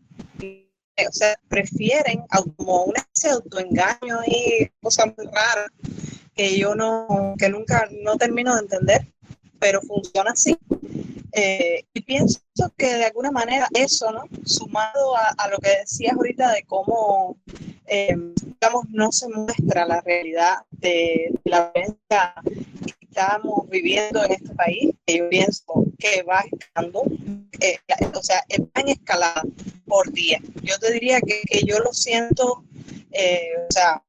o 1.08 1.12
sea, 1.12 1.40
prefieren 1.48 2.24
como 2.56 2.84
una 2.84 3.00
especie 3.00 3.30
de 3.30 3.36
autoengaño 3.36 4.20
y 4.26 4.70
cosas 4.82 5.08
muy 5.18 5.28
raras 5.28 5.72
que 6.36 6.58
yo 6.58 6.76
no, 6.76 7.36
que 7.38 7.50
nunca, 7.50 7.88
no 8.04 8.18
termino 8.18 8.56
de 8.56 8.62
entender, 8.62 9.08
pero 9.60 9.82
funciona 9.82 10.32
así. 10.32 10.58
Eh, 11.34 11.84
y 11.94 12.02
pienso 12.02 12.40
que 12.76 12.96
de 12.96 13.06
alguna 13.06 13.32
manera 13.32 13.68
eso, 13.74 14.12
¿no? 14.12 14.24
Sumado 14.46 15.16
a, 15.16 15.48
lo 15.50 15.58
que 15.60 15.70
decías 15.82 16.14
ahorita 16.14 16.52
de 16.54 16.64
cómo, 16.64 17.38
eh, 17.86 18.16
digamos, 18.60 18.86
no 18.90 19.12
se 19.12 19.28
muestra 19.28 19.86
la 19.86 20.02
realidad 20.02 20.60
de, 20.72 21.40
la 21.44 21.72
violencia 21.74 22.34
viviendo 23.70 24.24
en 24.24 24.32
este 24.34 24.54
país, 24.56 24.94
que 25.06 25.18
yo 25.18 25.30
pienso 25.30 25.64
que 25.98 26.24
va 26.24 26.44
escalando, 26.52 27.04
eh, 27.60 27.80
o 28.14 28.24
sea, 28.24 28.44
va 28.76 28.82
en 28.82 29.00
por 29.86 30.12
día. 30.12 30.40
Yo 30.62 30.78
te 30.80 30.92
diría 30.94 31.20
que, 31.22 31.42
yo 31.66 31.80
lo 31.80 31.94
siento, 31.94 32.46
o 32.54 33.72
sea, 33.72 34.02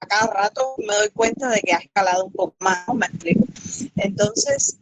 a 0.00 0.06
cada 0.06 0.32
rato 0.32 0.74
me 0.78 0.94
doy 0.94 1.08
cuenta 1.10 1.48
de 1.48 1.60
que 1.60 1.72
ha 1.72 1.78
escalado 1.78 2.26
un 2.26 2.32
poco 2.32 2.54
más. 2.60 2.86
Me 2.94 3.06
explico. 3.06 3.44
Entonces, 3.96 4.78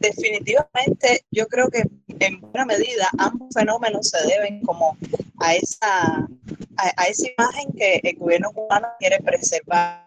definitivamente 0.00 1.24
yo 1.30 1.46
creo 1.46 1.68
que 1.68 1.84
en 2.18 2.40
buena 2.40 2.64
medida 2.64 3.08
ambos 3.18 3.48
fenómenos 3.54 4.08
se 4.08 4.26
deben 4.26 4.62
como 4.62 4.96
a 5.38 5.54
esa, 5.54 6.28
a, 6.76 7.04
esa 7.04 7.26
imagen 7.36 7.72
que 7.72 8.00
el 8.02 8.16
gobierno 8.16 8.52
cubano 8.52 8.88
quiere 8.98 9.18
preservar 9.20 10.04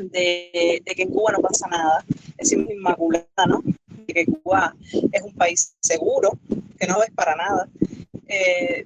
de, 0.00 0.82
que 0.84 1.02
en 1.02 1.10
Cuba 1.10 1.32
no 1.32 1.40
pasa 1.40 1.66
nada, 1.68 2.04
es 2.38 2.52
inmaculada, 2.52 3.46
¿no? 3.46 3.62
De 4.06 4.14
que 4.14 4.26
Cuba 4.26 4.74
es 5.12 5.22
un 5.22 5.34
país 5.34 5.74
seguro, 5.80 6.32
que 6.78 6.86
no 6.86 7.02
es 7.02 7.10
para 7.12 7.36
nada, 7.36 7.68
eh, 8.28 8.84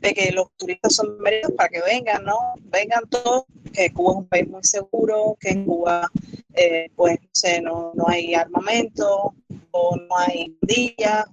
de 0.00 0.14
que 0.14 0.32
los 0.32 0.48
turistas 0.56 0.94
son 0.94 1.08
bienvenidos 1.14 1.52
para 1.52 1.68
que 1.68 1.82
vengan, 1.82 2.24
¿no? 2.24 2.38
Vengan 2.60 3.08
todos, 3.08 3.44
que 3.72 3.92
Cuba 3.92 4.12
es 4.12 4.16
un 4.18 4.28
país 4.28 4.48
muy 4.48 4.64
seguro, 4.64 5.36
que 5.40 5.50
en 5.50 5.64
Cuba 5.64 6.10
eh, 6.54 6.90
pues 6.94 7.18
no, 7.62 7.92
no, 7.94 8.04
hay 8.08 8.34
armamento, 8.34 9.34
o 9.70 9.96
no 9.96 10.16
hay 10.16 10.50
pandillas, 10.60 11.26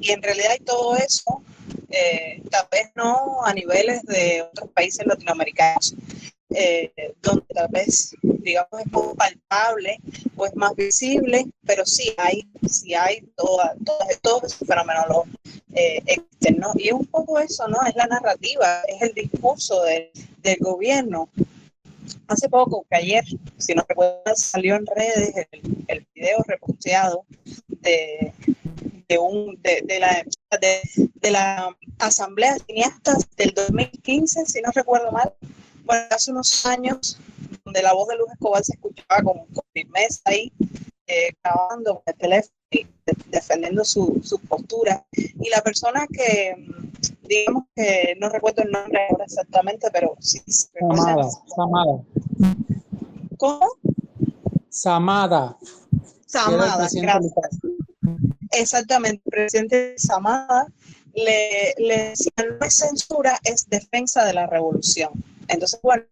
y 0.00 0.10
en 0.10 0.22
realidad 0.22 0.52
hay 0.52 0.64
todo 0.64 0.96
eso, 0.96 1.42
eh, 1.90 2.42
tal 2.50 2.66
vez 2.70 2.90
no 2.96 3.44
a 3.44 3.52
niveles 3.52 4.02
de 4.02 4.42
otros 4.42 4.70
países 4.70 5.06
latinoamericanos, 5.06 5.94
eh, 6.50 6.92
donde 7.22 7.46
tal 7.54 7.68
vez, 7.70 8.14
digamos, 8.22 8.80
es 8.80 8.92
más 8.92 9.14
palpable 9.16 9.98
o 10.36 10.46
es 10.46 10.54
más 10.54 10.74
visible, 10.76 11.46
pero 11.66 11.84
sí 11.86 12.14
hay, 12.18 12.48
sí 12.68 12.94
hay 12.94 13.22
toda, 13.36 13.74
todos 14.22 14.44
esos 14.44 14.66
fenómenos 14.68 15.26
eh, 15.74 16.02
externos. 16.06 16.72
Y 16.76 16.88
es 16.88 16.94
un 16.94 17.06
poco 17.06 17.38
eso, 17.38 17.66
¿no? 17.68 17.78
Es 17.86 17.96
la 17.96 18.06
narrativa, 18.06 18.82
es 18.82 19.02
el 19.02 19.14
discurso 19.14 19.82
del 19.82 20.58
gobierno. 20.60 21.28
Hace 22.28 22.48
poco, 22.48 22.86
que 22.90 22.96
ayer, 22.96 23.24
si 23.58 23.74
no 23.74 23.84
recuerdas, 23.88 24.40
salió 24.40 24.76
en 24.76 24.86
redes 24.86 25.46
el, 25.52 25.84
el 25.88 26.06
video 26.14 26.42
reposteado 26.46 27.24
de, 27.68 28.32
de, 29.08 29.18
un, 29.18 29.58
de, 29.62 29.82
de 29.84 30.00
la, 30.00 30.24
de, 30.60 30.80
de, 31.14 31.30
la 31.30 31.74
Asamblea 31.98 32.54
de 32.54 32.60
Cineastas 32.60 33.28
del 33.36 33.52
2015, 33.54 34.46
si 34.46 34.60
no 34.60 34.70
recuerdo 34.74 35.10
mal, 35.12 35.32
bueno, 35.84 36.06
hace 36.10 36.30
unos 36.30 36.66
años, 36.66 37.18
donde 37.64 37.82
la 37.82 37.92
voz 37.92 38.08
de 38.08 38.16
Luz 38.16 38.28
Escobar 38.32 38.64
se 38.64 38.72
escuchaba 38.72 39.22
con, 39.22 39.46
con 39.46 39.64
firmeza 39.72 40.20
ahí, 40.24 40.52
eh, 41.06 41.30
grabando 41.42 41.94
con 41.96 42.02
el 42.06 42.14
teléfono 42.14 42.56
y 42.70 42.86
defendiendo 43.26 43.84
su, 43.84 44.20
su, 44.24 44.38
postura. 44.40 45.04
Y 45.12 45.50
la 45.50 45.60
persona 45.62 46.06
que, 46.06 46.54
digamos 47.22 47.64
que 47.74 48.16
no 48.20 48.28
recuerdo 48.28 48.62
el 48.62 48.70
nombre 48.70 49.00
ahora 49.10 49.24
exactamente, 49.24 49.88
pero 49.92 50.16
sí. 50.20 50.40
Samada, 50.46 51.28
Samada. 51.54 52.02
¿Cómo? 53.36 53.68
Samada. 54.68 55.56
Samada, 56.26 56.88
gracias. 56.90 57.34
Exactamente, 58.52 59.22
el 59.24 59.30
presidente 59.30 59.94
Samada 59.98 60.66
le, 61.12 61.74
le 61.78 62.08
decía, 62.10 62.32
no 62.58 62.66
es 62.66 62.74
censura, 62.74 63.38
es 63.44 63.68
defensa 63.68 64.24
de 64.24 64.32
la 64.32 64.46
revolución. 64.46 65.10
Entonces, 65.48 65.80
bueno, 65.82 66.04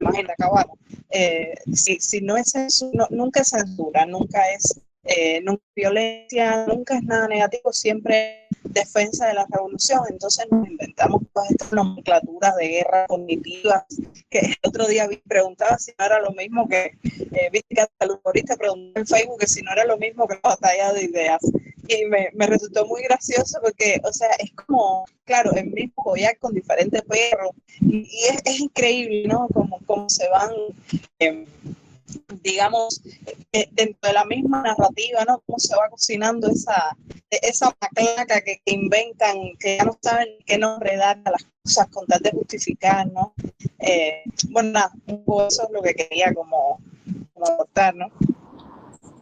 imagínate, 0.00 0.32
acabar. 0.32 0.66
Eh, 1.10 1.54
si, 1.72 2.00
si, 2.00 2.20
no 2.20 2.36
es 2.36 2.50
censura, 2.50 3.06
nunca 3.10 3.40
es 3.40 3.48
censura, 3.48 4.06
es 4.54 4.80
eh, 5.04 5.40
nunca 5.42 5.62
violencia, 5.74 6.64
nunca 6.66 6.96
es 6.96 7.02
nada 7.02 7.26
negativo, 7.26 7.72
siempre 7.72 8.46
defensa 8.64 9.28
de 9.28 9.34
la 9.34 9.46
revolución. 9.50 10.00
Entonces 10.08 10.46
nos 10.50 10.66
inventamos 10.66 11.22
todas 11.32 11.50
estas 11.50 11.72
nomenclaturas 11.72 12.56
de 12.56 12.68
guerra 12.68 13.06
cognitiva 13.06 13.86
que 14.30 14.38
el 14.38 14.56
otro 14.62 14.86
día 14.86 15.06
vi, 15.08 15.16
preguntaba 15.16 15.78
si 15.78 15.92
no 15.98 16.04
era 16.04 16.20
lo 16.20 16.30
mismo 16.32 16.68
que, 16.68 16.96
eh, 17.04 17.48
viste 17.52 17.74
que 17.74 17.80
hasta 17.80 18.04
el 18.04 18.12
humorista 18.12 18.56
preguntó 18.56 19.00
en 19.00 19.06
Facebook 19.06 19.40
que 19.40 19.46
si 19.46 19.62
no 19.62 19.72
era 19.72 19.84
lo 19.84 19.98
mismo 19.98 20.26
que 20.26 20.34
la 20.34 20.50
batalla 20.50 20.92
de 20.92 21.04
ideas. 21.04 21.40
Y 21.98 22.06
me, 22.06 22.30
me 22.34 22.46
resultó 22.46 22.86
muy 22.86 23.02
gracioso 23.02 23.58
porque, 23.62 24.00
o 24.04 24.12
sea, 24.12 24.30
es 24.38 24.52
como, 24.52 25.04
claro, 25.24 25.52
el 25.52 25.66
mismo 25.70 26.02
collar 26.02 26.38
con 26.38 26.54
diferentes 26.54 27.02
perros. 27.02 27.50
Y, 27.80 27.98
y 27.98 28.24
es, 28.28 28.42
es, 28.44 28.60
increíble, 28.60 29.24
¿no? 29.28 29.48
Como, 29.52 29.78
como 29.86 30.08
se 30.08 30.28
van... 30.28 30.50
Eh, 31.18 31.46
digamos, 32.42 33.02
eh, 33.52 33.68
dentro 33.72 34.08
de 34.08 34.12
la 34.12 34.24
misma 34.24 34.62
narrativa, 34.62 35.24
¿no? 35.26 35.42
Cómo 35.46 35.58
se 35.58 35.74
va 35.76 35.88
cocinando 35.90 36.48
esa, 36.48 36.96
esa 37.30 37.74
maclaca 37.80 38.40
que, 38.40 38.60
inventan, 38.66 39.36
que 39.58 39.76
ya 39.78 39.84
no 39.84 39.96
saben 40.00 40.28
qué 40.46 40.58
nombre 40.58 40.96
dar 40.96 41.20
a 41.24 41.30
las 41.30 41.46
cosas 41.62 41.88
con 41.88 42.06
tal 42.06 42.20
de 42.20 42.30
justificar, 42.30 43.10
¿no? 43.10 43.34
Eh, 43.78 44.22
bueno, 44.50 44.70
nada, 44.72 44.92
eso 45.06 45.62
es 45.64 45.70
lo 45.70 45.82
que 45.82 45.94
quería 45.94 46.32
como, 46.34 46.80
como 47.32 47.46
aportar, 47.46 47.94
¿no? 47.94 48.06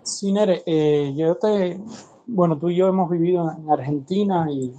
Sí, 0.03 0.33
Nere, 0.33 0.63
eh, 0.67 1.13
yo 1.17 1.37
te, 1.37 1.79
bueno, 2.31 2.59
tú 2.59 2.71
y 2.71 2.77
yo 2.77 2.89
hemos 2.89 3.11
vivido 3.11 3.51
en 3.51 3.71
Argentina 3.71 4.47
y, 4.51 4.73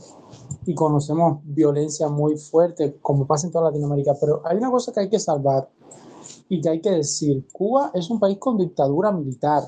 y, 0.66 0.74
conocemos 0.74 1.40
violencia 1.44 2.08
muy 2.10 2.38
fuerte, 2.38 2.98
como 3.02 3.28
pasa 3.28 3.48
en 3.48 3.54
toda 3.54 3.70
Latinoamérica, 3.70 4.14
pero 4.20 4.42
hay 4.46 4.58
una 4.58 4.72
cosa 4.72 4.92
que 4.92 5.02
hay 5.02 5.10
que 5.10 5.20
salvar 5.20 5.70
y 6.50 6.62
que 6.62 6.70
hay 6.70 6.82
que 6.82 6.92
decir, 6.92 7.48
Cuba 7.52 7.92
es 7.94 8.10
un 8.10 8.20
país 8.20 8.38
con 8.38 8.58
dictadura 8.58 9.12
militar. 9.12 9.64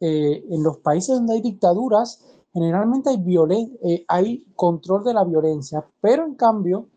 Eh, 0.00 0.44
en 0.50 0.62
los 0.62 0.78
países 0.78 1.16
donde 1.16 1.34
hay 1.34 1.40
dictaduras, 1.40 2.20
generalmente 2.52 3.10
hay, 3.10 3.16
violen 3.18 3.78
eh, 3.82 4.04
hay 4.08 4.44
control 4.54 5.04
de 5.04 5.14
la 5.14 5.24
violencia, 5.24 5.86
pero 6.00 6.24
en 6.24 6.34
cambio, 6.34 6.88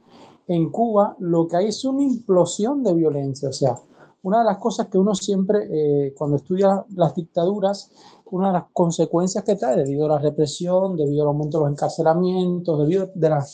en 0.48 0.72
Cuba 0.72 1.16
lo 1.20 1.48
que 1.48 1.58
hay 1.58 1.68
es 1.68 1.84
una 1.86 2.04
implosión 2.04 2.84
de 2.84 2.94
violencia, 2.94 3.50
o 3.50 3.54
sea, 3.54 3.76
una 4.24 4.40
de 4.40 4.46
las 4.46 4.58
cosas 4.58 4.88
que 4.88 4.98
uno 4.98 5.16
siempre, 5.16 5.68
eh, 5.70 6.14
cuando 6.18 6.38
estudia 6.38 6.84
las 6.96 7.16
dictaduras, 7.16 7.92
una 8.32 8.48
de 8.48 8.54
las 8.54 8.66
consecuencias 8.74 9.44
que 9.44 9.56
trae 9.56 9.76
debido 9.76 10.06
a 10.06 10.10
la 10.10 10.20
represión, 10.20 10.96
debido 10.96 11.24
al 11.24 11.30
aumento 11.30 11.58
de 11.58 11.66
los 11.66 11.74
encarcelamientos, 11.74 12.80
debido 12.80 13.04
a 13.04 13.30
la 13.30 13.46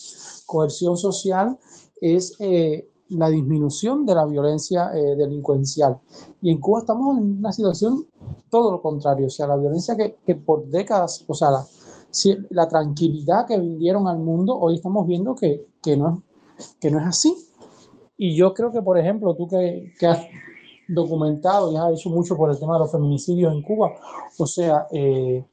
coerción 0.46 0.98
social, 0.98 1.58
es 2.00 2.36
eh, 2.40 2.90
la 3.10 3.30
disminución 3.30 4.06
de 4.06 4.16
la 4.16 4.26
violencia 4.26 4.92
eh, 4.94 5.16
delincuencial. 5.16 6.00
Y 6.42 6.52
en 6.52 6.60
Cuba 6.60 6.80
estamos 6.80 7.18
en 7.18 7.40
una 7.40 7.52
situación 7.52 8.08
todo 8.50 8.72
lo 8.72 8.82
contrario, 8.82 9.28
o 9.28 9.30
sea, 9.30 9.48
la 9.48 9.58
violencia 9.58 9.96
que, 9.96 10.18
que 10.26 10.36
por 10.36 10.68
décadas, 10.68 11.24
o 11.28 11.34
sea, 11.34 11.52
la, 11.52 11.66
la, 12.50 12.68
tranquilidad 12.68 13.48
que 13.48 13.58
vendieron 13.58 14.08
al 14.08 14.20
mundo, 14.20 14.58
hoy 14.58 14.76
estamos 14.76 15.08
viendo 15.08 15.36
que, 15.36 15.68
que, 15.82 15.98
no, 15.98 16.24
que 16.80 16.92
no 16.92 17.00
es 17.00 17.06
así. 17.06 17.36
Y 18.18 18.36
yo 18.36 18.54
creo 18.54 18.72
que, 18.72 18.82
por 18.82 18.98
ejemplo, 18.98 19.36
tú 19.36 19.48
que, 19.48 19.92
que 20.00 20.08
has 20.08 20.20
documentado 20.94 21.72
y 21.72 21.78
ha 21.78 21.90
hecho 21.92 22.10
mucho 22.10 22.36
por 22.36 22.50
el 22.50 22.60
tema 22.60 22.74
de 22.74 22.80
los 22.80 22.92
feminicidios 22.92 23.54
en 23.54 23.62
Cuba. 23.62 23.92
O 24.38 24.46
sea, 24.46 24.88
eh, 24.92 25.46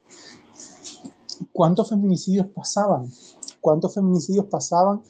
¿cuántos 1.51 1.89
feminicidios 1.89 2.47
pasaban? 2.47 3.09
¿Cuántos 3.59 3.93
feminicidios 3.93 4.45
pasaban 4.45 5.01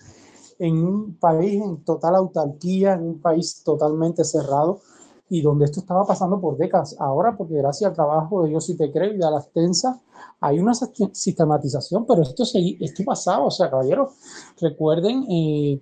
en 0.60 0.84
un 0.84 1.16
país 1.16 1.62
en 1.62 1.84
total 1.84 2.16
autarquía, 2.16 2.94
en 2.94 3.04
un 3.04 3.22
país 3.22 3.64
totalmente 3.64 4.24
cerrado 4.24 4.82
y 5.30 5.42
donde 5.42 5.66
esto 5.66 5.80
estaba 5.80 6.06
pasando 6.06 6.40
por 6.40 6.58
décadas? 6.58 6.96
Ahora, 7.00 7.38
porque 7.38 7.56
gracias 7.56 7.90
al 7.90 7.96
trabajo 7.96 8.44
de 8.44 8.52
Yo 8.52 8.60
Si 8.60 8.76
Te 8.76 8.92
Creo 8.92 9.14
y 9.14 9.18
de 9.18 9.26
Alastensa, 9.26 10.02
hay 10.40 10.60
una 10.60 10.74
sistematización, 10.74 12.06
pero 12.06 12.22
esto, 12.24 12.44
esto 12.44 13.04
pasaba. 13.06 13.46
O 13.46 13.52
sea, 13.52 13.70
caballeros, 13.70 14.14
recuerden... 14.60 15.26
Eh, 15.30 15.82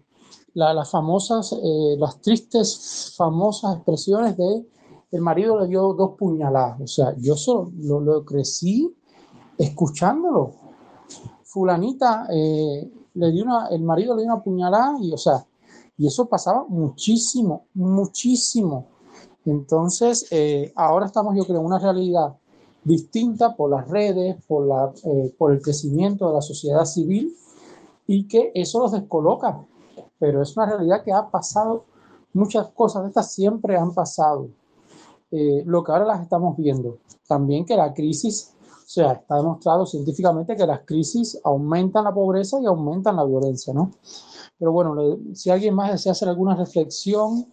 las 0.53 0.91
famosas, 0.91 1.53
eh, 1.53 1.95
las 1.97 2.21
tristes, 2.21 3.13
famosas 3.15 3.75
expresiones 3.75 4.37
de 4.37 4.65
el 5.11 5.21
marido 5.21 5.59
le 5.59 5.67
dio 5.67 5.93
dos 5.93 6.11
puñaladas. 6.17 6.81
O 6.81 6.87
sea, 6.87 7.15
yo 7.17 7.35
solo 7.35 7.71
lo, 7.79 8.23
crecí 8.23 8.95
escuchándolo. 9.57 10.51
Fulanita 11.43 12.27
eh, 12.31 12.91
le 13.15 13.31
dio 13.31 13.43
una, 13.43 13.67
el 13.69 13.81
marido 13.81 14.15
le 14.15 14.23
dio 14.23 14.31
una 14.31 14.43
puñalada 14.43 14.97
y, 15.01 15.11
o 15.11 15.17
sea, 15.17 15.45
y 15.97 16.07
eso 16.07 16.27
pasaba 16.27 16.65
muchísimo, 16.67 17.65
muchísimo. 17.73 18.85
Entonces, 19.45 20.27
eh, 20.31 20.71
ahora 20.75 21.07
estamos, 21.07 21.35
yo 21.35 21.43
creo, 21.43 21.59
en 21.59 21.65
una 21.65 21.79
realidad 21.79 22.35
distinta 22.83 23.55
por 23.55 23.71
las 23.71 23.87
redes, 23.87 24.37
por, 24.45 24.67
la, 24.67 24.93
por 25.37 25.51
el 25.51 25.61
crecimiento 25.61 26.27
de 26.29 26.35
la 26.35 26.41
sociedad 26.41 26.85
civil 26.85 27.35
y 28.07 28.27
que 28.27 28.51
eso 28.55 28.79
los 28.79 28.91
descoloca 28.91 29.65
pero 30.19 30.41
es 30.41 30.55
una 30.55 30.67
realidad 30.67 31.03
que 31.03 31.13
ha 31.13 31.29
pasado, 31.29 31.85
muchas 32.33 32.67
cosas 32.69 33.03
de 33.03 33.07
estas 33.09 33.31
siempre 33.31 33.77
han 33.77 33.93
pasado. 33.93 34.49
Eh, 35.31 35.63
lo 35.65 35.83
que 35.83 35.91
ahora 35.91 36.05
las 36.05 36.21
estamos 36.21 36.57
viendo. 36.57 36.97
También 37.27 37.65
que 37.65 37.75
la 37.75 37.93
crisis, 37.93 38.55
o 38.63 38.87
sea, 38.87 39.13
está 39.13 39.35
demostrado 39.35 39.85
científicamente 39.85 40.55
que 40.55 40.65
las 40.65 40.81
crisis 40.81 41.39
aumentan 41.43 42.03
la 42.03 42.13
pobreza 42.13 42.59
y 42.59 42.65
aumentan 42.65 43.15
la 43.15 43.23
violencia, 43.23 43.73
¿no? 43.73 43.91
Pero 44.57 44.71
bueno, 44.71 44.95
si 45.33 45.49
alguien 45.49 45.75
más 45.75 45.91
desea 45.91 46.11
hacer 46.11 46.27
alguna 46.27 46.55
reflexión, 46.55 47.45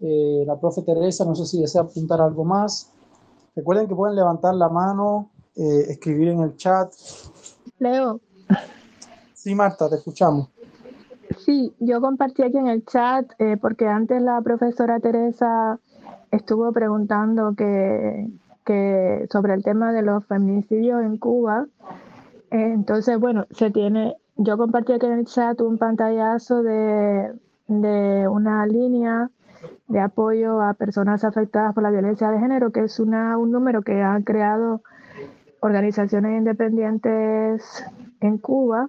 eh, 0.00 0.44
la 0.46 0.58
profe 0.58 0.82
Teresa, 0.82 1.24
no 1.24 1.34
sé 1.34 1.46
si 1.46 1.60
desea 1.60 1.82
apuntar 1.82 2.20
algo 2.20 2.44
más. 2.44 2.92
Recuerden 3.54 3.88
que 3.88 3.94
pueden 3.94 4.14
levantar 4.14 4.54
la 4.54 4.68
mano, 4.68 5.30
eh, 5.56 5.86
escribir 5.88 6.28
en 6.28 6.40
el 6.40 6.56
chat. 6.56 6.92
Leo. 7.78 8.20
Sí, 9.34 9.54
Marta, 9.54 9.88
te 9.88 9.96
escuchamos. 9.96 10.48
Sí, 11.46 11.72
yo 11.78 12.00
compartí 12.00 12.42
aquí 12.42 12.58
en 12.58 12.66
el 12.66 12.84
chat 12.84 13.30
eh, 13.38 13.56
porque 13.56 13.86
antes 13.86 14.20
la 14.20 14.42
profesora 14.42 14.98
Teresa 14.98 15.78
estuvo 16.32 16.72
preguntando 16.72 17.54
que, 17.54 18.28
sobre 19.30 19.54
el 19.54 19.62
tema 19.62 19.92
de 19.92 20.02
los 20.02 20.26
feminicidios 20.26 21.04
en 21.04 21.18
Cuba. 21.18 21.68
Entonces, 22.50 23.20
bueno, 23.20 23.46
se 23.52 23.70
tiene, 23.70 24.16
yo 24.34 24.58
compartí 24.58 24.92
aquí 24.92 25.06
en 25.06 25.20
el 25.20 25.26
chat 25.26 25.60
un 25.60 25.78
pantallazo 25.78 26.64
de, 26.64 27.32
una 27.68 28.66
línea 28.66 29.30
de 29.86 30.00
apoyo 30.00 30.60
a 30.60 30.74
personas 30.74 31.22
afectadas 31.22 31.74
por 31.74 31.84
la 31.84 31.92
violencia 31.92 32.28
de 32.28 32.40
género, 32.40 32.72
que 32.72 32.80
es 32.80 32.98
una, 32.98 33.38
un 33.38 33.52
número 33.52 33.82
que 33.82 34.02
han 34.02 34.24
creado 34.24 34.82
organizaciones 35.60 36.38
independientes 36.38 37.84
en 38.20 38.38
Cuba 38.38 38.88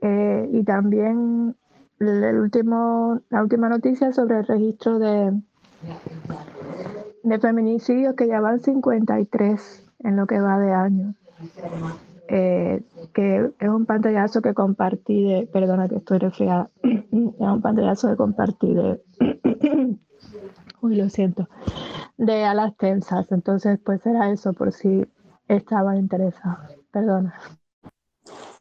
eh, 0.00 0.48
y 0.52 0.64
también 0.64 1.54
el 2.00 2.38
último, 2.38 3.20
la 3.30 3.42
última 3.42 3.68
noticia 3.68 4.12
sobre 4.12 4.38
el 4.38 4.46
registro 4.46 4.98
de, 4.98 5.40
de 7.22 7.38
feminicidios 7.38 8.14
que 8.14 8.26
ya 8.26 8.40
van 8.40 8.60
53 8.60 9.84
en 10.00 10.16
lo 10.16 10.26
que 10.26 10.40
va 10.40 10.58
de 10.58 10.72
años. 10.72 11.14
Eh, 12.28 12.82
que 13.12 13.52
es 13.58 13.68
un 13.68 13.84
pantallazo 13.84 14.40
que 14.40 14.54
compartí 14.54 15.24
de, 15.24 15.46
perdona 15.52 15.88
que 15.88 15.96
estoy 15.96 16.18
resfriada, 16.18 16.70
es 16.82 17.04
un 17.12 17.60
pantallazo 17.60 18.08
que 18.08 18.16
compartí 18.16 18.72
de, 18.72 19.02
uy, 20.80 20.96
lo 20.96 21.10
siento, 21.10 21.48
de 22.16 22.44
a 22.44 22.54
las 22.54 22.76
tensas. 22.76 23.30
Entonces, 23.32 23.78
pues 23.84 24.04
era 24.06 24.30
eso 24.30 24.52
por 24.52 24.72
si 24.72 25.04
estaba 25.48 25.96
interesado. 25.96 26.58
Perdona. 26.90 27.34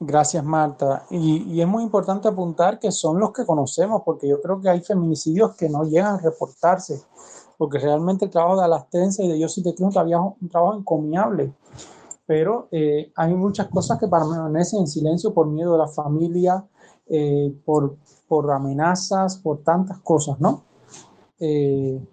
Gracias, 0.03 0.43
Marta. 0.43 1.05
Y, 1.11 1.61
es 1.61 1.67
muy 1.67 1.83
importante 1.83 2.27
apuntar 2.27 2.79
que 2.79 2.91
son 2.91 3.19
los 3.19 3.31
que 3.31 3.45
conocemos, 3.45 4.01
porque 4.03 4.27
yo 4.27 4.41
creo 4.41 4.59
que 4.59 4.67
hay 4.67 4.81
feminicidios 4.81 5.55
que 5.55 5.69
no 5.69 5.83
llegan 5.83 6.15
a 6.15 6.17
reportarse, 6.17 7.03
porque 7.55 7.77
realmente 7.77 8.25
el 8.25 8.31
trabajo 8.31 8.57
de 8.57 8.65
Alastense 8.65 9.23
y 9.23 9.27
de 9.27 9.37
Yo 9.37 9.47
sí 9.47 9.61
te 9.61 9.75
creo 9.75 9.89
es 9.89 9.95
un 9.95 10.49
trabajo 10.49 10.75
encomiable, 10.75 11.53
pero 12.25 12.67
eh, 12.71 13.11
hay 13.15 13.35
muchas 13.35 13.67
cosas 13.67 13.99
que 13.99 14.07
permanecen 14.07 14.79
en 14.79 14.87
silencio 14.87 15.35
por 15.35 15.45
miedo 15.45 15.73
de 15.73 15.77
la 15.77 15.87
familia, 15.87 16.65
eh, 17.07 17.55
por, 17.63 17.95
por 18.27 18.49
amenazas, 18.51 19.37
por 19.37 19.59
tantas 19.59 19.99
cosas, 19.99 20.39
¿no? 20.39 20.63
Eh, 21.39 22.03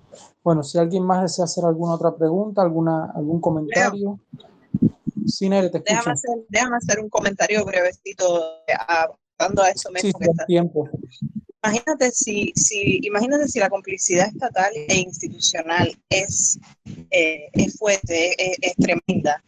bueno, 0.45 0.62
si 0.62 0.76
alguien 0.76 1.05
más 1.05 1.22
desea 1.22 1.47
hacer 1.47 1.64
alguna 1.64 1.95
otra 1.95 2.14
pregunta, 2.14 2.61
alguna, 2.61 3.12
algún 3.12 3.41
comentario 3.41 4.20
déjame, 5.85 6.76
hacer, 6.76 7.01
un 7.01 7.09
comentario 7.09 7.64
brevecito 7.64 8.62
dando 9.39 9.62
a 9.62 9.70
eso 9.70 9.91
mismo 9.91 10.18
tiempo. 10.47 10.89
Imagínate 11.62 12.12
si, 12.12 12.53
si, 12.55 13.01
imagínate 13.03 13.49
si 13.49 13.59
la 13.59 13.68
complicidad 13.68 14.29
estatal 14.29 14.72
e 14.74 14.97
institucional 14.97 15.97
es, 16.09 16.59
eh, 17.11 17.49
es 17.53 17.76
fuerte, 17.76 18.35
es, 18.39 18.74
tremenda, 18.76 19.43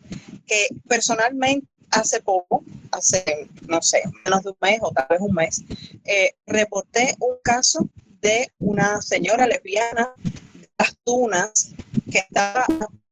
que 0.44 0.68
personalmente 0.88 1.66
hace 1.90 2.20
poco, 2.20 2.64
hace, 2.90 3.48
no 3.68 3.80
sé, 3.80 4.02
menos 4.24 4.42
de 4.42 4.50
un 4.50 4.56
mes 4.60 4.78
o 4.82 4.90
tal 4.90 5.06
vez 5.08 5.20
un 5.20 5.34
mes, 5.34 5.62
eh, 6.04 6.32
reporté 6.46 7.14
un 7.20 7.36
caso 7.42 7.88
de 8.20 8.48
una 8.58 9.00
señora 9.00 9.46
lesbiana 9.46 10.12
de 10.54 10.68
las 10.78 10.96
Tunas 11.04 11.72
que 12.10 12.18
estaba, 12.18 12.66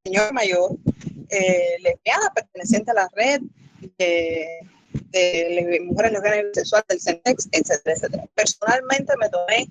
señora 0.05 0.33
mayor, 0.33 0.77
eh, 1.31 1.77
lesbiana 1.83 2.33
perteneciente 2.35 2.91
a 2.91 2.95
la 2.95 3.09
red 3.15 3.43
de, 3.99 4.61
mujeres 5.85 6.13
lesbianas 6.13 6.45
y 6.53 6.55
sexuales 6.55 6.87
del 6.89 7.01
CENTEX, 7.01 7.49
etcétera, 7.53 7.97
etcétera. 7.97 8.25
Personalmente 8.35 9.13
me 9.19 9.29
tomé, 9.29 9.69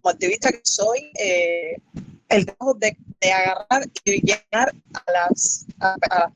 como 0.00 0.12
activista 0.12 0.50
que 0.50 0.60
soy, 0.62 1.10
eh, 1.18 1.76
el 2.28 2.46
trabajo 2.46 2.74
de, 2.74 2.96
agarrar 3.22 3.86
y 4.04 4.20
llegar 4.24 4.74
a 4.94 5.12
las, 5.12 5.66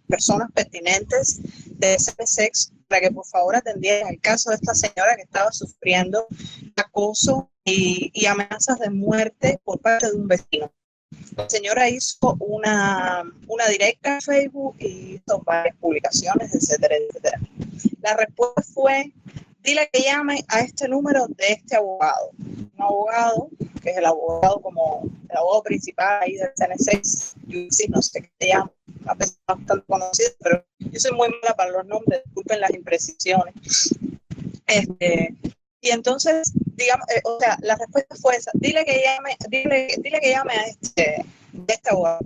personas 0.08 0.50
pertinentes 0.52 1.40
de 1.78 1.94
ese 1.94 2.12
sexo 2.26 2.72
para 2.88 3.02
que 3.02 3.10
por 3.10 3.26
favor 3.26 3.56
atendieran 3.56 4.08
el 4.08 4.20
caso 4.20 4.50
de 4.50 4.56
esta 4.56 4.74
señora 4.74 5.16
que 5.16 5.22
estaba 5.22 5.50
sufriendo 5.52 6.26
acoso 6.76 7.50
y 7.64 8.26
amenazas 8.26 8.78
de 8.78 8.90
muerte 8.90 9.58
por 9.64 9.80
parte 9.80 10.10
de 10.10 10.16
un 10.16 10.28
vecino. 10.28 10.70
La 11.36 11.48
señora 11.50 11.88
hizo 11.88 12.36
una, 12.38 13.24
una 13.48 13.68
directa 13.68 14.14
en 14.14 14.20
Facebook 14.20 14.76
y 14.78 15.14
hizo 15.16 15.42
varias 15.44 15.76
publicaciones, 15.76 16.54
etcétera, 16.54 16.96
etcétera. 16.96 17.40
La 18.00 18.16
respuesta 18.16 18.62
fue 18.62 19.12
dile 19.64 19.88
que 19.90 20.02
llame 20.02 20.44
a 20.48 20.60
este 20.60 20.88
número 20.88 21.26
de 21.26 21.52
este 21.52 21.76
abogado. 21.76 22.30
Un 22.38 22.72
abogado, 22.78 23.48
que 23.82 23.90
es 23.90 23.96
el 23.96 24.04
abogado 24.04 24.60
como 24.60 25.04
el 25.28 25.36
abogado 25.36 25.62
principal 25.62 26.22
ahí 26.22 26.34
del 26.34 26.52
CN6, 26.54 27.34
yo 27.46 27.66
sí, 27.70 27.86
no 27.88 28.02
sé 28.02 28.22
qué 28.22 28.30
se 28.38 28.48
llama, 28.48 28.70
a 29.06 29.14
veces 29.14 29.38
bastante 29.46 29.86
conocido, 29.86 30.30
pero 30.40 30.64
yo 30.78 31.00
soy 31.00 31.12
muy 31.12 31.28
mala 31.28 31.54
para 31.56 31.70
los 31.70 31.86
nombres, 31.86 32.22
disculpen 32.24 32.60
las 32.60 32.74
imprecisiones. 32.74 33.94
Este, 34.66 35.34
y 35.80 35.90
entonces, 35.90 36.52
digamos, 36.76 37.06
eh, 37.14 37.20
o 37.24 37.38
sea, 37.40 37.56
la 37.60 37.76
respuesta 37.76 38.14
fue 38.16 38.36
esa, 38.36 38.50
dile 38.54 38.84
que 38.84 39.02
llame, 39.02 39.36
dile, 39.48 39.88
dile 39.98 40.20
que 40.20 40.30
llame 40.30 40.54
a 40.54 40.64
este, 40.64 41.24
este 41.66 41.90
abogado. 41.90 42.20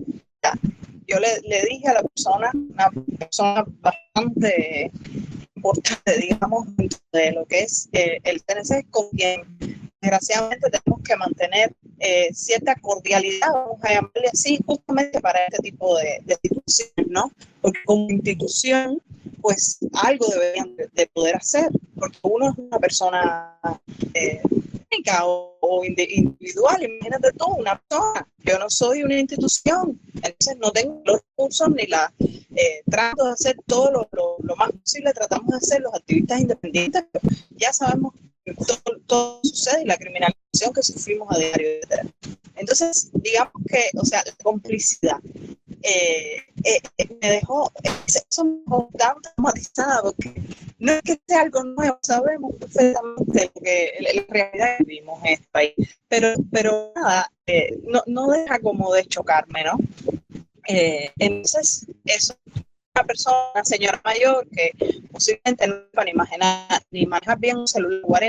Yo 1.07 1.19
le, 1.19 1.41
le 1.43 1.65
dije 1.65 1.89
a 1.89 1.95
la 1.95 2.03
persona, 2.03 2.51
una 2.53 2.91
persona 3.19 3.65
bastante 3.81 4.91
importante, 5.57 6.19
digamos, 6.19 6.67
de 7.13 7.33
lo 7.33 7.45
que 7.47 7.61
es 7.61 7.89
eh, 7.93 8.19
el 8.25 8.43
TNC, 8.43 8.91
con 8.91 9.09
quien 9.11 9.43
desgraciadamente 10.01 10.71
tenemos 10.71 11.03
que 11.03 11.17
mantener 11.17 11.75
eh, 11.99 12.29
cierta 12.33 12.77
cordialidad, 12.77 13.49
vamos 13.53 13.79
a 13.83 13.95
llamarle 13.95 14.31
justamente 14.65 15.21
para 15.21 15.41
este 15.45 15.59
tipo 15.59 15.99
de, 15.99 16.23
de 16.25 16.39
¿no? 17.09 17.33
Porque 17.61 17.81
como 17.85 18.09
institución, 18.09 19.03
pues 19.49 19.79
algo 19.95 20.27
deberían 20.27 20.77
de, 20.77 21.07
poder 21.07 21.37
hacer, 21.37 21.71
porque 21.95 22.19
uno 22.21 22.51
es 22.51 22.59
una 22.59 22.79
persona 22.79 23.59
eh, 24.13 24.43
o, 25.25 25.85
individual, 25.87 26.83
imagínate 26.83 27.33
tú, 27.33 27.47
una 27.47 27.81
persona, 27.81 28.29
yo 28.45 28.59
no 28.59 28.69
soy 28.69 29.05
una 29.05 29.19
institución, 29.19 29.99
entonces 30.17 30.59
no 30.59 30.71
tengo 30.71 31.01
los 31.07 31.23
recursos 31.23 31.71
ni 31.71 31.87
la, 31.87 32.13
eh, 32.21 32.83
trato 32.91 33.25
de 33.25 33.33
hacer 33.33 33.57
todo 33.67 33.91
lo, 33.91 34.37
lo, 34.43 34.57
más 34.57 34.71
posible, 34.73 35.15
tratamos 35.15 35.49
de 35.49 35.57
hacer 35.57 35.81
los 35.81 35.95
activistas 35.95 36.41
independientes, 36.43 37.05
ya 37.57 37.73
sabemos 37.73 38.13
todo, 38.67 38.99
todo 39.07 39.41
sucede 39.45 39.85
y 39.85 39.87
la 39.87 39.97
criminalización 39.97 40.75
que 40.75 40.83
sufrimos 40.83 41.29
a 41.31 41.39
diario. 41.39 41.69
Entonces, 42.57 43.11
digamos 43.15 43.55
que, 43.67 43.83
o 43.97 44.05
sea, 44.05 44.23
la 44.27 44.33
complicidad 44.43 45.21
eh, 45.83 46.43
eh, 46.65 47.09
me 47.21 47.31
dejó, 47.31 47.73
eso 48.07 48.45
me 48.45 48.59
dejó 48.61 48.89
tan 48.99 49.15
traumatizada 49.23 50.03
porque 50.03 50.35
no 50.79 50.93
es 50.93 51.03
que 51.03 51.21
sea 51.27 51.43
algo 51.43 51.65
nuevo, 51.65 51.99
sabemos 52.03 52.55
perfectamente 52.59 53.51
que 53.63 53.93
la 54.01 54.25
realidad 54.29 54.79
que 54.79 54.85
vivimos 54.85 55.21
en 55.25 55.33
este 55.33 55.75
pero, 56.09 56.35
pero 56.51 56.93
nada, 56.95 57.31
eh, 57.47 57.79
no, 57.87 58.03
no 58.07 58.29
deja 58.29 58.59
como 58.61 58.93
de 58.93 59.05
chocarme, 59.07 59.65
¿no? 59.65 59.77
entonces, 60.71 61.87
eso 62.05 62.35
una 62.99 63.07
persona, 63.07 63.65
señora 63.65 64.01
mayor 64.05 64.49
que 64.51 64.73
posiblemente 65.13 65.69
no 65.69 66.05
ni 66.05 66.11
imaginar 66.11 66.83
ni 66.91 67.07
manejar 67.07 67.39
bien 67.39 67.59
un 67.59 67.69
celular, 67.69 68.23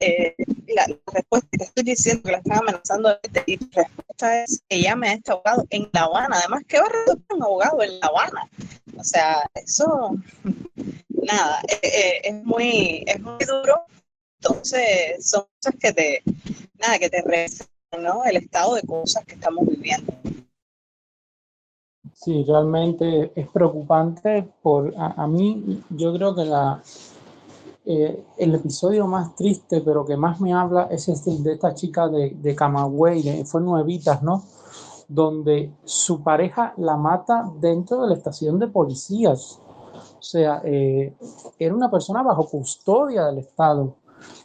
eh, 0.00 0.34
la, 0.68 0.86
respuesta 1.12 1.48
que 1.52 1.64
estoy 1.64 1.84
diciendo 1.84 2.22
que 2.22 2.32
la 2.32 2.38
están 2.38 2.58
amenazando 2.58 3.18
y 3.46 3.58
la 3.58 3.82
respuesta 3.82 4.42
es 4.42 4.62
que 4.68 4.80
llame 4.80 5.08
a 5.08 5.12
este 5.14 5.32
abogado 5.32 5.66
en 5.70 5.88
La 5.92 6.04
Habana. 6.04 6.38
Además, 6.38 6.62
¿qué 6.66 6.78
va 6.78 6.86
a 6.86 6.88
resolver 6.88 7.24
un 7.34 7.42
abogado 7.42 7.82
en 7.82 8.00
La 8.00 8.06
Habana? 8.06 8.48
O 8.96 9.04
sea, 9.04 9.42
eso, 9.54 10.16
nada, 11.08 11.60
eh, 11.68 11.78
eh, 11.82 12.20
es, 12.24 12.44
muy, 12.44 13.04
es 13.06 13.20
muy 13.20 13.44
duro. 13.44 13.84
Entonces, 14.40 15.28
son 15.28 15.44
cosas 15.60 15.78
que 15.80 15.92
te, 15.92 16.22
nada, 16.78 16.98
que 16.98 17.10
te 17.10 17.22
¿no? 17.98 18.24
El 18.24 18.36
estado 18.36 18.74
de 18.76 18.82
cosas 18.82 19.24
que 19.24 19.34
estamos 19.34 19.66
viviendo. 19.66 20.12
Sí, 22.16 22.44
realmente 22.44 23.30
es 23.34 23.46
preocupante. 23.48 24.48
Por, 24.62 24.94
a, 24.96 25.26
mí, 25.26 25.82
yo 25.90 26.14
creo 26.14 26.34
que 26.34 26.46
la, 26.46 26.82
eh, 27.84 28.24
el 28.38 28.54
episodio 28.54 29.06
más 29.06 29.36
triste, 29.36 29.82
pero 29.82 30.04
que 30.04 30.16
más 30.16 30.40
me 30.40 30.54
habla, 30.54 30.88
es 30.90 31.08
este 31.08 31.36
de 31.36 31.52
esta 31.52 31.74
chica 31.74 32.08
de, 32.08 32.30
de 32.30 32.54
Camagüey, 32.56 33.44
fue 33.44 33.60
Nuevitas, 33.60 34.22
¿no? 34.22 34.44
Donde 35.08 35.70
su 35.84 36.22
pareja 36.22 36.72
la 36.78 36.96
mata 36.96 37.44
dentro 37.60 38.02
de 38.02 38.08
la 38.08 38.14
estación 38.14 38.58
de 38.58 38.68
policías. 38.68 39.60
O 40.18 40.22
sea, 40.22 40.62
eh, 40.64 41.14
era 41.58 41.74
una 41.74 41.90
persona 41.90 42.22
bajo 42.22 42.48
custodia 42.48 43.26
del 43.26 43.38
Estado. 43.38 43.94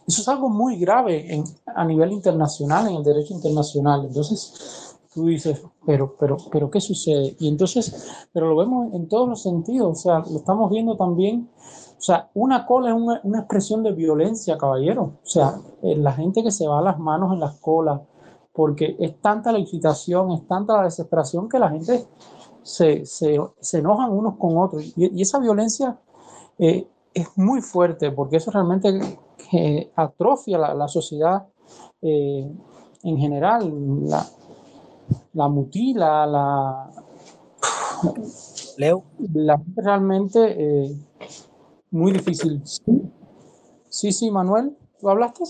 Eso 0.06 0.22
es 0.22 0.28
algo 0.28 0.50
muy 0.50 0.78
grave 0.78 1.42
a 1.74 1.86
nivel 1.86 2.12
internacional, 2.12 2.90
en 2.90 2.96
el 2.96 3.04
derecho 3.04 3.34
internacional. 3.34 4.06
Entonces, 4.08 4.98
tú 5.14 5.28
dices, 5.28 5.64
pero, 5.86 6.16
pero, 6.20 6.38
pero, 6.52 6.70
¿qué 6.70 6.80
sucede? 6.80 7.36
Y 7.40 7.48
entonces, 7.48 8.28
pero 8.32 8.50
lo 8.50 8.56
vemos 8.56 8.94
en 8.94 9.08
todos 9.08 9.28
los 9.28 9.42
sentidos, 9.42 9.92
o 9.92 9.96
sea, 9.96 10.20
lo 10.20 10.38
estamos 10.38 10.70
viendo 10.70 10.96
también, 10.96 11.50
o 11.98 12.02
sea, 12.02 12.30
una 12.34 12.66
cola 12.66 12.90
es 12.90 12.96
una, 12.96 13.20
una 13.24 13.40
expresión 13.40 13.82
de 13.84 13.92
violencia, 13.92 14.58
caballero, 14.58 15.20
o 15.24 15.26
sea, 15.26 15.56
eh, 15.82 15.96
la 15.96 16.14
gente 16.14 16.44
que 16.44 16.52
se 16.52 16.68
va 16.68 16.82
las 16.82 17.00
manos 17.00 17.34
en 17.34 17.40
las 17.40 17.60
colas, 17.60 18.02
porque 18.54 18.96
es 19.00 19.20
tanta 19.22 19.52
la 19.52 19.60
excitación, 19.60 20.32
es 20.32 20.48
tanta 20.48 20.78
la 20.78 20.84
desesperación 20.84 21.50
que 21.50 21.58
la 21.58 21.70
gente 21.70 22.06
se, 22.62 23.06
se, 23.06 23.40
se 23.60 23.80
enojan 23.80 24.12
unos 24.12 24.36
con 24.38 24.58
otros. 24.58 24.94
Y, 24.96 25.22
esa 25.22 25.40
violencia 25.40 25.98
eh, 26.60 26.88
es 27.14 27.28
muy 27.38 27.62
fuerte, 27.62 28.12
porque 28.12 28.38
eso 28.38 28.52
realmente 28.52 29.18
eh, 29.54 29.92
atrofia 29.96 30.58
la, 30.58 30.74
la 30.76 30.88
sociedad 30.88 31.48
en 32.02 33.18
general. 33.18 33.72
La 35.34 35.48
mutila, 35.48 36.26
la... 36.26 36.92
Leo. 38.78 39.04
La 39.34 39.62
realmente 39.76 40.56
eh, 40.58 40.96
muy 41.92 42.12
difícil. 42.12 42.62
Sí, 43.90 44.12
sí, 44.12 44.32
Manuel, 44.32 44.76
¿tú 45.00 45.10
hablaste? 45.10 45.44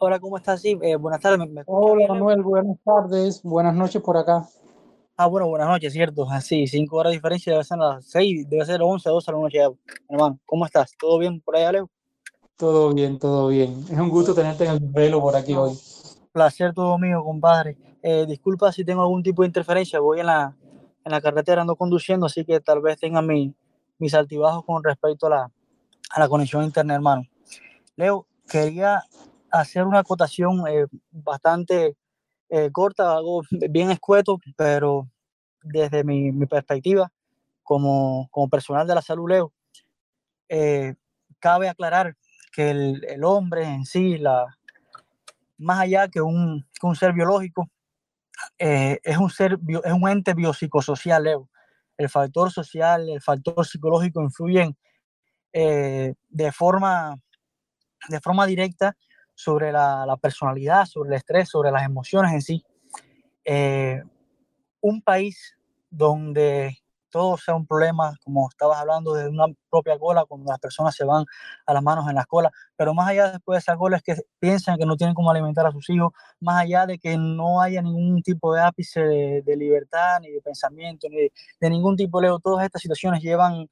Hola, 0.00 0.18
¿cómo 0.18 0.36
estás? 0.36 0.60
Sí, 0.60 0.78
eh, 0.82 0.96
buenas 0.96 1.20
tardes. 1.20 1.48
Hola, 1.66 2.08
Manuel, 2.08 2.42
buenas 2.42 2.76
tardes, 2.84 3.42
buenas 3.42 3.74
noches 3.74 4.02
por 4.02 4.16
acá. 4.16 4.46
Ah, 5.16 5.26
bueno, 5.26 5.48
buenas 5.48 5.68
noches, 5.68 5.92
cierto. 5.92 6.26
Así, 6.30 6.66
cinco 6.66 6.96
horas 6.96 7.10
de 7.12 7.18
diferencia, 7.18 7.52
debe 7.52 7.64
ser 7.64 7.78
las 7.78 8.04
seis, 8.06 8.48
debe 8.48 8.64
ser 8.64 8.82
once, 8.82 9.08
doce 9.08 9.30
a 9.30 9.34
la 9.34 9.40
noche. 9.40 9.58
Hermano, 10.08 10.38
¿cómo 10.46 10.66
estás? 10.66 10.92
¿Todo 10.98 11.18
bien 11.18 11.40
por 11.40 11.56
allá, 11.56 11.72
Leo? 11.72 11.90
Todo 12.56 12.92
bien, 12.92 13.18
todo 13.18 13.48
bien. 13.48 13.84
Es 13.90 13.98
un 13.98 14.08
gusto 14.08 14.34
tenerte 14.34 14.64
en 14.64 14.70
el 14.72 14.80
velo 14.80 15.20
por 15.20 15.36
aquí 15.36 15.54
hoy. 15.54 15.78
Placer 16.32 16.72
todo 16.72 16.96
mío, 16.98 17.22
compadre. 17.24 17.76
Eh, 18.02 18.24
disculpa 18.26 18.70
si 18.72 18.84
tengo 18.84 19.02
algún 19.02 19.22
tipo 19.22 19.42
de 19.42 19.48
interferencia, 19.48 19.98
voy 19.98 20.20
en 20.20 20.26
la, 20.26 20.56
en 21.04 21.12
la 21.12 21.20
carretera, 21.20 21.62
ando 21.62 21.76
conduciendo, 21.76 22.26
así 22.26 22.44
que 22.44 22.60
tal 22.60 22.80
vez 22.80 22.98
tenga 22.98 23.20
mi, 23.20 23.54
mis 23.98 24.14
altibajos 24.14 24.64
con 24.64 24.82
respecto 24.84 25.26
a 25.26 25.30
la, 25.30 25.52
a 26.10 26.20
la 26.20 26.28
conexión 26.28 26.62
internet, 26.62 26.94
hermano. 26.94 27.24
Leo, 27.96 28.26
quería 28.48 29.02
hacer 29.50 29.84
una 29.84 29.98
acotación 29.98 30.66
eh, 30.68 30.86
bastante 31.10 31.96
eh, 32.48 32.70
corta, 32.70 33.16
algo 33.16 33.42
bien 33.50 33.90
escueto, 33.90 34.38
pero 34.56 35.08
desde 35.62 36.04
mi, 36.04 36.30
mi 36.30 36.46
perspectiva 36.46 37.12
como, 37.64 38.28
como, 38.30 38.48
personal 38.48 38.86
de 38.86 38.94
la 38.94 39.02
salud, 39.02 39.28
Leo, 39.28 39.52
cabe 41.38 41.68
aclarar 41.68 42.16
que 42.52 42.70
el, 42.70 43.04
el 43.04 43.24
hombre 43.24 43.64
en 43.64 43.84
sí, 43.84 44.18
la, 44.18 44.58
más 45.60 45.80
allá 45.80 46.08
que 46.08 46.20
un, 46.20 46.66
que 46.78 46.86
un 46.86 46.96
ser 46.96 47.12
biológico, 47.12 47.70
eh, 48.58 48.98
es, 49.02 49.18
un 49.18 49.30
ser, 49.30 49.58
es 49.84 49.92
un 49.92 50.08
ente 50.08 50.34
biopsicosocial. 50.34 51.26
El 51.96 52.08
factor 52.08 52.50
social, 52.50 53.08
el 53.08 53.20
factor 53.20 53.66
psicológico 53.66 54.22
influyen 54.22 54.76
eh, 55.52 56.14
de, 56.28 56.52
forma, 56.52 57.16
de 58.08 58.20
forma 58.20 58.46
directa 58.46 58.96
sobre 59.34 59.70
la, 59.70 60.06
la, 60.06 60.16
personalidad, 60.16 60.86
sobre 60.86 61.10
el 61.10 61.16
estrés, 61.16 61.48
sobre 61.50 61.70
las 61.70 61.84
emociones 61.84 62.32
en 62.32 62.42
sí. 62.42 62.64
Eh, 63.44 64.02
un 64.80 65.02
país 65.02 65.56
donde 65.90 66.78
todo 67.10 67.36
sea 67.36 67.54
un 67.54 67.66
problema, 67.66 68.14
como 68.24 68.48
estabas 68.48 68.78
hablando 68.78 69.14
de 69.14 69.28
una 69.28 69.46
propia 69.70 69.98
cola, 69.98 70.24
cuando 70.24 70.50
las 70.50 70.58
personas 70.58 70.94
se 70.94 71.04
van 71.04 71.24
a 71.66 71.74
las 71.74 71.82
manos 71.82 72.08
en 72.08 72.14
las 72.14 72.26
colas, 72.26 72.52
pero 72.76 72.94
más 72.94 73.08
allá 73.08 73.32
después 73.32 73.56
de 73.56 73.58
esa 73.60 73.76
cola 73.76 73.98
es 73.98 74.02
que 74.02 74.16
piensan 74.38 74.78
que 74.78 74.86
no 74.86 74.96
tienen 74.96 75.14
cómo 75.14 75.30
alimentar 75.30 75.66
a 75.66 75.72
sus 75.72 75.88
hijos, 75.90 76.12
más 76.40 76.62
allá 76.62 76.86
de 76.86 76.98
que 76.98 77.16
no 77.18 77.60
haya 77.60 77.82
ningún 77.82 78.22
tipo 78.22 78.54
de 78.54 78.62
ápice 78.62 79.00
de, 79.00 79.56
libertad, 79.56 80.20
ni 80.20 80.30
de 80.30 80.40
pensamiento, 80.40 81.08
ni 81.10 81.30
de, 81.60 81.70
ningún 81.70 81.96
tipo, 81.96 82.20
Leo, 82.20 82.38
todas 82.38 82.64
estas 82.64 82.82
situaciones 82.82 83.22
llevan 83.22 83.68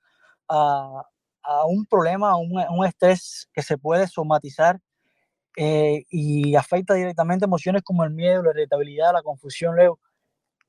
a, 0.49 1.03
a 1.43 1.65
un 1.67 1.87
problema, 1.87 2.31
a 2.31 2.37
un, 2.37 2.53
un, 2.71 2.87
estrés 2.87 3.49
que 3.53 3.63
se 3.63 3.79
puede 3.79 4.07
somatizar 4.07 4.81
eh, 5.57 6.05
y 6.11 6.55
afecta 6.57 6.95
directamente 6.95 7.45
emociones 7.47 7.83
como 7.83 8.05
el 8.05 8.11
miedo, 8.11 8.43
la 8.43 8.51
irritabilidad, 8.51 9.13
la 9.13 9.23
confusión, 9.23 9.77
Leo 9.77 9.99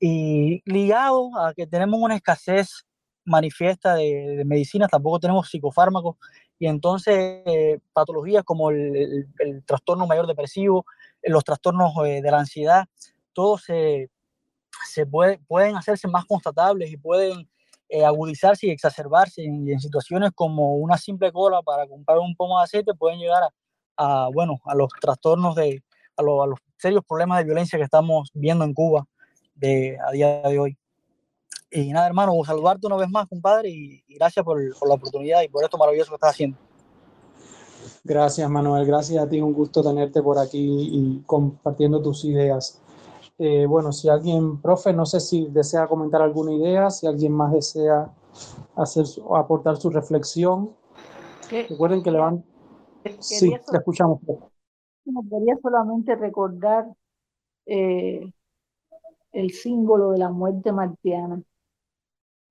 y 0.00 0.62
ligado 0.64 1.30
a 1.38 1.52
que 1.54 1.66
tenemos 1.66 2.00
una 2.00 2.16
escasez 2.16 2.86
manifiesta 3.24 3.94
de, 3.94 4.36
de 4.38 4.44
medicinas, 4.44 4.90
tampoco 4.90 5.20
tenemos 5.20 5.48
psicofármacos, 5.48 6.16
y 6.58 6.66
entonces 6.66 7.42
eh, 7.46 7.80
patologías 7.92 8.44
como 8.44 8.70
el, 8.70 9.26
trastorno 9.66 10.06
mayor 10.06 10.26
depresivo, 10.26 10.84
los 11.22 11.44
trastornos 11.44 11.92
eh, 12.04 12.20
de 12.22 12.30
la 12.30 12.40
ansiedad, 12.40 12.86
todos 13.32 13.62
se, 13.62 14.10
se 14.86 15.06
puede, 15.06 15.38
pueden 15.48 15.76
hacerse 15.76 16.08
más 16.08 16.26
constatables 16.26 16.90
y 16.92 16.96
pueden 16.98 17.48
eh, 17.88 18.04
agudizarse 18.04 18.66
y 18.66 18.70
exacerbarse 18.70 19.42
en, 19.42 19.68
en, 19.68 19.80
situaciones 19.80 20.30
como 20.34 20.74
una 20.76 20.98
simple 20.98 21.32
cola 21.32 21.62
para 21.62 21.86
comprar 21.86 22.18
un 22.18 22.36
pomo 22.36 22.58
de 22.58 22.64
aceite 22.64 22.94
pueden 22.94 23.18
llegar 23.18 23.42
a, 23.96 24.28
bueno, 24.32 24.58
a 24.64 24.74
los 24.74 24.90
trastornos 25.00 25.54
de, 25.54 25.82
a, 26.16 26.20
a, 26.20 26.46
los 26.46 26.58
serios 26.76 27.04
problemas 27.06 27.38
de 27.38 27.44
violencia 27.44 27.78
que 27.78 27.84
estamos 27.84 28.30
viendo 28.34 28.64
en 28.64 28.74
Cuba 28.74 29.06
de, 29.60 29.98
a 30.06 30.10
día 30.12 30.42
de 30.42 30.58
hoy. 30.58 30.76
Y 31.70 31.92
nada, 31.92 32.08
hermano, 32.08 32.32
saludarte 32.44 32.86
una 32.86 32.96
vez 32.96 33.08
más, 33.08 33.28
compadre, 33.28 33.70
y, 33.70 34.02
y 34.08 34.14
gracias 34.16 34.44
por, 34.44 34.58
por, 34.78 34.88
la 34.88 34.94
oportunidad 34.94 35.42
y 35.42 35.48
por 35.48 35.62
esto 35.62 35.78
maravilloso 35.78 36.10
que 36.10 36.16
estás 36.16 36.30
haciendo. 36.30 36.58
Gracias, 38.02 38.48
Manuel. 38.50 38.86
Gracias 38.86 39.22
a 39.22 39.28
ti. 39.28 39.40
Un 39.40 39.52
gusto 39.52 39.82
tenerte 39.82 40.22
por 40.22 40.38
aquí 40.38 40.88
y 40.92 41.22
compartiendo 41.26 42.02
tus 42.02 42.24
ideas. 42.24 42.80
Eh, 43.38 43.66
bueno, 43.66 43.92
si 43.92 44.08
alguien, 44.08 44.60
profe, 44.60 44.92
no 44.92 45.06
sé 45.06 45.20
si 45.20 45.46
desea 45.46 45.86
comentar 45.86 46.20
alguna 46.20 46.52
idea, 46.52 46.90
si 46.90 47.06
alguien 47.06 47.32
más 47.32 47.52
desea 47.52 48.12
hacer 48.76 49.06
o 49.24 49.36
aportar 49.36 49.76
su 49.76 49.90
reflexión. 49.90 50.74
¿Qué? 51.48 51.66
Recuerden 51.68 52.02
que 52.02 52.10
le 52.10 52.18
van. 52.18 52.44
Sí, 53.18 53.50
te 53.70 53.76
escuchamos. 53.78 54.20
No, 55.06 55.22
quería 55.22 55.56
solamente 55.62 56.14
recordar 56.16 56.86
eh, 57.66 58.30
el 59.32 59.50
símbolo 59.52 60.10
de 60.12 60.18
la 60.18 60.30
muerte 60.30 60.72
martiana, 60.72 61.42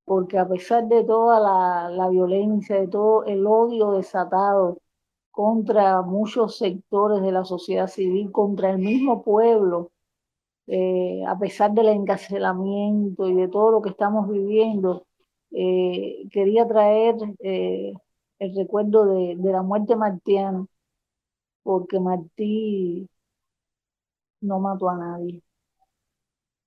porque 0.05 0.37
a 0.37 0.47
pesar 0.47 0.87
de 0.87 1.03
toda 1.03 1.39
la, 1.39 1.89
la 1.89 2.09
violencia, 2.09 2.79
de 2.79 2.87
todo 2.87 3.25
el 3.25 3.45
odio 3.45 3.91
desatado 3.91 4.79
contra 5.31 6.01
muchos 6.01 6.57
sectores 6.57 7.21
de 7.21 7.31
la 7.31 7.45
sociedad 7.45 7.87
civil, 7.87 8.31
contra 8.31 8.71
el 8.71 8.79
mismo 8.79 9.23
pueblo, 9.23 9.91
eh, 10.67 11.23
a 11.27 11.37
pesar 11.39 11.71
del 11.73 11.89
encarcelamiento 11.89 13.27
y 13.27 13.35
de 13.35 13.47
todo 13.49 13.71
lo 13.71 13.81
que 13.81 13.89
estamos 13.89 14.29
viviendo, 14.29 15.05
eh, 15.51 16.27
quería 16.31 16.67
traer 16.67 17.15
eh, 17.39 17.93
el 18.39 18.55
recuerdo 18.55 19.05
de, 19.05 19.35
de, 19.37 19.51
la 19.51 19.63
muerte 19.63 19.95
martiana, 19.95 20.65
porque 21.63 21.99
Martí 21.99 23.09
no 24.41 24.59
mató 24.59 24.89
a 24.89 24.97
nadie 24.97 25.41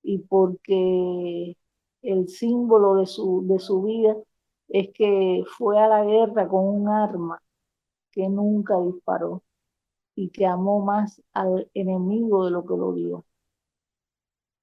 y 0.03 0.19
porque 0.19 1.57
el 2.03 2.29
símbolo 2.29 2.97
de 2.97 3.07
su, 3.07 3.47
de 3.49 3.59
su 3.59 3.83
vida 3.83 4.17
es 4.69 4.91
que 4.95 5.45
fue 5.59 5.79
a 5.81 5.89
la 5.89 6.05
guerra 6.05 6.49
con 6.49 6.65
un 6.67 6.89
arma 6.89 7.43
que 8.13 8.29
nunca 8.29 8.81
disparó 8.81 9.43
y 10.17 10.31
que 10.31 10.47
amó 10.47 10.81
más 10.85 11.23
al 11.35 11.71
enemigo 11.75 12.47
de 12.47 12.53
lo 12.53 12.67
que 12.67 12.77
lo 12.77 12.95
dio 12.95 13.25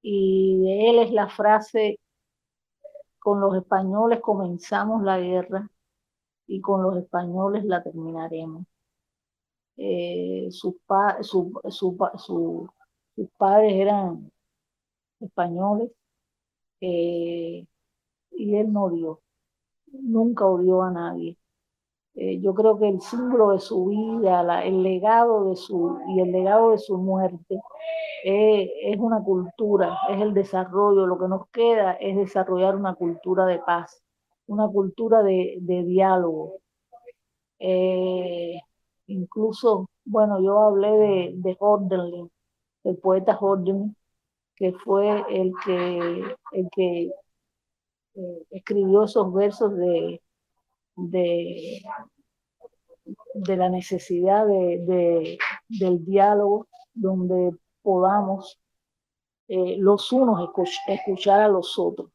y 0.01 0.57
de 0.61 0.89
él 0.89 0.99
es 0.99 1.11
la 1.11 1.29
frase, 1.29 1.99
con 3.19 3.41
los 3.41 3.55
españoles 3.55 4.21
comenzamos 4.21 5.03
la 5.03 5.19
guerra 5.19 5.69
y 6.47 6.61
con 6.61 6.83
los 6.83 6.97
españoles 6.97 7.65
la 7.65 7.83
terminaremos. 7.83 8.65
Eh, 9.77 10.47
sus, 10.51 10.75
pa, 10.85 11.23
su, 11.23 11.53
su, 11.69 11.97
su, 12.17 12.69
sus 13.15 13.29
padres 13.37 13.73
eran 13.73 14.31
españoles 15.21 15.91
eh, 16.81 17.65
y 18.31 18.55
él 18.55 18.73
no 18.73 18.85
odió, 18.85 19.21
nunca 19.91 20.45
odió 20.45 20.81
a 20.83 20.91
nadie. 20.91 21.37
Eh, 22.15 22.39
yo 22.41 22.53
creo 22.53 22.77
que 22.79 22.89
el 22.89 23.01
símbolo 23.01 23.51
de 23.51 23.59
su 23.59 23.85
vida, 23.87 24.63
el 24.63 24.83
legado 24.83 25.49
de 25.49 25.55
su 25.55 25.99
y 26.09 26.19
el 26.21 26.31
legado 26.31 26.71
de 26.71 26.77
su 26.79 26.97
muerte 26.97 27.59
es, 28.23 28.69
es, 28.83 28.97
una 28.99 29.23
cultura, 29.23 29.97
es 30.09 30.21
el 30.21 30.33
desarrollo. 30.33 31.05
Lo 31.07 31.19
que 31.19 31.27
nos 31.27 31.47
queda 31.49 31.93
es 31.93 32.17
desarrollar 32.17 32.75
una 32.75 32.95
cultura 32.95 33.45
de 33.45 33.59
paz, 33.59 34.03
una 34.47 34.67
cultura 34.67 35.23
de, 35.23 35.57
de 35.61 35.83
diálogo. 35.83 36.59
Eh, 37.59 38.59
incluso, 39.07 39.89
bueno, 40.05 40.41
yo 40.41 40.59
hablé 40.59 40.91
de, 40.91 41.31
de 41.35 41.57
Hordenlin, 41.59 42.29
el 42.83 42.97
poeta 42.97 43.37
Hordenlin, 43.39 43.95
que 44.59 44.73
fue 44.73 45.23
el 45.29 45.53
que, 45.65 46.35
el 46.51 46.69
que 46.75 47.11
eh, 48.15 48.43
escribió 48.51 49.05
esos 49.05 49.33
versos 49.33 49.75
de, 49.77 50.21
de, 50.95 51.81
de 53.33 53.57
la 53.57 53.69
necesidad 53.69 54.45
de, 54.45 54.79
de, 54.85 55.37
del 55.69 56.05
diálogo, 56.05 56.67
donde 56.93 57.55
podamos 57.81 58.59
eh, 59.47 59.77
los 59.79 60.11
unos 60.11 60.49
escuchar 60.87 61.41
a 61.41 61.47
los 61.47 61.79
otros. 61.79 62.11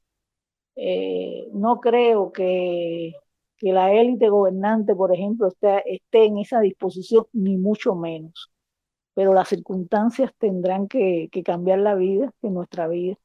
Eh, 0.77 1.49
no 1.53 1.81
creo 1.81 2.31
que, 2.31 3.15
que 3.57 3.73
la 3.73 3.93
élite 3.93 4.29
gobernante, 4.29 4.95
por 4.95 5.15
ejemplo, 5.15 5.49
esté, 5.49 5.83
esté 5.95 6.27
en 6.27 6.39
esa 6.39 6.61
disposición, 6.61 7.27
ni 7.33 7.57
mucho 7.57 7.95
menos. 7.95 8.54
Pero 9.15 9.35
las 9.35 9.49
circunstancias 9.49 10.33
tendrán 10.39 10.89
que, 10.89 11.31
cambiar 11.45 11.79
la 11.81 11.95
vida, 11.95 12.33
de 12.43 12.51
nuestra 12.51 12.89
vida. 12.89 13.17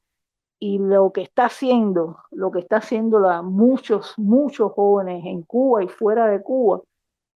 Y 0.59 0.77
lo 0.79 1.11
que 1.13 1.21
está 1.21 1.45
haciendo, 1.45 2.17
lo 2.31 2.51
que 2.51 2.59
está 2.59 2.77
haciendo 2.77 3.19
la, 3.19 3.41
muchos, 3.41 4.13
muchos 4.17 4.73
jóvenes 4.73 5.25
en 5.25 5.43
Cuba 5.43 5.83
y 5.83 5.87
fuera 5.87 6.27
de 6.27 6.41
Cuba, 6.41 6.81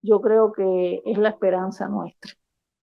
yo 0.02 0.22
creo 0.22 0.52
que 0.52 1.02
es 1.06 1.18
la 1.18 1.30
esperanza 1.30 1.88
nuestra 1.88 2.34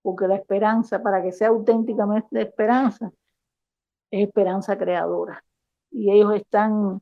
porque 0.02 0.26
la 0.26 0.36
esperanza, 0.36 1.02
para 1.02 1.22
que 1.22 1.32
sea 1.32 1.48
auténticamente 1.48 2.40
esperanza, 2.40 3.12
es 4.10 4.28
esperanza 4.28 4.78
creadora. 4.78 5.44
Y 5.90 6.10
ellos 6.10 6.34
están 6.34 7.00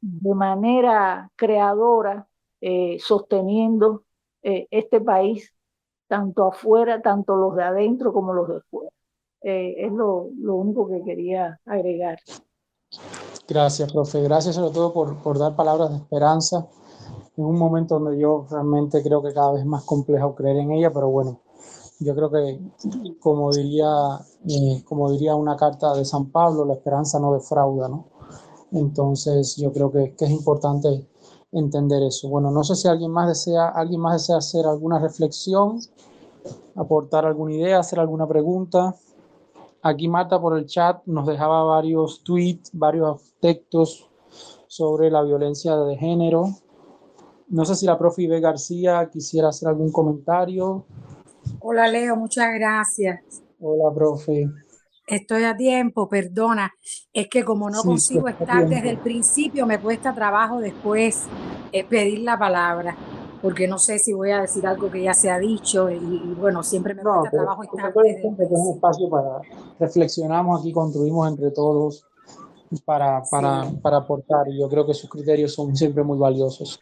de 0.00 0.34
manera 0.34 1.30
creadora 1.36 2.26
eh, 2.60 2.98
sosteniendo 3.00 4.04
eh, 4.42 4.66
este 4.70 5.00
país, 5.00 5.54
tanto 6.08 6.46
afuera, 6.46 7.00
tanto 7.02 7.36
los 7.36 7.54
de 7.54 7.62
adentro 7.62 8.12
como 8.12 8.32
los 8.32 8.48
de 8.48 8.60
fuera. 8.70 8.90
Eh, 9.42 9.86
es 9.86 9.92
lo, 9.92 10.30
lo, 10.40 10.56
único 10.56 10.88
que 10.88 11.04
quería 11.04 11.60
agregar. 11.64 12.18
Gracias, 13.46 13.92
profe. 13.92 14.22
Gracias 14.22 14.56
sobre 14.56 14.72
todo 14.72 14.92
por, 14.92 15.22
por 15.22 15.38
dar 15.38 15.54
palabras 15.54 15.90
de 15.90 15.96
esperanza 15.98 16.66
en 17.36 17.44
un 17.44 17.56
momento 17.56 18.00
donde 18.00 18.18
yo 18.18 18.46
realmente 18.50 19.00
creo 19.02 19.22
que 19.22 19.32
cada 19.32 19.52
vez 19.52 19.60
es 19.60 19.66
más 19.66 19.84
complejo 19.84 20.34
creer 20.34 20.56
en 20.56 20.72
ella, 20.72 20.92
pero 20.92 21.08
bueno, 21.08 21.40
yo 22.00 22.14
creo 22.14 22.30
que, 22.30 22.60
como 23.20 23.52
diría, 23.52 23.88
eh, 24.48 24.82
como 24.84 25.10
diría 25.12 25.36
una 25.36 25.56
carta 25.56 25.94
de 25.94 26.04
San 26.04 26.30
Pablo, 26.30 26.64
la 26.64 26.74
esperanza 26.74 27.20
no 27.20 27.32
defrauda, 27.34 27.88
¿no? 27.88 28.06
Entonces, 28.72 29.56
yo 29.56 29.72
creo 29.72 29.90
que, 29.90 30.14
que, 30.16 30.24
es 30.24 30.30
importante 30.30 31.08
entender 31.52 32.02
eso. 32.02 32.28
Bueno, 32.28 32.50
no 32.50 32.64
sé 32.64 32.74
si 32.74 32.88
alguien 32.88 33.10
más 33.10 33.28
desea, 33.28 33.68
alguien 33.68 34.00
más 34.00 34.14
desea 34.14 34.36
hacer 34.36 34.66
alguna 34.66 34.98
reflexión, 34.98 35.80
aportar 36.76 37.24
alguna 37.24 37.54
idea, 37.54 37.78
hacer 37.78 38.00
alguna 38.00 38.26
pregunta. 38.26 38.94
Aquí 39.82 40.08
Marta 40.08 40.40
por 40.40 40.58
el 40.58 40.66
chat 40.66 41.04
nos 41.06 41.26
dejaba 41.26 41.62
varios 41.64 42.22
tweets, 42.24 42.70
varios 42.72 43.34
textos 43.40 44.08
sobre 44.66 45.10
la 45.10 45.22
violencia 45.22 45.76
de 45.76 45.96
género. 45.96 46.48
No 47.48 47.64
sé 47.64 47.74
si 47.74 47.86
la 47.86 47.98
profe 47.98 48.22
Ibe 48.22 48.40
García 48.40 49.08
quisiera 49.10 49.48
hacer 49.48 49.68
algún 49.68 49.90
comentario. 49.90 50.84
Hola 51.60 51.88
Leo, 51.88 52.16
muchas 52.16 52.52
gracias. 52.54 53.42
Hola, 53.60 53.94
profe. 53.94 54.50
Estoy 55.08 55.44
a 55.44 55.56
tiempo, 55.56 56.08
perdona. 56.08 56.72
Es 57.12 57.28
que 57.28 57.44
como 57.44 57.70
no 57.70 57.80
sí, 57.80 57.88
consigo 57.88 58.28
estar 58.28 58.68
desde 58.68 58.90
el 58.90 58.98
principio, 58.98 59.66
me 59.66 59.80
cuesta 59.80 60.14
trabajo 60.14 60.60
después 60.60 61.24
eh, 61.72 61.84
pedir 61.84 62.20
la 62.20 62.38
palabra, 62.38 62.94
porque 63.40 63.66
no 63.66 63.78
sé 63.78 63.98
si 63.98 64.12
voy 64.12 64.32
a 64.32 64.42
decir 64.42 64.66
algo 64.66 64.90
que 64.90 65.02
ya 65.02 65.14
se 65.14 65.30
ha 65.30 65.38
dicho 65.38 65.90
y, 65.90 65.96
y 65.96 66.34
bueno, 66.34 66.62
siempre 66.62 66.94
me 66.94 67.02
cuesta 67.02 67.22
no, 67.22 67.30
trabajo 67.30 67.62
estar 67.62 67.92
desde 67.94 68.20
el 68.20 68.36
un 68.50 68.74
espacio 68.74 69.08
para 69.08 69.40
reflexionamos 69.78 70.60
aquí, 70.60 70.72
construimos 70.72 71.28
entre 71.28 71.50
todos 71.52 72.04
para, 72.84 73.22
para, 73.30 73.64
sí. 73.64 73.76
para 73.82 73.96
aportar 73.98 74.48
y 74.48 74.60
yo 74.60 74.68
creo 74.68 74.86
que 74.86 74.92
sus 74.92 75.08
criterios 75.08 75.54
son 75.54 75.74
siempre 75.74 76.02
muy 76.02 76.18
valiosos. 76.18 76.78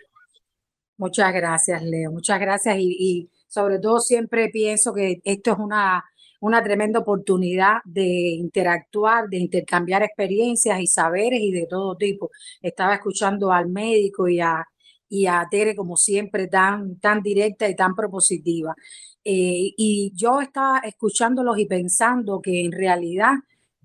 Muchas 0.98 1.32
gracias, 1.32 1.82
Leo. 1.82 2.10
Muchas 2.10 2.40
gracias 2.40 2.76
y, 2.78 2.96
y 2.98 3.30
sobre 3.46 3.78
todo 3.78 4.00
siempre 4.00 4.48
pienso 4.48 4.92
que 4.92 5.20
esto 5.24 5.52
es 5.52 5.58
una, 5.58 6.04
una 6.46 6.62
tremenda 6.62 7.00
oportunidad 7.00 7.78
de 7.84 8.04
interactuar, 8.04 9.28
de 9.28 9.38
intercambiar 9.38 10.02
experiencias 10.02 10.80
y 10.80 10.86
saberes 10.86 11.40
y 11.40 11.52
de 11.52 11.66
todo 11.66 11.96
tipo. 11.96 12.30
Estaba 12.62 12.94
escuchando 12.94 13.52
al 13.52 13.68
médico 13.68 14.28
y 14.28 14.40
a, 14.40 14.64
y 15.08 15.26
a 15.26 15.46
Tere 15.50 15.74
como 15.74 15.96
siempre 15.96 16.46
tan, 16.46 16.98
tan 17.00 17.22
directa 17.22 17.68
y 17.68 17.74
tan 17.74 17.94
propositiva. 17.94 18.74
Eh, 19.24 19.72
y 19.76 20.12
yo 20.14 20.40
estaba 20.40 20.78
escuchándolos 20.78 21.58
y 21.58 21.66
pensando 21.66 22.40
que 22.40 22.64
en 22.64 22.72
realidad 22.72 23.32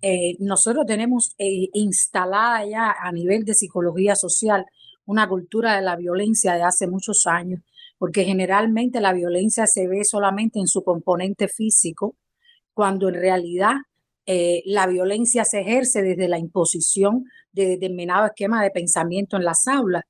eh, 0.02 0.36
nosotros 0.40 0.86
tenemos 0.86 1.34
eh, 1.40 1.70
instalada 1.74 2.66
ya 2.66 2.96
a 3.02 3.12
nivel 3.12 3.44
de 3.44 3.56
psicología 3.56 4.16
social 4.16 4.66
una 5.06 5.28
cultura 5.28 5.76
de 5.76 5.82
la 5.82 5.96
violencia 5.96 6.54
de 6.54 6.64
hace 6.64 6.88
muchos 6.88 7.26
años 7.26 7.62
porque 8.02 8.24
generalmente 8.24 9.00
la 9.00 9.14
violencia 9.14 9.68
se 9.68 9.88
ve 9.88 10.04
solamente 10.06 10.58
en 10.58 10.66
su 10.66 10.84
componente 10.84 11.48
físico, 11.48 12.16
cuando 12.74 13.10
en 13.10 13.16
realidad 13.16 13.74
eh, 14.26 14.62
la 14.66 14.88
violencia 14.88 15.46
se 15.46 15.62
ejerce 15.62 16.02
desde 16.02 16.28
la 16.28 16.38
imposición 16.40 17.26
de 17.52 17.66
determinado 17.66 18.26
esquema 18.26 18.64
de 18.64 18.72
pensamiento 18.72 19.38
en 19.38 19.44
las 19.44 19.68
aulas. 19.68 20.04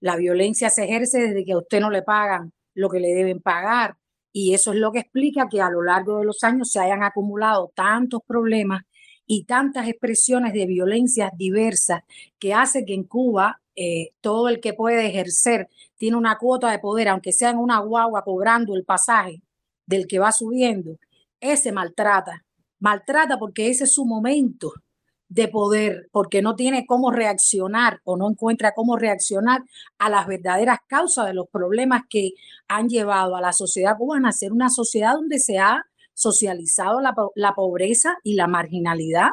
La 0.00 0.16
violencia 0.16 0.70
se 0.70 0.84
ejerce 0.84 1.20
desde 1.20 1.44
que 1.44 1.52
a 1.52 1.58
usted 1.58 1.80
no 1.80 1.90
le 1.90 2.02
pagan 2.02 2.52
lo 2.74 2.88
que 2.88 3.00
le 3.00 3.08
deben 3.08 3.40
pagar. 3.40 3.96
Y 4.32 4.54
eso 4.54 4.72
es 4.72 4.78
lo 4.78 4.92
que 4.92 5.00
explica 5.00 5.48
que 5.50 5.60
a 5.60 5.70
lo 5.70 5.82
largo 5.82 6.18
de 6.18 6.26
los 6.26 6.42
años 6.44 6.70
se 6.70 6.80
hayan 6.80 7.02
acumulado 7.02 7.72
tantos 7.74 8.20
problemas 8.26 8.82
y 9.26 9.44
tantas 9.44 9.88
expresiones 9.88 10.52
de 10.54 10.66
violencias 10.66 11.30
diversas 11.36 12.02
que 12.38 12.54
hace 12.54 12.84
que 12.84 12.94
en 12.94 13.04
Cuba 13.04 13.60
eh, 13.76 14.10
todo 14.20 14.48
el 14.48 14.60
que 14.60 14.74
puede 14.74 15.06
ejercer 15.06 15.68
tiene 15.96 16.16
una 16.16 16.38
cuota 16.38 16.70
de 16.70 16.78
poder, 16.78 17.08
aunque 17.08 17.32
sea 17.32 17.50
en 17.50 17.58
una 17.58 17.78
guagua 17.80 18.24
cobrando 18.24 18.74
el 18.74 18.84
pasaje 18.84 19.42
del 19.86 20.06
que 20.06 20.18
va 20.18 20.32
subiendo, 20.32 20.98
ese 21.40 21.72
maltrata. 21.72 22.44
Maltrata 22.80 23.38
porque 23.38 23.68
ese 23.68 23.84
es 23.84 23.92
su 23.92 24.04
momento 24.04 24.72
de 25.28 25.48
poder 25.48 26.08
porque 26.10 26.40
no 26.40 26.54
tiene 26.54 26.86
cómo 26.86 27.10
reaccionar 27.10 28.00
o 28.04 28.16
no 28.16 28.30
encuentra 28.30 28.72
cómo 28.74 28.96
reaccionar 28.96 29.60
a 29.98 30.08
las 30.08 30.26
verdaderas 30.26 30.78
causas 30.86 31.26
de 31.26 31.34
los 31.34 31.48
problemas 31.50 32.02
que 32.08 32.30
han 32.66 32.88
llevado 32.88 33.36
a 33.36 33.40
la 33.40 33.52
sociedad 33.52 33.96
cubana 33.98 34.30
a 34.30 34.32
ser 34.32 34.52
una 34.52 34.70
sociedad 34.70 35.14
donde 35.14 35.38
se 35.38 35.58
ha 35.58 35.82
socializado 36.14 37.00
la, 37.00 37.14
la 37.34 37.54
pobreza 37.54 38.16
y 38.24 38.34
la 38.34 38.46
marginalidad 38.46 39.30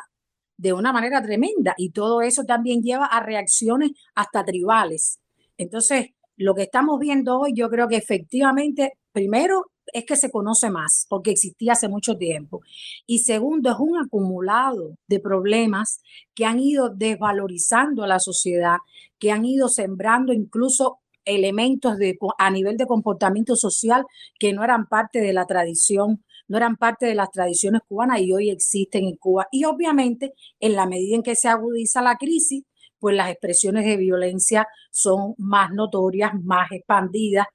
de 0.57 0.73
una 0.73 0.94
manera 0.94 1.22
tremenda 1.22 1.73
y 1.77 1.91
todo 1.91 2.22
eso 2.22 2.44
también 2.44 2.82
lleva 2.82 3.06
a 3.06 3.22
reacciones 3.22 3.91
hasta 4.15 4.44
tribales. 4.44 5.19
Entonces, 5.57 6.07
lo 6.38 6.53
que 6.56 6.64
estamos 6.64 6.99
viendo 6.99 7.40
hoy, 7.40 7.53
yo 7.56 7.69
creo 7.69 7.88
que 7.88 7.98
efectivamente, 7.98 8.94
primero, 9.15 9.71
es 9.93 10.05
que 10.05 10.17
se 10.17 10.29
conoce 10.29 10.69
más, 10.69 11.05
porque 11.09 11.31
existía 11.31 11.71
hace 11.71 11.87
mucho 11.87 12.17
tiempo. 12.17 12.61
Y 13.07 13.19
segundo, 13.19 13.71
es 13.71 13.77
un 13.79 13.97
acumulado 13.97 14.97
de 15.07 15.19
problemas 15.19 16.01
que 16.35 16.45
han 16.45 16.59
ido 16.59 16.89
desvalorizando 16.89 18.03
a 18.03 18.07
la 18.07 18.19
sociedad, 18.19 18.77
que 19.17 19.31
han 19.31 19.45
ido 19.45 19.69
sembrando 19.69 20.33
incluso 20.33 20.99
elementos 21.23 21.95
a 22.37 22.49
nivel 22.51 22.77
de 22.77 22.85
comportamiento 22.85 23.55
social 23.55 24.05
que 24.37 24.53
no 24.53 24.63
eran 24.63 24.85
parte 24.85 25.21
de 25.21 25.33
la 25.33 25.45
tradición, 25.45 26.23
no 26.47 26.57
eran 26.57 26.75
parte 26.75 27.05
de 27.07 27.15
las 27.15 27.31
tradiciones 27.31 27.81
cubanas 27.87 28.19
y 28.19 28.33
hoy 28.33 28.49
existen 28.49 29.05
en 29.05 29.15
Cuba. 29.15 29.47
Y 29.49 29.63
obviamente, 29.63 30.33
en 30.59 30.75
la 30.75 30.85
medida 30.85 31.15
en 31.15 31.23
que 31.23 31.35
se 31.35 31.47
agudiza 31.47 32.01
la 32.01 32.17
crisis, 32.17 32.63
pues 32.99 33.15
las 33.15 33.29
expresiones 33.29 33.85
de 33.85 33.97
violencia 33.97 34.67
son 34.91 35.35
más 35.37 35.71
notorias, 35.71 36.31
más 36.43 36.71
expandidas 36.71 37.47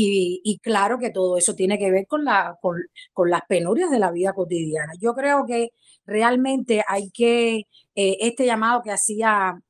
y, 0.00 0.58
claro 0.62 0.98
que 0.98 1.10
todo 1.10 1.36
eso 1.38 1.54
tiene 1.54 1.78
que 1.78 1.90
ver 1.90 2.06
con, 2.06 2.24
la, 2.24 2.58
con, 2.60 3.30
las 3.30 3.42
penurias 3.48 3.90
de 3.90 3.98
la 3.98 4.10
vida 4.10 4.32
cotidiana. 4.32 4.92
Yo 5.00 5.14
creo 5.14 5.44
que 5.46 5.70
realmente 6.06 6.82
hay 6.86 7.10
que, 7.10 7.66
eh, 7.94 8.16
este 8.20 8.46
llamado 8.46 8.82
que 8.82 8.92
hacía 8.92 9.60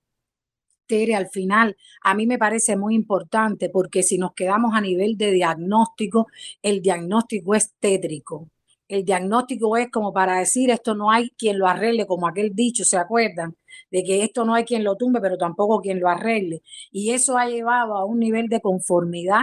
Tere 0.87 1.15
al 1.15 1.29
final, 1.29 1.77
a 2.03 2.15
mí 2.15 2.27
me 2.27 2.39
parece 2.39 2.77
muy 2.77 2.95
importante 2.95 3.69
porque 3.71 4.03
si 4.03 4.19
nos 4.19 4.33
quedamos 4.35 4.75
a 4.75 4.81
nivel 4.81 5.17
de 5.19 5.33
diagnóstico, 5.33 6.29
el 6.63 6.81
diagnóstico 6.83 7.55
es 7.55 7.75
tétrico. 7.79 8.49
El 8.89 9.05
diagnóstico 9.05 9.77
es 9.77 9.91
como 9.91 10.13
para 10.15 10.39
decir 10.39 10.71
esto 10.71 10.95
no 10.95 11.11
hay 11.11 11.31
quien 11.37 11.59
lo 11.59 11.67
arregle, 11.69 12.07
como 12.07 12.27
aquel 12.27 12.55
dicho, 12.55 12.85
¿se 12.85 12.97
acuerdan? 12.97 13.55
De 13.91 14.03
que 14.03 14.25
esto 14.25 14.45
no 14.47 14.55
hay 14.55 14.65
quien 14.65 14.83
lo 14.85 14.97
tumbe, 14.97 15.21
pero 15.21 15.37
tampoco 15.37 15.81
quien 15.81 16.01
lo 16.01 16.09
arregle. 16.09 16.63
Y 16.91 17.11
eso 17.13 17.37
ha 17.37 17.47
llevado 17.47 17.97
a 17.97 18.05
un 18.07 18.19
nivel 18.19 18.49
de 18.49 18.61
conformidad 18.63 19.43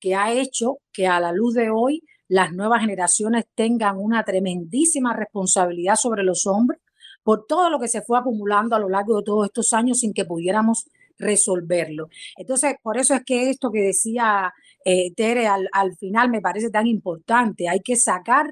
que 0.00 0.14
ha 0.14 0.32
hecho 0.32 0.78
que 0.92 1.06
a 1.06 1.20
la 1.20 1.32
luz 1.32 1.54
de 1.54 1.70
hoy 1.70 2.02
las 2.28 2.52
nuevas 2.52 2.80
generaciones 2.80 3.44
tengan 3.54 3.98
una 3.98 4.24
tremendísima 4.24 5.14
responsabilidad 5.14 5.96
sobre 5.96 6.22
los 6.22 6.46
hombres 6.46 6.80
por 7.22 7.46
todo 7.46 7.70
lo 7.70 7.78
que 7.78 7.88
se 7.88 8.02
fue 8.02 8.18
acumulando 8.18 8.74
a 8.74 8.78
lo 8.78 8.88
largo 8.88 9.18
de 9.18 9.24
todos 9.24 9.46
estos 9.46 9.72
años 9.72 9.98
sin 9.98 10.12
que 10.12 10.24
pudiéramos 10.24 10.86
resolverlo. 11.18 12.08
Entonces, 12.36 12.76
por 12.82 12.96
eso 12.96 13.14
es 13.14 13.24
que 13.24 13.50
esto 13.50 13.70
que 13.70 13.82
decía 13.82 14.52
eh, 14.84 15.12
Tere 15.14 15.46
al, 15.46 15.68
al 15.72 15.96
final 15.96 16.30
me 16.30 16.40
parece 16.40 16.70
tan 16.70 16.86
importante. 16.86 17.68
Hay 17.68 17.80
que 17.80 17.96
sacar 17.96 18.50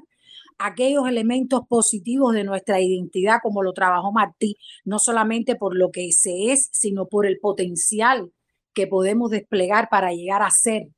aquellos 0.59 1.07
elementos 1.07 1.61
positivos 1.67 2.33
de 2.33 2.43
nuestra 2.43 2.79
identidad, 2.81 3.39
como 3.41 3.63
lo 3.63 3.73
trabajó 3.73 4.11
Martí, 4.11 4.57
no 4.83 4.99
solamente 4.99 5.55
por 5.55 5.75
lo 5.75 5.89
que 5.89 6.11
se 6.11 6.51
es, 6.51 6.69
sino 6.71 7.07
por 7.07 7.25
el 7.25 7.39
potencial 7.39 8.31
que 8.73 8.85
podemos 8.85 9.31
desplegar 9.31 9.89
para 9.89 10.11
llegar 10.11 10.43
a 10.43 10.51
ser 10.51 10.89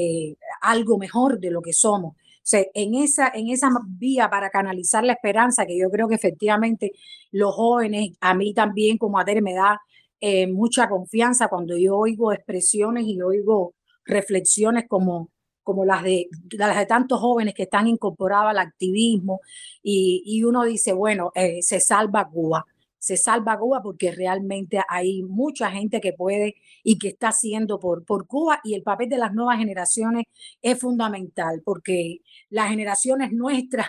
eh, 0.00 0.36
algo 0.60 0.96
mejor 0.96 1.40
de 1.40 1.50
lo 1.50 1.60
que 1.60 1.72
somos. 1.72 2.14
en, 2.52 2.94
esa, 2.94 3.32
en 3.34 3.48
esa 3.48 3.68
vía 3.86 4.30
para 4.30 4.48
canalizar 4.48 5.02
la 5.04 5.14
esperanza, 5.14 5.66
que 5.66 5.76
yo 5.76 5.90
creo 5.90 6.08
que 6.08 6.14
efectivamente 6.14 6.92
los 7.32 7.52
jóvenes, 7.54 8.12
a 8.20 8.32
mí 8.34 8.54
también 8.54 8.96
como 8.96 9.18
a 9.18 9.24
Tere 9.24 9.42
me 9.42 9.54
da 9.54 9.80
eh, 10.20 10.46
mucha 10.46 10.88
confianza 10.88 11.48
cuando 11.48 11.76
yo 11.76 11.96
oigo 11.96 12.32
expresiones 12.32 13.06
y 13.06 13.20
oigo 13.20 13.74
reflexiones 14.04 14.84
como, 14.88 15.30
como 15.64 15.84
las 15.84 16.04
de, 16.04 16.28
las 16.52 16.78
de 16.78 16.86
tantos 16.86 17.20
jóvenes 17.20 17.54
que 17.54 17.64
están 17.64 17.88
incorporados 17.88 18.50
al 18.50 18.58
activismo 18.58 19.40
y, 19.82 20.22
y 20.24 20.44
uno 20.44 20.64
dice, 20.64 20.92
bueno, 20.92 21.32
eh, 21.34 21.60
se 21.62 21.80
salva 21.80 22.28
Cuba 22.28 22.64
se 22.98 23.16
salva 23.16 23.58
Cuba 23.58 23.80
porque 23.82 24.10
realmente 24.10 24.80
hay 24.88 25.22
mucha 25.22 25.70
gente 25.70 26.00
que 26.00 26.12
puede 26.12 26.56
y 26.82 26.98
que 26.98 27.08
está 27.08 27.28
haciendo 27.28 27.78
por, 27.78 28.04
por 28.04 28.26
Cuba 28.26 28.60
y 28.64 28.74
el 28.74 28.82
papel 28.82 29.08
de 29.08 29.18
las 29.18 29.32
nuevas 29.32 29.58
generaciones 29.58 30.24
es 30.62 30.78
fundamental 30.78 31.62
porque 31.64 32.18
las 32.50 32.70
generaciones 32.70 33.32
nuestras 33.32 33.88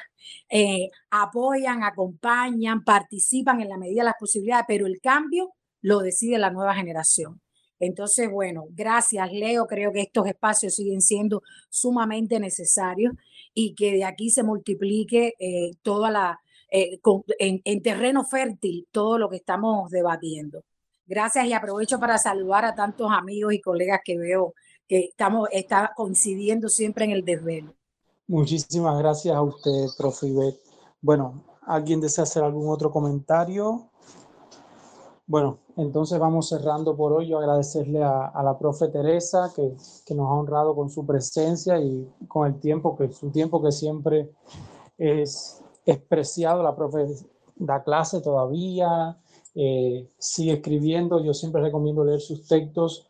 eh, 0.50 0.90
apoyan, 1.10 1.84
acompañan, 1.84 2.84
participan 2.84 3.62
en 3.62 3.70
la 3.70 3.78
medida 3.78 4.02
de 4.02 4.06
las 4.06 4.16
posibilidades, 4.20 4.66
pero 4.68 4.86
el 4.86 5.00
cambio 5.02 5.54
lo 5.82 6.00
decide 6.00 6.38
la 6.38 6.52
nueva 6.52 6.76
generación. 6.76 7.42
Entonces, 7.80 8.30
bueno, 8.30 8.66
gracias 8.72 9.32
Leo, 9.32 9.66
creo 9.66 9.94
que 9.94 10.02
estos 10.02 10.28
espacios 10.28 10.76
siguen 10.76 11.02
siendo 11.02 11.42
sumamente 11.70 12.40
necesarios 12.40 13.14
y 13.54 13.74
que 13.74 13.94
de 13.94 14.04
aquí 14.04 14.30
se 14.30 14.44
multiplique 14.44 15.34
eh, 15.40 15.72
toda 15.82 16.12
la, 16.12 16.40
eh, 16.72 17.00
en, 17.40 17.82
terreno 17.82 18.24
fértil 18.26 18.88
todo 18.92 19.18
lo 19.18 19.30
que 19.30 19.38
estamos 19.38 19.90
debatiendo. 19.90 20.64
Gracias 21.06 21.46
y 21.46 21.54
aprovecho 21.54 22.00
para 22.00 22.18
saludar 22.18 22.66
a 22.66 22.76
tantos 22.76 23.10
amigos 23.12 23.54
y 23.54 23.62
colegas 23.62 24.02
que 24.06 24.18
veo 24.18 24.54
que 24.88 25.06
estamos 25.06 25.50
está 25.52 25.92
coincidiendo 25.96 26.70
siempre 26.70 27.06
en 27.06 27.12
el 27.12 27.26
desvelo. 27.26 27.74
Muchísimas 28.28 29.00
gracias 29.00 29.36
a 29.36 29.42
usted, 29.42 29.88
profe 29.98 30.28
Ivette. 30.28 30.60
Bueno, 31.02 31.44
¿alguien 31.62 32.02
desea 32.02 32.24
hacer 32.24 32.44
algún 32.44 32.70
otro 32.70 32.92
comentario? 32.92 33.90
Bueno, 35.26 35.60
entonces 35.78 36.20
vamos 36.20 36.50
cerrando 36.50 36.96
por 36.96 37.14
hoy. 37.14 37.28
Yo 37.28 37.40
agradecerle 37.40 38.04
a, 38.04 38.28
a 38.28 38.44
la 38.44 38.58
profe 38.58 38.88
Teresa 38.90 39.52
que, 39.56 39.76
que, 40.06 40.16
nos 40.16 40.28
ha 40.28 40.34
honrado 40.34 40.76
con 40.76 40.90
su 40.90 41.06
presencia 41.06 41.80
y 41.80 42.08
con 42.28 42.48
el 42.48 42.60
tiempo, 42.60 42.98
que 42.98 43.12
su 43.12 43.30
tiempo 43.30 43.62
que 43.62 43.72
siempre 43.72 44.30
es 44.98 45.59
es 45.92 46.00
preciado, 46.00 46.64
la 46.64 46.76
profe 46.76 47.06
da 47.56 47.84
clase 47.84 48.22
todavía, 48.22 49.18
eh, 49.56 50.10
sigue 50.18 50.54
escribiendo, 50.54 51.24
yo 51.24 51.34
siempre 51.34 51.62
recomiendo 51.62 52.06
leer 52.06 52.22
sus 52.22 52.48
textos 52.48 53.10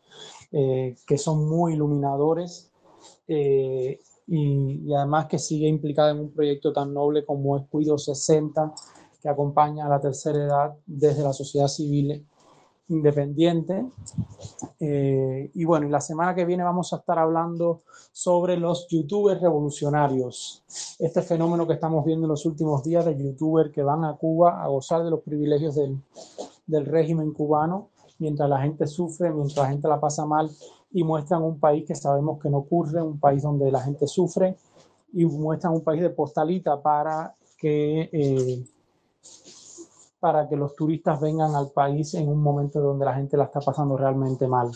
eh, 0.52 0.96
que 1.06 1.18
son 1.18 1.48
muy 1.48 1.74
iluminadores 1.74 2.72
eh, 3.28 4.00
y, 4.26 4.92
además 4.92 5.26
que 5.26 5.38
sigue 5.38 5.68
implicada 5.68 6.10
en 6.10 6.20
un 6.20 6.32
proyecto 6.32 6.72
tan 6.72 6.92
noble 6.92 7.24
como 7.24 7.56
es 7.56 7.66
Cuido 7.68 7.98
60, 7.98 8.72
que 9.22 9.28
acompaña 9.28 9.86
a 9.86 9.88
la 9.88 10.00
tercera 10.00 10.38
edad 10.38 10.76
desde 10.86 11.22
la 11.22 11.32
sociedad 11.32 11.68
civil 11.68 12.26
independiente. 12.90 13.86
Eh, 14.78 15.50
y 15.54 15.64
bueno, 15.64 15.88
la 15.88 16.00
semana 16.00 16.34
que 16.34 16.44
viene 16.44 16.62
vamos 16.62 16.92
a 16.92 16.96
estar 16.96 17.18
hablando 17.18 17.82
sobre 18.12 18.56
los 18.56 18.86
youtubers 18.88 19.40
revolucionarios. 19.40 20.64
Este 20.98 21.22
fenómeno 21.22 21.66
que 21.66 21.74
estamos 21.74 22.04
viendo 22.04 22.26
en 22.26 22.30
los 22.30 22.44
últimos 22.44 22.82
días 22.84 23.04
de 23.04 23.16
youtubers 23.16 23.72
que 23.72 23.82
van 23.82 24.04
a 24.04 24.16
Cuba 24.16 24.62
a 24.62 24.68
gozar 24.68 25.02
de 25.04 25.10
los 25.10 25.20
privilegios 25.20 25.76
del, 25.76 25.98
del 26.66 26.86
régimen 26.86 27.32
cubano, 27.32 27.88
mientras 28.18 28.48
la 28.48 28.60
gente 28.60 28.86
sufre, 28.86 29.30
mientras 29.30 29.56
la 29.56 29.70
gente 29.70 29.88
la 29.88 30.00
pasa 30.00 30.26
mal 30.26 30.50
y 30.92 31.04
muestran 31.04 31.42
un 31.42 31.58
país 31.60 31.84
que 31.86 31.94
sabemos 31.94 32.40
que 32.40 32.50
no 32.50 32.58
ocurre, 32.58 33.00
un 33.00 33.20
país 33.20 33.42
donde 33.42 33.70
la 33.70 33.80
gente 33.80 34.06
sufre 34.06 34.56
y 35.12 35.24
muestran 35.24 35.74
un 35.74 35.82
país 35.82 36.02
de 36.02 36.10
postalita 36.10 36.82
para 36.82 37.34
que... 37.56 38.10
Eh, 38.12 38.64
para 40.20 40.48
que 40.48 40.56
los 40.56 40.76
turistas 40.76 41.20
vengan 41.20 41.54
al 41.54 41.70
país 41.70 42.14
en 42.14 42.28
un 42.28 42.42
momento 42.42 42.80
donde 42.80 43.06
la 43.06 43.14
gente 43.14 43.36
la 43.36 43.44
está 43.44 43.60
pasando 43.60 43.96
realmente 43.96 44.46
mal. 44.46 44.70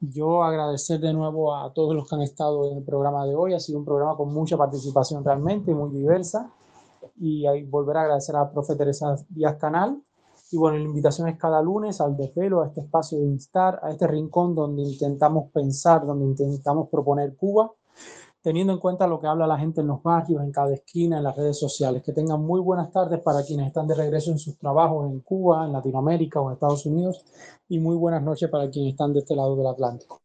Yo 0.00 0.42
agradecer 0.42 0.98
de 0.98 1.12
nuevo 1.12 1.54
a 1.54 1.72
todos 1.72 1.94
los 1.94 2.08
que 2.08 2.16
han 2.16 2.22
estado 2.22 2.68
en 2.68 2.78
el 2.78 2.84
programa 2.84 3.24
de 3.24 3.36
hoy. 3.36 3.54
Ha 3.54 3.60
sido 3.60 3.78
un 3.78 3.84
programa 3.84 4.16
con 4.16 4.34
mucha 4.34 4.56
participación 4.56 5.24
realmente, 5.24 5.72
muy 5.72 5.90
diversa. 5.90 6.50
Y 7.20 7.46
ahí 7.46 7.62
volver 7.62 7.96
a 7.96 8.00
agradecer 8.02 8.34
a 8.34 8.40
la 8.40 8.50
profe 8.50 8.74
Teresa 8.74 9.14
Díaz 9.28 9.56
Canal. 9.56 10.02
Y 10.50 10.58
bueno, 10.58 10.76
la 10.76 10.84
invitación 10.84 11.28
es 11.28 11.38
cada 11.38 11.62
lunes 11.62 12.00
al 12.00 12.16
desvelo, 12.16 12.62
a 12.62 12.66
este 12.66 12.80
espacio 12.80 13.18
de 13.18 13.26
instar, 13.26 13.78
a 13.82 13.90
este 13.90 14.08
rincón 14.08 14.54
donde 14.54 14.82
intentamos 14.82 15.50
pensar, 15.52 16.04
donde 16.04 16.24
intentamos 16.24 16.88
proponer 16.88 17.36
Cuba 17.36 17.70
teniendo 18.42 18.72
en 18.72 18.80
cuenta 18.80 19.06
lo 19.06 19.20
que 19.20 19.26
habla 19.28 19.46
la 19.46 19.58
gente 19.58 19.80
en 19.80 19.86
los 19.86 20.02
barrios, 20.02 20.42
en 20.42 20.52
cada 20.52 20.74
esquina, 20.74 21.18
en 21.18 21.24
las 21.24 21.36
redes 21.36 21.58
sociales. 21.58 22.02
Que 22.02 22.12
tengan 22.12 22.42
muy 22.42 22.60
buenas 22.60 22.90
tardes 22.90 23.20
para 23.20 23.44
quienes 23.44 23.68
están 23.68 23.86
de 23.86 23.94
regreso 23.94 24.32
en 24.32 24.38
sus 24.38 24.58
trabajos 24.58 25.10
en 25.10 25.20
Cuba, 25.20 25.64
en 25.64 25.72
Latinoamérica 25.72 26.40
o 26.40 26.48
en 26.48 26.54
Estados 26.54 26.84
Unidos 26.86 27.24
y 27.68 27.78
muy 27.78 27.96
buenas 27.96 28.22
noches 28.22 28.50
para 28.50 28.68
quienes 28.68 28.92
están 28.92 29.12
de 29.12 29.20
este 29.20 29.36
lado 29.36 29.56
del 29.56 29.66
Atlántico. 29.68 30.20